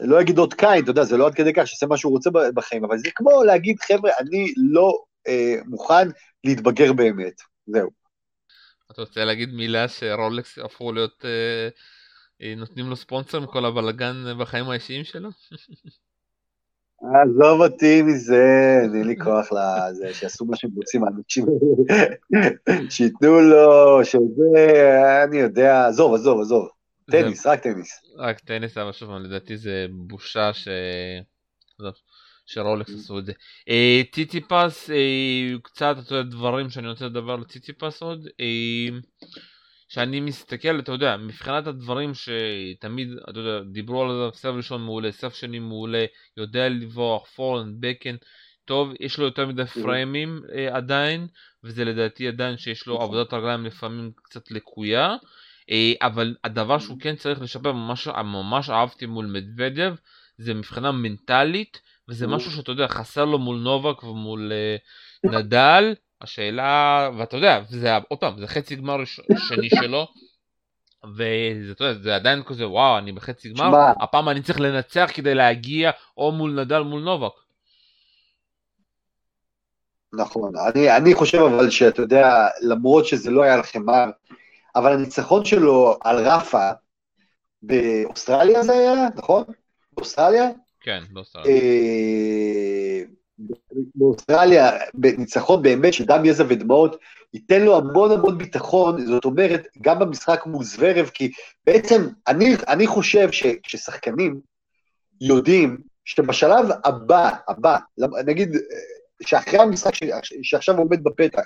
לא 0.00 0.20
אגיד 0.20 0.38
עוד 0.38 0.54
קין, 0.54 0.82
אתה 0.82 0.90
יודע, 0.90 1.04
זה 1.04 1.16
לא 1.16 1.26
עד 1.26 1.34
כדי 1.34 1.52
כך 1.52 1.66
שעושה 1.66 1.86
מה 1.86 1.96
שהוא 1.96 2.12
רוצה 2.12 2.30
בחיים, 2.54 2.84
אבל 2.84 2.98
זה 2.98 3.08
כמו 3.14 3.44
להגיד, 3.44 3.76
חבר'ה, 3.80 4.10
אני 4.20 4.52
לא 4.56 5.02
אה, 5.28 5.54
מוכן 5.66 6.08
להתבגר 6.44 6.92
באמת, 6.92 7.40
זהו. 7.66 7.90
אתה 8.92 9.00
רוצה 9.00 9.24
להגיד 9.24 9.48
מילה 9.48 9.88
שרולקס 9.88 10.58
הפכו 10.58 10.92
להיות, 10.92 11.24
אה, 11.24 11.68
אה 12.42 12.54
נותנים 12.56 12.86
לו 12.86 12.96
ספונסר 12.96 13.40
מכל 13.40 13.64
הבלאגן 13.64 14.38
בחיים 14.38 14.70
האישיים 14.70 15.04
שלו? 15.04 15.28
עזוב 17.02 17.60
אותי 17.60 18.02
מזה, 18.02 18.78
אין 18.82 19.06
לי 19.06 19.16
כוח 19.16 19.48
לזה, 19.52 20.14
שיעשו 20.14 20.44
מה 20.44 20.56
שהם 20.56 20.70
רוצים, 20.76 21.04
האנשים 21.04 21.46
שייתנו 22.90 23.40
לו, 23.40 24.04
שזה, 24.04 25.24
אני 25.24 25.36
יודע, 25.36 25.86
עזוב, 25.86 26.14
עזוב, 26.14 26.40
עזוב. 26.40 26.68
טניס, 27.10 27.46
רק 27.46 27.60
טניס. 27.60 28.00
רק 28.18 28.40
טניס, 28.40 28.78
אבל 28.78 28.92
שוב, 28.92 29.10
לדעתי 29.10 29.56
זה 29.56 29.86
בושה 29.90 30.52
ש... 30.52 30.68
שרולקס 32.46 32.94
עשו 32.94 33.18
את 33.18 33.26
זה. 33.26 33.32
אה, 33.68 34.02
טיטיפס, 34.12 34.90
אה, 34.90 35.58
קצת, 35.62 35.96
דברים 36.30 36.70
שאני 36.70 36.88
רוצה 36.88 37.04
לדבר 37.06 37.32
על 37.32 37.44
טיטיפס 37.44 38.02
עוד. 38.02 38.28
שאני 39.96 40.20
מסתכל, 40.20 40.78
אתה 40.78 40.92
יודע, 40.92 41.16
מבחינת 41.16 41.66
הדברים 41.66 42.12
שתמיד, 42.14 43.08
אתה 43.30 43.40
יודע, 43.40 43.60
דיברו 43.72 44.02
על 44.02 44.08
זה, 44.08 44.38
סף 44.38 44.48
ראשון 44.56 44.84
מעולה, 44.84 45.12
סף 45.12 45.34
שני 45.34 45.58
מעולה, 45.58 46.04
יודע 46.36 46.68
לברוח, 46.68 47.26
פורן, 47.26 47.74
בקן, 47.80 48.16
טוב, 48.64 48.92
יש 49.00 49.18
לו 49.18 49.24
יותר 49.24 49.46
מדי 49.46 49.66
פריימים 49.66 50.42
אה, 50.54 50.76
עדיין, 50.76 51.26
וזה 51.64 51.84
לדעתי 51.84 52.28
עדיין 52.28 52.58
שיש 52.58 52.86
לו 52.86 52.94
נכון. 52.94 53.06
עבודת 53.06 53.34
רגליים 53.34 53.66
לפעמים 53.66 54.12
קצת 54.22 54.50
לקויה, 54.50 55.16
אה, 55.70 55.92
אבל 56.02 56.36
הדבר 56.44 56.78
שהוא 56.78 57.00
כן 57.00 57.16
צריך 57.16 57.40
לשפר, 57.40 57.72
ממש, 57.72 58.08
ממש 58.08 58.70
אהבתי 58.70 59.06
מול 59.06 59.26
מדוודב, 59.26 59.94
זה 60.38 60.54
מבחינה 60.54 60.92
מנטלית, 60.92 61.80
וזה 62.08 62.26
משהו 62.26 62.50
שאתה 62.50 62.72
יודע, 62.72 62.88
חסר 62.88 63.24
לו 63.24 63.38
מול 63.38 63.56
נובק 63.56 64.02
ומול 64.02 64.52
אה, 64.52 64.76
נדל, 65.30 65.94
השאלה, 66.20 67.10
ואתה 67.18 67.36
יודע, 67.36 67.60
זה 67.68 67.96
עוד 68.08 68.18
פעם, 68.18 68.38
זה 68.38 68.46
חצי 68.46 68.76
גמר 68.76 68.96
שני 69.48 69.68
שלו, 69.70 70.06
וזה 71.16 72.14
עדיין 72.14 72.42
כזה, 72.42 72.68
וואו, 72.68 72.98
אני 72.98 73.12
בחצי 73.12 73.48
גמר, 73.48 73.70
שמה. 73.70 73.92
הפעם 74.00 74.28
אני 74.28 74.42
צריך 74.42 74.60
לנצח 74.60 75.10
כדי 75.14 75.34
להגיע 75.34 75.90
או 76.16 76.32
מול 76.32 76.60
נדל 76.60 76.82
מול 76.82 77.02
נובק. 77.02 77.32
נכון, 80.12 80.52
אני, 80.56 80.96
אני 80.96 81.14
חושב 81.14 81.38
אבל 81.38 81.70
שאתה 81.70 82.02
יודע, 82.02 82.48
למרות 82.62 83.06
שזה 83.06 83.30
לא 83.30 83.42
היה 83.42 83.56
לכם 83.56 83.82
מר, 83.82 84.06
אבל 84.76 84.92
הניצחון 84.92 85.44
שלו 85.44 85.98
על 86.00 86.28
רפה, 86.28 86.70
באוסטרליה 87.62 88.62
זה 88.62 88.72
היה, 88.72 89.08
נכון? 89.16 89.44
באוסטרליה? 89.92 90.48
כן, 90.80 91.02
באוסטרליה. 91.12 91.52
אה, 91.52 93.02
באוסטרליה, 93.94 94.70
בניצחון 94.94 95.62
באמת 95.62 95.92
של 95.92 96.04
דם, 96.04 96.24
יזע 96.24 96.44
ודמעות, 96.48 96.96
ייתן 97.34 97.62
לו 97.62 97.76
המון 97.76 98.12
המון 98.12 98.38
ביטחון, 98.38 99.06
זאת 99.06 99.24
אומרת, 99.24 99.66
גם 99.80 99.98
במשחק 99.98 100.42
מול 100.46 100.64
זוורב, 100.64 101.10
כי 101.14 101.30
בעצם 101.66 102.06
אני, 102.28 102.54
אני 102.68 102.86
חושב 102.86 103.30
שכששחקנים 103.32 104.40
יודעים 105.20 105.78
שבשלב 106.04 106.66
הבא, 106.84 107.30
הבא, 107.48 107.76
נגיד 108.26 108.48
שאחרי 109.22 109.58
המשחק 109.60 109.94
ש... 109.94 110.04
שעכשיו 110.42 110.78
עומד 110.78 111.04
בפתח, 111.04 111.42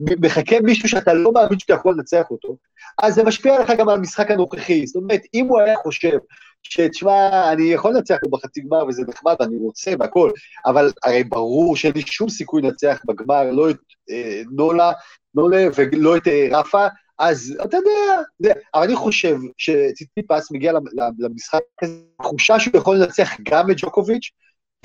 מחכה 0.00 0.60
מישהו 0.60 0.88
שאתה 0.88 1.14
לא 1.14 1.32
מאמין 1.32 1.58
שאתה 1.58 1.74
יכול 1.74 1.94
לנצח 1.94 2.30
אותו, 2.30 2.56
אז 3.02 3.14
זה 3.14 3.24
משפיע 3.24 3.56
עליך 3.56 3.70
גם 3.78 3.88
על 3.88 3.98
המשחק 3.98 4.30
הנוכחי. 4.30 4.86
זאת 4.86 4.96
אומרת, 4.96 5.20
אם 5.34 5.46
הוא 5.46 5.60
היה 5.60 5.76
חושב 5.76 6.18
שתשמע, 6.64 7.52
אני 7.52 7.64
יכול 7.64 7.94
לנצח 7.94 8.14
אותו 8.14 8.36
בחצי 8.36 8.60
גמר 8.60 8.86
וזה 8.86 9.02
נחמד, 9.08 9.34
אני 9.40 9.56
רוצה 9.56 9.90
והכל, 9.98 10.30
אבל 10.66 10.92
הרי 11.04 11.24
ברור 11.24 11.76
שאין 11.76 11.92
לי 11.94 12.02
שום 12.06 12.28
סיכוי 12.28 12.62
לנצח 12.62 13.00
בגמר, 13.06 13.50
לא 13.50 13.70
את 13.70 13.76
אה, 14.10 14.42
נולה, 14.50 14.92
נולה 15.34 15.66
ולא 15.76 16.16
את 16.16 16.28
אה, 16.28 16.48
רפה, 16.52 16.86
אז 17.18 17.56
אתה 17.64 17.76
יודע, 17.76 18.22
זה, 18.38 18.52
אבל 18.74 18.82
אני 18.82 18.96
חושב 18.96 19.36
שציטיפס 19.58 20.50
מגיע 20.50 20.72
למשחק 21.18 21.60
הזה, 21.82 22.00
תחושה 22.22 22.60
שהוא 22.60 22.76
יכול 22.76 22.96
לנצח 22.96 23.30
גם 23.42 23.70
את 23.70 23.76
ג'וקוביץ', 23.78 24.30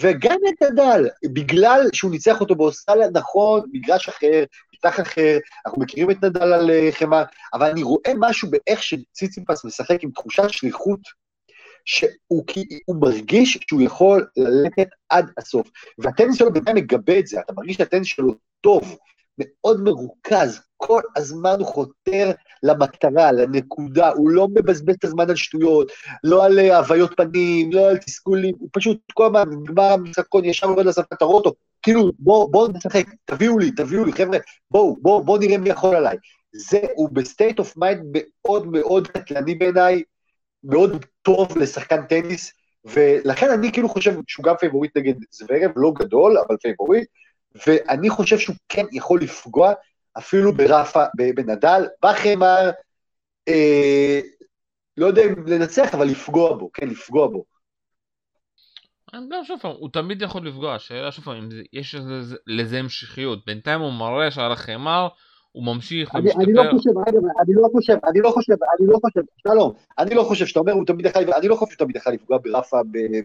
וגם 0.01 0.37
את 0.49 0.63
נדל, 0.63 1.07
בגלל 1.33 1.81
שהוא 1.93 2.11
ניצח 2.11 2.41
אותו 2.41 2.55
באוסטרליה, 2.55 3.07
נכון, 3.13 3.61
מגרש 3.73 4.09
אחר, 4.09 4.43
פתח 4.73 4.99
אחר, 4.99 5.37
אנחנו 5.65 5.81
מכירים 5.81 6.11
את 6.11 6.23
נדל 6.23 6.53
על 6.53 6.69
אה, 6.69 6.89
חמר, 6.91 7.23
אבל 7.53 7.71
אני 7.71 7.83
רואה 7.83 8.11
משהו 8.17 8.49
באיך 8.49 8.83
שציציפס 8.83 9.65
משחק 9.65 10.03
עם 10.03 10.11
תחושת 10.11 10.49
שליחות, 10.49 10.99
שהוא 11.89 12.95
מרגיש 13.01 13.59
שהוא 13.69 13.81
יכול 13.81 14.27
ללכת 14.37 14.87
עד 15.09 15.31
הסוף. 15.37 15.67
והטניס 15.97 16.37
שלו 16.37 16.53
בינתיים 16.53 16.77
מגבה 16.77 17.19
את 17.19 17.27
זה, 17.27 17.39
אתה 17.39 17.53
מרגיש 17.53 17.77
שהטניס 17.77 18.07
שלו 18.07 18.33
טוב, 18.61 18.97
מאוד 19.39 19.81
מרוכז, 19.81 20.61
כל 20.77 21.01
הזמן 21.15 21.55
הוא 21.59 21.67
חותר 21.67 22.31
למטרה, 22.63 23.31
לנקודה, 23.31 24.09
הוא 24.09 24.29
לא 24.29 24.47
מבזבז 24.47 24.95
את 24.99 25.03
הזמן 25.03 25.29
על 25.29 25.35
שטויות, 25.35 25.91
לא 26.23 26.45
על 26.45 26.59
אה, 26.59 26.77
הוויות 26.77 27.11
פנים, 27.17 27.71
לא 27.71 27.89
על 27.89 27.97
תסכולים, 27.97 28.55
הוא 28.59 28.69
פשוט 28.73 28.97
כל 29.13 29.25
הזמן 29.25 29.43
נגמר 29.61 29.83
המשחקון, 29.83 30.45
ישר 30.45 30.67
עובד 30.67 30.85
לספת 30.85 31.21
הרוטו, 31.21 31.53
כאילו, 31.81 32.11
בואו 32.19 32.51
בוא 32.51 32.67
נשחק, 32.73 33.05
תביאו 33.25 33.59
לי, 33.59 33.71
תביאו 33.71 34.05
לי, 34.05 34.13
חבר'ה, 34.13 34.37
בואו, 34.71 34.95
בואו 35.01 35.23
בוא 35.23 35.37
נראה 35.37 35.57
מי 35.57 35.69
יכול 35.69 35.95
עליי. 35.95 36.17
זה, 36.53 36.81
הוא 36.95 37.09
ב 37.13 37.21
state 37.21 37.59
of 37.59 37.77
mind 37.77 38.01
מאוד 38.13 38.67
מאוד 38.67 39.07
קטלני 39.07 39.55
בעיניי, 39.55 40.03
מאוד 40.63 41.05
טוב 41.21 41.57
לשחקן 41.57 42.05
טניס, 42.05 42.53
ולכן 42.85 43.51
אני 43.51 43.71
כאילו 43.71 43.89
חושב 43.89 44.13
שהוא 44.27 44.43
גם 44.43 44.55
favorite 44.59 44.97
נגד 44.97 45.13
זוורב, 45.31 45.71
לא 45.75 45.91
גדול, 45.99 46.37
אבל 46.47 46.57
favorite, 46.57 47.07
ואני 47.67 48.09
חושב 48.09 48.37
שהוא 48.37 48.55
כן 48.69 48.85
יכול 48.91 49.21
לפגוע 49.21 49.73
אפילו 50.17 50.53
ברפה, 50.53 51.03
בנדל, 51.15 51.87
בחמר, 52.05 52.69
אה, 53.47 54.19
לא 54.97 55.05
יודע 55.05 55.21
אם 55.21 55.47
לנצח, 55.47 55.93
אבל 55.93 56.07
לפגוע 56.07 56.53
בו, 56.53 56.69
כן, 56.73 56.87
לפגוע 56.87 57.27
בו. 57.27 57.45
גם 59.13 59.43
שוב 59.43 59.59
פעם, 59.61 59.71
הוא 59.71 59.89
תמיד 59.93 60.21
יכול 60.21 60.47
לפגוע, 60.47 60.75
השאלה 60.75 61.11
שוב 61.11 61.25
פעם, 61.25 61.37
אם 61.37 61.49
יש 61.73 61.95
לזה 62.47 62.79
המשכיות, 62.79 63.45
בינתיים 63.45 63.81
הוא 63.81 63.93
מראה 63.93 64.31
שעל 64.31 64.51
החמר 64.51 65.07
הוא 65.51 65.63
ממשיך 65.63 66.13
ומשתפר. 66.13 66.41
אני 66.41 66.53
לא 66.53 66.63
חושב, 66.71 66.89
אני 67.07 67.55
לא 67.55 67.67
חושב, 67.71 67.97
אני 68.09 68.19
לא 68.21 68.31
חושב, 68.31 68.53
אני 68.79 68.87
לא 68.87 68.99
חושב, 69.05 69.21
שלום, 69.47 69.73
אני 69.99 70.15
לא 70.15 70.23
חושב 70.23 70.45
שאתה 70.45 70.59
אומר 70.59 70.73
הוא 70.73 70.85
תמיד 70.85 71.05
יכול, 71.05 71.33
אני 71.33 71.47
לא 71.47 71.55
חושב 71.55 71.71
שהוא 71.71 71.85
תמיד 71.85 71.95
יכול 71.95 72.13
לפגוע 72.13 72.37
ברפה 72.43 72.77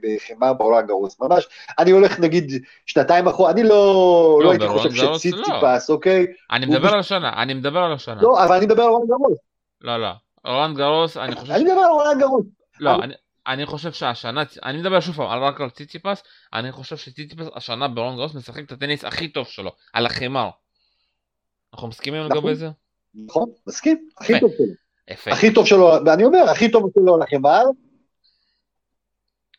בחמאה 0.03 0.53
בעולם 0.53 0.87
גרוס, 0.87 1.20
ממש, 1.20 1.49
אני 1.79 1.91
הולך 1.91 2.20
נגיד 2.20 2.53
שנתיים 2.87 3.27
אחורה, 3.27 3.51
אני 3.51 3.62
לא, 3.62 4.41
לא 4.45 4.51
הייתי 4.51 4.68
חושב 4.68 4.91
שציציפס, 4.91 5.91
לא. 5.91 5.95
אוקיי? 5.95 6.27
אני 6.51 6.66
מדבר 6.66 6.89
על 6.89 6.99
השנה, 6.99 7.43
אני 7.43 7.55
מדבר 7.55 7.79
על 7.79 7.93
השנה. 7.93 8.22
לא, 8.22 8.45
אבל 8.45 8.57
אני 8.57 8.66
מדבר 8.66 8.83
על 8.83 8.89
רולנד 8.89 9.09
גרוס. 9.09 9.39
לא, 9.81 10.01
לא, 10.01 10.11
רולנד 10.47 10.77
גרוס, 10.77 11.16
אני 11.16 11.35
חושב... 11.35 11.53
אני 11.53 11.64
מדבר 11.64 11.81
על 11.81 11.91
רולנד 11.91 12.20
גרוס. 12.20 12.47
לא, 12.81 12.91
אני 13.47 13.66
חושב 13.66 13.93
שהשנה, 13.93 14.43
אני 14.64 14.79
מדבר 14.79 15.01
שוב 15.01 15.16
פעם 15.16 15.43
רק 15.43 15.61
על 15.61 15.70
ציציפס, 15.70 16.22
אני 16.53 16.72
חושב 16.72 16.97
שציציפס 16.97 17.47
השנה 17.55 17.89
ברולנד 17.89 18.16
גרוס 18.16 18.35
משחק 18.35 18.64
את 18.64 18.72
הטניס 18.72 19.05
הכי 19.05 19.29
טוב 19.29 19.47
שלו, 19.47 19.72
על 19.93 20.07
החמר. 20.07 20.51
אנחנו 21.75 21.89
מסכימים 21.89 22.22
לגבי 22.22 22.39
נכון. 22.39 22.55
זה? 22.55 22.68
נכון, 23.14 23.51
מסכים, 23.66 24.09
הכי 24.18 24.41
טוב 24.41 24.51
שלו. 24.57 24.66
יפה. 25.11 25.31
הכי 25.31 25.55
טוב 25.55 25.66
שלו, 25.66 25.91
ואני 26.07 26.25
אומר, 26.25 26.51
הכי 26.51 26.70
טוב 26.70 26.91
שלו 26.95 27.18
לחמר. 27.18 27.64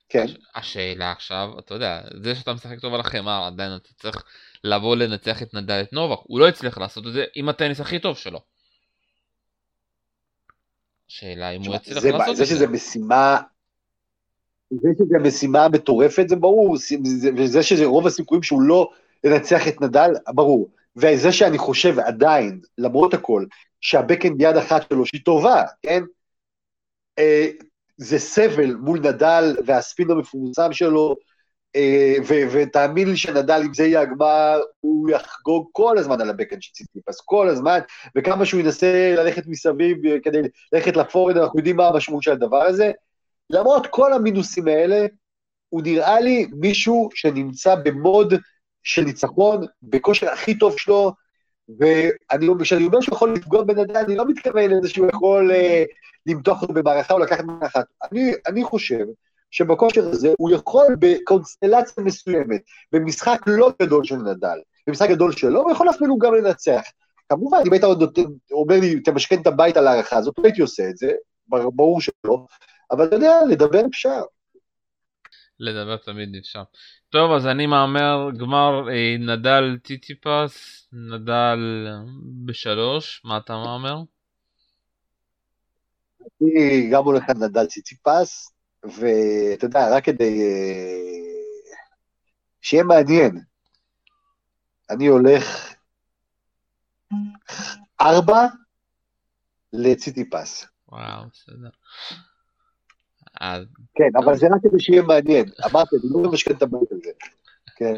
כן. 0.10 0.26
השאלה 0.56 1.12
עכשיו, 1.12 1.50
אתה 1.60 1.74
יודע, 1.74 2.02
זה 2.24 2.36
שאתה 2.36 2.54
משחק 2.54 2.80
טוב 2.80 2.94
על 2.94 3.00
החמר, 3.00 3.44
עדיין 3.46 3.76
אתה 3.76 3.90
צריך 4.00 4.24
לבוא 4.64 4.96
לנצח 4.96 5.42
את 5.42 5.54
נדל 5.54 5.82
את 5.82 5.94
נובק, 5.94 6.20
הוא 6.24 6.40
לא 6.40 6.48
הצליח 6.48 6.78
לעשות 6.78 7.08
את 7.08 7.14
זה 7.14 7.26
עם 7.36 7.50
הטניס 7.50 7.80
הכי 7.80 8.00
טוב 8.00 8.18
שלו. 8.18 8.40
השאלה 11.10 11.50
אם 11.50 11.62
הוא 11.62 11.76
יצליח 11.76 12.06
לעשות 12.06 12.30
את 12.30 12.36
זה. 12.36 12.46
זה 12.46 12.56
שזה 12.56 12.68
משימה, 12.68 13.38
זה 14.72 14.90
שזה 14.98 15.18
משימה 15.28 15.68
מטורפת 15.70 16.30
זה 16.30 16.36
ברור, 16.36 16.78
וזה 17.38 17.64
שזה 17.64 17.86
רוב 17.86 18.08
הסיכויים 18.08 18.44
שהוא 18.44 18.62
לא 18.62 18.90
ינצח 19.24 19.68
את 19.68 19.82
נדל, 19.82 20.12
ברור. 20.28 20.70
וזה 20.98 21.32
שאני 21.32 21.58
חושב 21.58 22.00
עדיין, 22.00 22.62
למרות 22.78 23.14
הכל, 23.14 23.46
שהבקאנד 23.82 24.42
יד 24.42 24.58
אחת 24.58 24.90
שלו 24.90 25.06
שהיא 25.06 25.22
טובה, 25.26 25.64
כן? 25.84 26.04
אה, 27.20 27.48
זה 27.98 28.20
סבל 28.20 28.76
מול 28.76 29.00
נדל 29.00 29.56
והספין 29.66 30.12
המפורסם 30.12 30.74
שלו, 30.74 31.16
אה, 31.76 32.16
ו- 32.28 32.52
ותאמין 32.52 33.10
לי 33.10 33.18
שנדל, 33.18 33.62
אם 33.66 33.74
זה 33.74 33.86
יהיה 33.86 34.02
הגמר, 34.02 34.60
הוא 34.80 35.10
יחגוג 35.10 35.70
כל 35.72 35.98
הזמן 35.98 36.22
על 36.22 36.30
הבקאנד 36.30 36.62
של 36.62 36.72
ציטיפס, 36.74 37.22
כל 37.26 37.50
הזמן, 37.50 37.80
וכמה 38.16 38.46
שהוא 38.46 38.60
ינסה 38.60 39.16
ללכת 39.18 39.48
מסביב 39.48 40.06
אה, 40.06 40.20
כדי 40.24 40.42
ללכת 40.74 40.98
לפורד, 40.98 41.38
אנחנו 41.38 41.60
יודעים 41.60 41.76
מה 41.76 41.88
המשמעות 41.88 42.24
של 42.24 42.32
הדבר 42.32 42.64
הזה. 42.64 42.92
למרות 43.50 43.88
כל 43.88 44.14
המינוסים 44.14 44.68
האלה, 44.68 45.06
הוא 45.70 45.82
נראה 45.82 46.20
לי 46.20 46.48
מישהו 46.52 47.10
שנמצא 47.16 47.76
במוד 47.76 48.34
של 48.86 49.02
ניצחון 49.02 49.66
בכושר 49.84 50.30
הכי 50.30 50.58
טוב 50.58 50.78
שלו, 50.78 51.12
וכשאני 51.80 52.86
אומר 52.86 53.02
שהוא 53.02 53.16
יכול 53.16 53.34
לפגוע 53.34 53.64
בן 53.64 53.80
אדם, 53.80 53.96
אני 53.96 54.16
לא 54.16 54.26
מתכוון 54.28 54.72
לזה 54.72 54.90
שהוא 54.90 55.08
יכול 55.08 55.52
אה, 55.52 55.84
למתוח 56.26 56.62
אותו 56.62 56.74
במערכה 56.74 57.14
או 57.14 57.20
לקחת 57.20 57.44
מערכה. 57.44 57.82
אני, 58.12 58.34
אני 58.48 58.64
חושב 58.64 59.06
שבכושר 59.52 60.10
הזה 60.10 60.34
הוא 60.38 60.52
יכול 60.52 60.96
בקונסטלציה 61.00 62.04
מסוימת, 62.04 62.62
במשחק 62.92 63.42
לא 63.48 63.72
גדול 63.82 64.04
של 64.04 64.16
נדל, 64.16 64.58
במשחק 64.88 65.10
גדול 65.10 65.32
שלו, 65.32 65.62
הוא 65.62 65.72
יכול 65.72 65.90
אפילו 65.90 66.18
גם 66.18 66.36
לנצח. 66.36 66.82
כמובן, 67.30 67.58
אם 67.68 67.74
היית 67.74 67.84
עוד 67.84 68.20
אומר 68.52 68.80
לי, 68.80 69.00
תמשכן 69.00 69.42
את 69.42 69.48
הבית 69.48 69.78
על 69.78 69.88
ההערכה 69.88 70.18
הזאת, 70.18 70.34
לא 70.38 70.44
הייתי 70.44 70.62
עושה 70.62 70.90
את 70.90 70.98
זה, 70.98 71.12
ברור 71.48 72.02
שלא, 72.02 72.46
אבל 72.92 73.06
אתה 73.06 73.16
יודע, 73.16 73.40
לדבר 73.50 73.86
אפשר. 73.86 74.22
לדבר 75.60 75.98
תמיד 75.98 76.36
אפשר. 76.36 76.64
טוב, 77.10 77.32
אז 77.32 77.48
אני 77.48 77.66
מהמר 77.66 78.30
גמר 78.38 78.90
אה, 78.90 79.16
נדל 79.20 79.78
טיטיפס, 79.84 80.88
נדל 80.94 81.88
בשלוש, 82.46 83.22
מה 83.24 83.38
אתה 83.38 83.54
מהמר? 83.54 84.02
אני 86.42 86.90
גם 86.92 87.04
הולך 87.04 87.24
על 87.30 87.38
נדל 87.38 87.66
טיטיפס, 87.66 88.52
ואתה 88.84 89.66
יודע, 89.66 89.98
רק 89.98 90.06
כדי 90.06 90.42
אה, 90.42 91.16
שיהיה 92.62 92.84
מעניין, 92.84 93.42
אני 94.90 95.08
הולך 95.08 95.74
ארבע 98.02 98.46
לציטיפס. 99.74 100.66
וואו, 100.88 101.24
בסדר. 101.34 101.70
כן, 103.96 104.10
אבל 104.24 104.36
זה 104.36 104.48
רק 104.48 104.62
כדי 104.64 104.80
שיהיה 104.80 105.02
מעניין. 105.02 105.46
אמרתי, 105.72 105.96
אני 105.96 106.10
לא 106.14 106.30
ממשכן 106.30 106.54
את 106.54 106.62
הבית 106.62 106.92
הזה. 106.92 107.12
כן. 107.76 107.96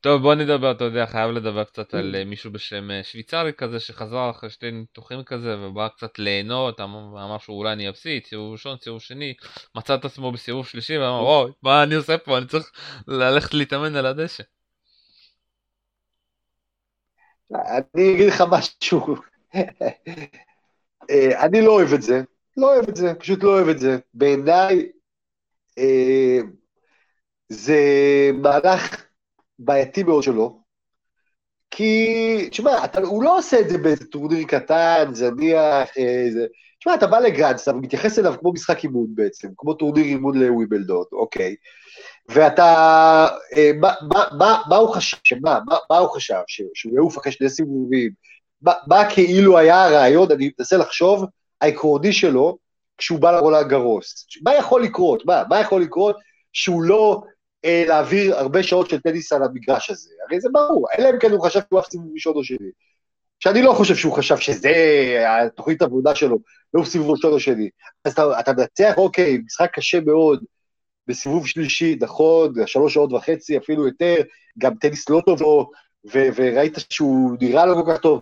טוב 0.00 0.22
בוא 0.22 0.34
נדבר 0.34 0.70
אתה 0.70 0.84
יודע 0.84 1.06
חייב 1.06 1.30
לדבר 1.30 1.64
קצת 1.64 1.94
על 1.94 2.16
אה, 2.18 2.24
מישהו 2.24 2.52
בשם 2.52 2.90
אה, 2.90 3.02
שוויצרי 3.02 3.52
כזה 3.52 3.80
שחזר 3.80 4.30
אחרי 4.30 4.50
שתי 4.50 4.70
ניתוחים 4.70 5.22
כזה 5.22 5.56
ובא 5.58 5.88
קצת 5.88 6.18
ליהנות 6.18 6.80
אמר 6.80 7.38
שהוא 7.38 7.58
אולי 7.58 7.72
אני 7.72 7.88
אפסיד 7.88 8.26
סיבוב 8.26 8.52
ראשון 8.52 8.76
סיבוב 8.82 9.00
שני 9.00 9.34
מצא 9.74 9.94
את 9.94 10.04
עצמו 10.04 10.32
בסיבוב 10.32 10.66
שלישי 10.66 10.98
ואמר 10.98 11.20
אוי 11.20 11.52
מה 11.62 11.82
אני 11.82 11.94
עושה 11.94 12.18
פה 12.18 12.38
אני 12.38 12.46
צריך 12.46 12.70
ללכת 13.08 13.54
להתאמן 13.54 13.96
על 13.96 14.06
הדשא. 14.06 14.42
אני 17.54 18.14
אגיד 18.14 18.28
לך 18.28 18.44
משהו 18.50 19.16
אה, 21.10 21.44
אני 21.44 21.60
לא 21.62 21.72
אוהב 21.72 21.92
את 21.92 22.02
זה 22.02 22.22
לא 22.58 22.74
אוהב 22.74 22.88
את 22.88 22.96
זה, 22.96 23.14
פשוט 23.14 23.42
לא 23.42 23.48
אוהב 23.48 23.68
את 23.68 23.78
זה. 23.78 23.98
בעיניי, 24.14 24.88
אה, 25.78 26.38
זה 27.48 27.80
מהלך 28.34 29.04
בעייתי 29.58 30.02
מאוד 30.02 30.22
שלו, 30.22 30.62
כי, 31.70 32.48
תשמע, 32.50 32.70
הוא 33.04 33.22
לא 33.22 33.38
עושה 33.38 33.60
את 33.60 33.68
זה 33.68 33.78
באיזה 33.78 34.04
טורניר 34.04 34.46
קטן, 34.46 35.10
זניח, 35.12 35.96
איזה... 35.96 36.46
תשמע, 36.78 36.94
אתה 36.94 37.06
בא 37.06 37.18
לגראנס, 37.18 37.68
אתה 37.68 37.72
מתייחס 37.72 38.18
אליו 38.18 38.34
כמו 38.40 38.52
משחק 38.52 38.84
אימון 38.84 39.06
בעצם, 39.08 39.48
כמו 39.56 39.74
טורניר 39.74 40.04
אימון 40.04 40.38
לוויבלדון, 40.38 41.04
אוקיי. 41.12 41.54
ואתה, 42.28 42.64
אה, 43.56 43.70
מה, 43.80 43.92
מה, 44.08 44.24
מה, 44.38 44.62
מה 44.68 44.76
הוא 44.76 44.94
חשב, 44.94 45.16
שמה, 45.24 45.58
מה, 45.66 45.76
מה 45.90 45.98
הוא 45.98 46.08
חשב, 46.08 46.40
ש, 46.46 46.62
שהוא 46.74 46.94
יעוף 46.94 47.18
אחרי 47.18 47.32
שני 47.32 47.48
סיבובים, 47.48 48.10
מה, 48.62 48.72
מה 48.86 49.10
כאילו 49.10 49.58
היה 49.58 49.84
הרעיון, 49.84 50.32
אני 50.32 50.50
מנסה 50.58 50.76
לחשוב, 50.76 51.24
העקרוני 51.60 52.12
שלו 52.12 52.58
כשהוא 52.98 53.18
בא 53.18 53.30
לרולנד 53.32 53.68
גרוס. 53.68 54.26
מה 54.42 54.54
יכול 54.54 54.82
לקרות? 54.82 55.26
מה? 55.26 55.42
מה 55.48 55.60
יכול 55.60 55.82
לקרות 55.82 56.16
שהוא 56.52 56.82
לא 56.82 57.22
אה, 57.64 57.84
להעביר 57.86 58.36
הרבה 58.36 58.62
שעות 58.62 58.90
של 58.90 59.00
טניס 59.00 59.32
על 59.32 59.42
המגרש 59.42 59.90
הזה, 59.90 60.10
הרי 60.28 60.40
זה 60.40 60.48
ברור, 60.52 60.86
אלא 60.98 61.10
אם 61.10 61.18
כן 61.20 61.30
הוא 61.30 61.44
חשב 61.46 61.60
שהוא 61.68 61.80
אף 61.80 61.86
סיבוב 61.90 62.10
ראשון 62.14 62.36
או 62.36 62.44
שני. 62.44 62.70
שאני 63.40 63.62
לא 63.62 63.72
חושב 63.72 63.94
שהוא 63.94 64.12
חשב 64.12 64.36
שזה 64.36 64.72
התוכנית 65.28 65.82
העבודה 65.82 66.14
שלו, 66.14 66.38
לא 66.74 66.84
סיבוב 66.84 67.10
ראשון 67.10 67.32
או 67.32 67.40
שני. 67.40 67.68
אז 68.04 68.12
אתה, 68.12 68.40
אתה 68.40 68.52
מנצח, 68.52 68.94
אוקיי, 68.96 69.38
משחק 69.46 69.70
קשה 69.74 70.00
מאוד, 70.00 70.44
בסיבוב 71.06 71.46
שלישי, 71.46 71.96
נכון, 72.00 72.52
שלוש 72.66 72.94
שעות 72.94 73.12
וחצי, 73.12 73.58
אפילו 73.58 73.86
יותר, 73.86 74.14
גם 74.58 74.74
טניס 74.74 75.08
לא 75.08 75.22
טוב 75.26 75.42
לו, 75.42 75.70
וראית 76.04 76.74
שהוא 76.90 77.36
נראה 77.40 77.66
לא 77.66 77.74
כל 77.74 77.92
כך 77.92 78.00
טוב. 78.00 78.20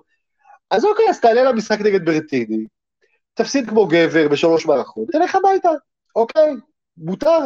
אז 0.70 0.84
אוקיי, 0.84 1.04
אז 1.10 1.20
תעלה 1.20 1.42
למשחק 1.42 1.80
נגד 1.80 2.04
ברטיני, 2.04 2.64
תפסיד 3.36 3.68
כמו 3.68 3.86
גבר 3.86 4.28
בשלוש 4.28 4.66
מערכות, 4.66 5.08
תלך 5.12 5.36
הביתה, 5.36 5.70
אוקיי, 6.16 6.52
מותר. 6.96 7.38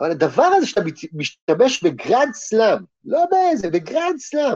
אבל 0.00 0.10
הדבר 0.10 0.42
הזה 0.42 0.66
שאתה 0.66 0.80
משתמש 1.12 1.82
בגרנד 1.82 2.34
סלאם, 2.34 2.78
לא 3.04 3.24
באיזה, 3.30 3.70
בגרנד 3.70 4.18
סלאם, 4.18 4.54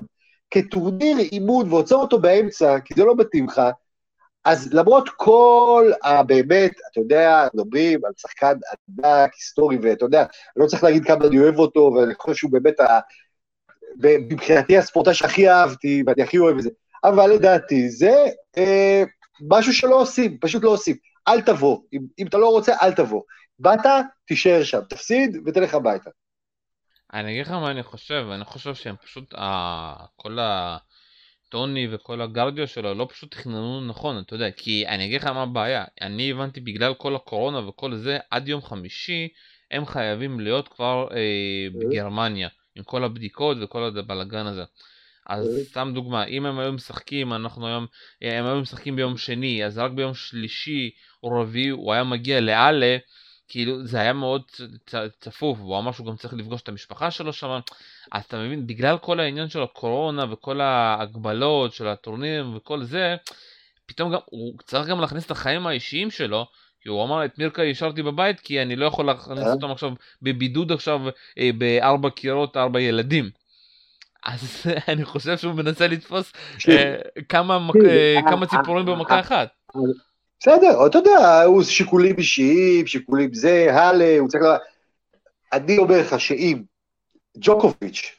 כטורניר 0.50 1.18
אימון 1.18 1.72
ועוצר 1.72 1.96
אותו 1.96 2.18
באמצע, 2.18 2.80
כי 2.84 2.94
זה 2.96 3.04
לא 3.04 3.14
מתאים 3.16 3.46
לך, 3.46 3.62
אז 4.44 4.74
למרות 4.74 5.08
כל 5.16 5.90
הבאמת, 6.02 6.72
אתה 6.90 7.00
יודע, 7.00 7.48
מדברים 7.54 8.04
על 8.04 8.12
שחקן 8.16 8.54
ענק, 8.98 9.34
היסטורי, 9.34 9.78
ואתה 9.82 10.04
יודע, 10.04 10.20
אני 10.20 10.64
לא 10.64 10.66
צריך 10.66 10.84
להגיד 10.84 11.04
כמה 11.04 11.26
אני 11.26 11.38
אוהב 11.38 11.58
אותו, 11.58 11.92
ואני 11.96 12.14
חושב 12.14 12.34
שהוא 12.34 12.52
באמת, 12.52 12.80
ה... 12.80 13.00
מבחינתי 14.02 14.78
הספורטאי 14.78 15.14
שהכי 15.14 15.50
אהבתי, 15.50 16.02
ואני 16.06 16.22
הכי 16.22 16.38
אוהב 16.38 16.56
את 16.56 16.62
זה, 16.62 16.70
אבל 17.04 17.30
לדעתי 17.30 17.90
זה 17.90 18.14
אה, 18.58 19.04
משהו 19.50 19.72
שלא 19.72 20.00
עושים, 20.00 20.38
פשוט 20.38 20.64
לא 20.64 20.70
עושים. 20.70 20.96
אל 21.28 21.40
תבוא, 21.40 21.78
אם, 21.92 22.00
אם 22.18 22.26
אתה 22.26 22.38
לא 22.38 22.48
רוצה, 22.48 22.74
אל 22.82 22.92
תבוא. 22.92 23.22
באת, 23.58 23.86
תישאר 24.26 24.64
שם, 24.64 24.80
תפסיד 24.88 25.36
ותלך 25.46 25.74
הביתה. 25.74 26.10
אני 27.12 27.32
אגיד 27.32 27.46
לך 27.46 27.52
מה 27.52 27.70
אני 27.70 27.82
חושב, 27.82 28.26
אני 28.34 28.44
חושב 28.44 28.74
שהם 28.74 28.96
פשוט, 29.02 29.34
אה, 29.34 29.94
כל 30.16 30.38
הטוני 30.40 31.94
וכל 31.94 32.20
הגרדיו 32.20 32.68
שלו 32.68 32.94
לא 32.94 33.06
פשוט 33.10 33.30
תכננו 33.30 33.80
נכון, 33.80 34.18
אתה 34.18 34.34
יודע, 34.34 34.50
כי 34.50 34.86
אני 34.88 35.06
אגיד 35.06 35.20
לך 35.20 35.26
מה 35.26 35.42
הבעיה, 35.42 35.84
אני 36.00 36.30
הבנתי 36.30 36.60
בגלל 36.60 36.94
כל 36.94 37.16
הקורונה 37.16 37.68
וכל 37.68 37.94
זה, 37.94 38.18
עד 38.30 38.48
יום 38.48 38.62
חמישי 38.62 39.28
הם 39.70 39.86
חייבים 39.86 40.40
להיות 40.40 40.68
כבר 40.68 41.08
אה, 41.12 41.66
בגרמניה, 41.74 42.48
עם 42.74 42.84
כל 42.84 43.04
הבדיקות 43.04 43.56
וכל 43.60 43.98
הבלאגן 43.98 44.46
הזה. 44.46 44.64
אז 45.26 45.60
סתם 45.62 45.90
דוגמה, 45.94 46.24
אם 46.24 46.46
הם 46.46 46.58
היו 46.58 46.72
משחקים, 46.72 47.32
אנחנו 47.32 47.66
היום, 47.66 47.86
הם 48.22 48.46
היו 48.46 48.60
משחקים 48.60 48.96
ביום 48.96 49.16
שני, 49.16 49.64
אז 49.64 49.78
רק 49.78 49.90
ביום 49.90 50.14
שלישי 50.14 50.90
או 51.22 51.40
רביעי 51.40 51.68
הוא 51.68 51.92
היה 51.92 52.04
מגיע 52.04 52.40
לאלה, 52.40 52.96
כאילו 53.48 53.86
זה 53.86 54.00
היה 54.00 54.12
מאוד 54.12 54.42
צפוף, 55.20 55.58
והוא 55.58 55.78
אמר 55.78 55.92
שהוא 55.92 56.06
גם 56.06 56.16
צריך 56.16 56.34
לפגוש 56.34 56.62
את 56.62 56.68
המשפחה 56.68 57.10
שלו 57.10 57.32
שם, 57.32 57.60
אז 58.12 58.24
אתה 58.24 58.38
מבין, 58.38 58.66
בגלל 58.66 58.98
כל 58.98 59.20
העניין 59.20 59.48
של 59.48 59.62
הקורונה 59.62 60.32
וכל 60.32 60.60
ההגבלות 60.60 61.72
של 61.72 61.86
הטורנירים 61.86 62.56
וכל 62.56 62.82
זה, 62.82 63.16
פתאום 63.86 64.12
גם, 64.12 64.18
הוא 64.24 64.54
צריך 64.64 64.88
גם 64.88 65.00
להכניס 65.00 65.26
את 65.26 65.30
החיים 65.30 65.66
האישיים 65.66 66.10
שלו, 66.10 66.46
כי 66.80 66.88
הוא 66.88 67.04
אמר 67.04 67.24
את 67.24 67.38
מירקה 67.38 67.62
השארתי 67.62 68.02
בבית 68.02 68.40
כי 68.40 68.62
אני 68.62 68.76
לא 68.76 68.86
יכול 68.86 69.06
להכניס 69.06 69.46
אה? 69.46 69.52
אותם 69.52 69.70
עכשיו 69.70 69.92
בבידוד 70.22 70.72
עכשיו 70.72 71.00
אה, 71.38 71.50
בארבע 71.58 72.10
קירות, 72.10 72.56
ארבע 72.56 72.80
ילדים. 72.80 73.30
אז 74.24 74.62
אני 74.88 75.04
חושב 75.04 75.36
שהוא 75.36 75.54
מנסה 75.54 75.86
לתפוס 75.86 76.32
אה, 76.68 78.22
כמה 78.22 78.46
ציפורים 78.46 78.86
במכה 78.86 79.20
אחת. 79.20 79.48
בסדר, 80.40 80.86
אתה 80.86 80.98
יודע, 80.98 81.42
הוא 81.42 81.62
שיקולים 81.62 82.14
אישיים, 82.18 82.86
שיקולים 82.86 83.34
זה, 83.34 83.66
הלאה, 83.70 84.18
הוא 84.18 84.28
צריך... 84.28 84.44
אני 85.52 85.78
אומר 85.78 86.00
לך 86.00 86.20
שאם 86.20 86.62
ג'וקוביץ' 87.38 88.16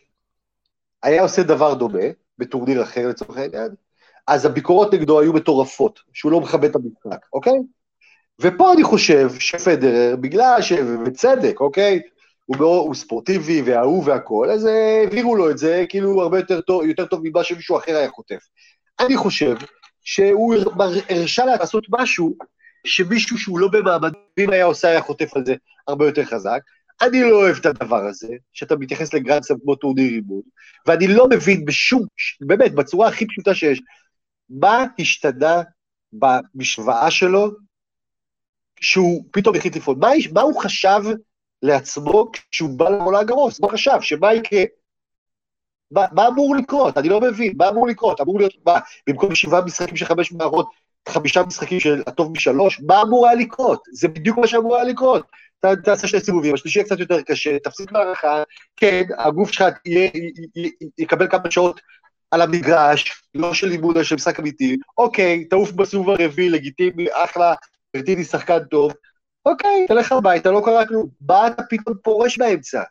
היה 1.04 1.22
עושה 1.22 1.43
דבר 1.43 1.74
דומה, 1.74 2.04
בטורניר 2.38 2.84
אחר 2.84 3.08
לצורך 3.08 3.38
העניין, 3.38 3.70
אז 4.28 4.45
הביקורות 4.45 4.93
נגדו 4.93 5.20
היו 5.20 5.34
מטורפות, 5.34 5.99
שהוא 6.14 6.32
לא 6.32 6.41
מכבד 6.41 6.70
את 6.70 6.76
המשחק, 6.76 7.26
אוקיי? 7.34 7.54
ופה 8.41 8.74
אני 8.74 8.84
חושב 8.84 9.30
שפדרר, 9.39 10.16
בגלל 10.16 10.62
שבצדק, 10.62 11.60
אוקיי? 11.60 12.01
הוא, 12.46 12.58
מאוד, 12.58 12.86
הוא 12.88 12.96
ספורטיבי 12.96 13.62
ואהוב 13.62 14.08
והכול, 14.08 14.52
אז 14.52 14.66
העבירו 14.66 15.36
לו 15.36 15.52
את 15.52 15.58
זה 15.58 15.86
כאילו 15.89 16.22
הרבה 16.22 16.39
יותר 16.39 16.62
טוב, 16.62 16.84
יותר 16.84 17.06
טוב 17.06 17.22
ממה 17.24 17.44
שמישהו 17.44 17.78
אחר 17.78 17.96
היה 17.96 18.10
חוטף. 18.10 18.41
אני 19.00 19.18
חושב 19.18 19.56
שהוא 20.04 20.56
הרשה 21.10 21.46
לעשות 21.46 21.86
משהו 21.89 22.36
שמישהו 22.88 23.38
שהוא 23.38 23.60
לא 23.60 23.68
במעמדים 23.68 24.50
היה 24.50 24.66
עושה, 24.66 24.88
היה 24.88 25.02
חוטף 25.02 25.36
על 25.36 25.46
זה 25.46 25.56
הרבה 25.88 26.06
יותר 26.06 26.26
חזק. 26.26 26.60
אני 27.02 27.22
לא 27.22 27.36
אוהב 27.36 27.58
את 27.58 27.66
הדבר 27.66 28.06
הזה, 28.06 28.28
שאתה 28.54 28.76
מתייחס 28.76 29.14
לגרנדסם 29.14 29.56
כמו 29.64 29.76
טורניר 29.76 30.12
אימון, 30.12 30.41
ואני 30.88 31.08
לא 31.08 31.28
מבין 31.30 31.66
בשום, 31.66 32.06
באמת, 32.41 32.76
בצורה 32.76 33.08
הכי 33.08 33.28
פשוטה 33.28 33.56
שיש, 33.56 33.82
מה 34.50 34.86
השתנה 35.00 35.62
במשוואה 36.14 37.12
שלו 37.12 37.52
שהוא 38.82 39.26
פתאום 39.32 39.56
החליט 39.56 39.76
לפעול? 39.76 39.98
מה, 40.00 40.10
מה 40.34 40.41
הוא 40.41 40.62
חשב 40.62 41.02
לעצמו 41.64 42.32
כשהוא 42.51 42.70
בא 42.70 42.89
לעולה 42.89 43.24
גרוס? 43.24 43.59
מה 43.59 43.70
חשב? 43.70 43.97
שמה 44.01 44.34
יקרה? 44.34 44.64
מה, 45.91 46.28
אמור 46.28 46.55
לקרות? 46.55 46.97
אני 46.97 47.09
לא 47.09 47.22
מבין, 47.22 47.53
מה 47.57 47.70
אמור 47.70 47.88
לקרות? 47.88 48.22
אמור 48.22 48.39
להיות, 48.39 48.53
מה, 48.66 48.80
במקום 49.07 49.36
שבעה 49.36 49.61
משחקים 49.61 49.95
של 49.95 50.05
חמש 50.05 50.32
מערכות, 50.32 50.70
חמישה 51.09 51.43
משחקים 51.43 51.80
של 51.80 52.03
הטוב 52.07 52.32
משלוש, 52.32 52.82
מה 52.88 53.01
אמור 53.01 53.28
היה 53.28 53.36
לקרות? 53.36 53.84
זה 53.91 54.07
בדיוק 54.07 54.38
מה 54.38 54.47
שאמור 54.47 54.76
היה 54.76 54.84
לקרות. 54.84 55.26
אתה 55.59 55.76
תעשה 55.76 56.07
שני 56.07 56.20
סיבובים, 56.20 56.53
השלישי 56.53 56.80
יהיה 56.80 56.86
קצת 56.86 56.99
יותר 56.99 57.22
קשה, 57.22 57.59
תפסיק 57.59 57.91
מערכה, 57.91 58.43
כן, 58.78 59.03
הגוף 59.18 59.51
שלך 59.51 59.78
יקבל 60.97 61.28
כמה 61.28 61.51
שעות 61.51 61.82
על 62.32 62.41
המגרש, 62.41 63.24
לא 63.36 63.53
של 63.53 63.68
לימוד, 63.68 63.95
אלא 63.95 64.03
של 64.03 64.16
משחק 64.16 64.39
אמיתי, 64.39 64.78
אוקיי, 64.97 65.45
תעוף 65.45 65.72
בסיבוב 65.72 66.09
הרביעי, 66.09 66.49
לגיטימי, 66.49 67.05
אחלה, 67.11 67.53
ברטיני 67.93 68.24
שחקן 68.24 68.59
טוב, 68.72 68.93
אוקיי, 69.46 69.86
תלך 69.88 70.12
הביתה, 70.12 70.52
לא 70.52 70.62
קרה 70.66 70.86
כלום. 70.86 71.08
בא 71.22 71.48
אתה 71.48 71.64
פתאום 71.70 71.96
פורש 72.04 72.38
באמצע. 72.38 72.84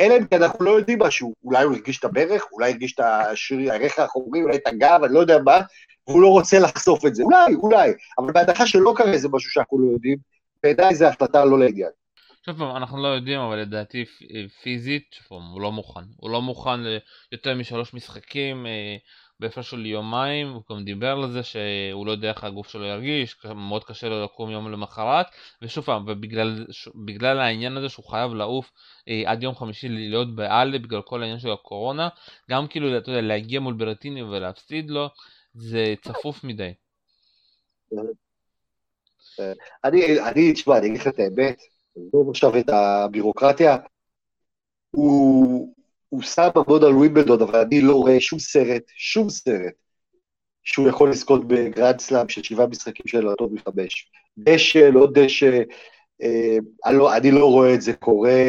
אלא 0.00 0.16
אם 0.18 0.26
כן 0.26 0.42
אנחנו 0.42 0.64
לא 0.64 0.70
יודעים 0.70 0.98
משהו, 1.02 1.34
אולי 1.44 1.64
הוא 1.64 1.74
הרגיש 1.74 1.98
את 1.98 2.04
הברך, 2.04 2.42
אולי 2.52 2.70
הרגיש 2.70 2.94
את 2.94 3.00
השריר, 3.00 3.72
הערך 3.72 3.98
האחורי, 3.98 4.42
אולי 4.42 4.56
את 4.56 4.66
הגב, 4.66 5.00
אני 5.04 5.14
לא 5.14 5.20
יודע 5.20 5.38
מה, 5.44 5.60
והוא 6.08 6.22
לא 6.22 6.28
רוצה 6.28 6.58
לחשוף 6.58 7.06
את 7.06 7.14
זה, 7.14 7.22
אולי, 7.22 7.54
אולי, 7.54 7.92
אבל 8.18 8.32
בהנחה 8.32 8.66
שלא 8.66 8.94
קרה 8.96 9.12
איזה 9.12 9.28
משהו 9.32 9.50
שאנחנו 9.50 9.78
לא 9.78 9.92
יודעים, 9.92 10.18
בעיניי 10.62 10.94
זו 10.94 11.06
החלטה 11.06 11.44
לא 11.44 11.58
לעניין. 11.58 11.90
שוב 12.46 12.58
פעם, 12.58 12.76
אנחנו 12.76 13.02
לא 13.02 13.08
יודעים, 13.08 13.40
אבל 13.40 13.56
לדעתי 13.56 14.04
פיזית, 14.62 15.16
שוב 15.28 15.42
הוא 15.52 15.60
לא 15.60 15.72
מוכן. 15.72 16.00
הוא 16.16 16.30
לא 16.30 16.42
מוכן 16.42 16.80
ליותר 17.32 17.54
משלוש 17.54 17.94
משחקים, 17.94 18.66
אה, 18.66 18.96
בהפרש 19.44 19.70
של 19.70 19.86
יומיים, 19.86 20.52
הוא 20.52 20.62
גם 20.70 20.84
דיבר 20.84 21.10
על 21.22 21.32
זה 21.32 21.42
שהוא 21.42 22.06
לא 22.06 22.12
יודע 22.12 22.28
איך 22.28 22.44
הגוף 22.44 22.68
שלו 22.68 22.84
ירגיש, 22.84 23.36
מאוד 23.56 23.84
קשה 23.84 24.08
לו 24.08 24.24
לקום 24.24 24.50
יום 24.50 24.72
למחרת, 24.72 25.26
ושוב 25.62 25.84
פעם, 25.84 26.04
ובגלל 26.06 27.40
העניין 27.40 27.76
הזה 27.76 27.88
שהוא 27.88 28.04
חייב 28.04 28.34
לעוף 28.34 28.72
אה, 29.08 29.22
עד 29.26 29.42
יום 29.42 29.54
חמישי 29.54 29.88
להיות 29.88 30.34
באלה 30.34 30.78
בגלל 30.78 31.02
כל 31.02 31.22
העניין 31.22 31.38
של 31.38 31.50
הקורונה, 31.50 32.08
גם 32.50 32.66
כאילו, 32.66 32.98
אתה 32.98 33.10
יודע, 33.10 33.20
להגיע 33.20 33.60
מול 33.60 33.74
ברטיני 33.74 34.22
ולהפסיד 34.22 34.90
לו, 34.90 35.08
זה 35.54 35.94
צפוף 36.02 36.44
מדי. 36.44 36.72
אני, 39.84 40.20
אני, 40.20 40.52
תשמע, 40.52 40.78
אני 40.78 40.86
אגיד 40.86 41.00
לך 41.00 41.06
את 41.06 41.18
האמת, 41.18 41.62
עזוב 41.96 42.30
עכשיו 42.30 42.58
את 42.58 42.68
הבירוקרטיה, 42.68 43.76
הוא, 44.90 45.74
הוא 46.14 46.22
שם 46.22 46.48
המון 46.54 46.84
על 46.84 46.96
ווימבלדון, 46.96 47.42
אבל 47.42 47.60
אני 47.60 47.80
לא 47.80 47.94
רואה 47.94 48.20
שום 48.20 48.38
סרט, 48.38 48.82
שום 48.96 49.30
סרט, 49.30 49.72
שהוא 50.64 50.88
יכול 50.88 51.10
לזכות 51.10 51.48
בגרנד 51.48 52.00
סלאם 52.00 52.28
של 52.28 52.42
שבעה 52.42 52.66
משחקים 52.66 53.06
של 53.06 53.28
הטוב 53.28 53.52
מחמש. 53.54 54.10
דשא, 54.38 54.78
לא 54.78 55.08
דשא, 55.14 55.62
אה, 56.22 56.56
אני, 56.86 56.96
לא, 56.96 57.16
אני 57.16 57.30
לא 57.30 57.50
רואה 57.50 57.74
את 57.74 57.82
זה 57.82 57.92
קורה, 57.92 58.42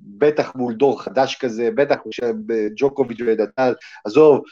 בטח 0.00 0.52
מול 0.54 0.74
דור 0.74 1.02
חדש 1.02 1.36
כזה, 1.40 1.70
בטח 1.74 1.96
ג'וקוביץ' 2.76 3.20
ונדל, 3.20 3.74
עזוב, 4.04 4.42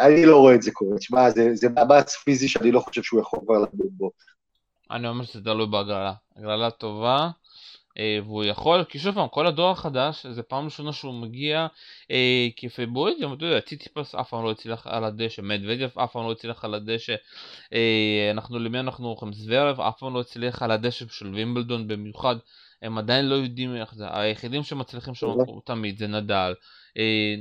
אני 0.00 0.26
לא 0.26 0.36
רואה 0.36 0.54
את 0.54 0.62
זה 0.62 0.70
קורה. 0.70 0.98
תשמע, 0.98 1.30
זה, 1.30 1.50
זה 1.54 1.68
מאמץ 1.68 2.16
פיזי 2.16 2.48
שאני 2.48 2.72
לא 2.72 2.80
חושב 2.80 3.02
שהוא 3.02 3.20
יכול 3.20 3.40
כבר 3.44 3.54
לעמוד 3.54 3.90
בו. 3.90 4.10
אני 4.90 5.08
אומר 5.08 5.24
שזה 5.24 5.44
תלוי 5.44 5.66
בהגרלה. 5.66 6.12
הגרלה 6.36 6.70
טובה. 6.70 7.30
אה, 7.98 8.18
והוא 8.24 8.44
יכול, 8.44 8.84
כי 8.84 8.98
שוב 8.98 9.14
פעם, 9.14 9.28
כל 9.28 9.46
הדור 9.46 9.70
החדש, 9.70 10.26
זה 10.26 10.42
פעם 10.42 10.64
ראשונה 10.64 10.92
שהוא 10.92 11.14
מגיע 11.14 11.66
אה, 12.10 12.48
כ 12.56 12.68
favorite, 12.68 13.20
גם 13.20 13.32
אתה 13.32 13.44
יודע, 13.44 13.60
ציציפס 13.60 14.14
אף 14.14 14.28
פעם 14.28 14.44
לא 14.44 14.50
הצליח 14.50 14.86
על 14.86 15.04
הדשא, 15.04 15.42
מדבדב 15.42 15.88
אף 16.04 16.12
פעם 16.12 16.26
לא 16.26 16.32
הצליח 16.32 16.64
על 16.64 16.74
הדשא, 16.74 17.14
אה, 17.72 18.28
אנחנו 18.30 18.58
למי 18.58 18.80
אנחנו 18.80 19.08
הולכים, 19.08 19.32
זוורב 19.32 19.80
אף 19.80 19.98
פעם 19.98 20.14
לא 20.14 20.20
הצליח 20.20 20.62
על 20.62 20.70
הדשא 20.70 21.04
של 21.10 21.34
וימבלדון 21.34 21.88
במיוחד, 21.88 22.36
הם 22.82 22.98
עדיין 22.98 23.28
לא 23.28 23.34
יודעים 23.34 23.76
איך 23.76 23.94
זה, 23.94 24.04
היחידים 24.10 24.62
שמצליחים 24.62 25.14
שם 25.14 25.26
תמיד 25.64 25.98
זה 25.98 26.06
נדל, 26.06 26.54
אה, 26.98 27.34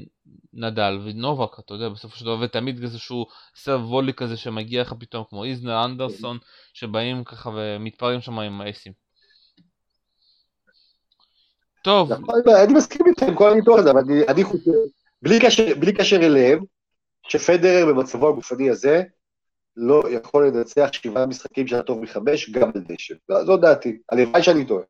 נדל 0.53 0.99
ונובק, 1.03 1.59
אתה 1.59 1.73
יודע, 1.73 1.89
בסופו 1.89 2.17
של 2.17 2.25
דבר, 2.25 2.37
ותמיד 2.41 2.83
איזשהו 2.83 3.25
serve 3.55 3.91
volley 3.91 4.13
כזה 4.13 4.37
שמגיע 4.37 4.81
לך 4.81 4.93
פתאום, 4.99 5.23
כמו 5.29 5.43
איזנר 5.43 5.85
אנדרסון, 5.85 6.37
שבאים 6.73 7.23
ככה 7.23 7.49
ומתפרעים 7.55 8.21
שם 8.21 8.39
עם 8.39 8.61
האסים. 8.61 9.06
טוב. 11.87 12.11
נכון, 12.11 12.41
אני 12.63 12.73
מסכים 12.73 13.05
איתך 13.07 13.23
עם 13.23 13.35
כל 13.35 13.51
הניתוח 13.51 13.79
הזה, 13.79 13.91
אבל 13.91 14.01
אני, 14.27 14.43
חושב, 14.43 14.71
בלי 15.79 15.93
קשר, 15.93 16.15
אליהם, 16.15 16.59
שפדרר 17.27 17.85
במצבו 17.85 18.29
הגופני 18.29 18.69
הזה, 18.69 19.03
לא 19.75 20.03
יכול 20.09 20.47
לנצח 20.47 20.89
שבעה 20.91 21.25
משחקים 21.25 21.67
של 21.67 21.75
הטוב 21.75 22.01
מחמש, 22.01 22.49
גם 22.49 22.71
על 22.75 22.81
דשא. 22.81 23.13
לא, 23.29 23.45
זו 23.45 23.57
דעתי, 23.57 23.97
הלוואי 24.11 24.43
שאני 24.43 24.65
טועה. 24.65 24.83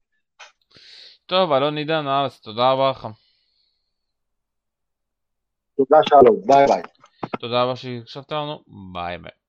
טוב, 1.25 1.51
אלון 1.51 1.77
עידן 1.77 2.07
הארץ, 2.07 2.39
תודה 2.39 2.71
רבה 2.71 2.91
לך. 2.91 3.07
תודה 5.77 5.97
שלום, 6.09 6.41
ביי 6.45 6.67
ביי. 6.67 6.81
תודה 7.39 7.63
רבה 7.63 7.75
שהקשבת 7.75 8.31
לנו, 8.31 8.63
ביי 8.93 9.17
ביי. 9.17 9.46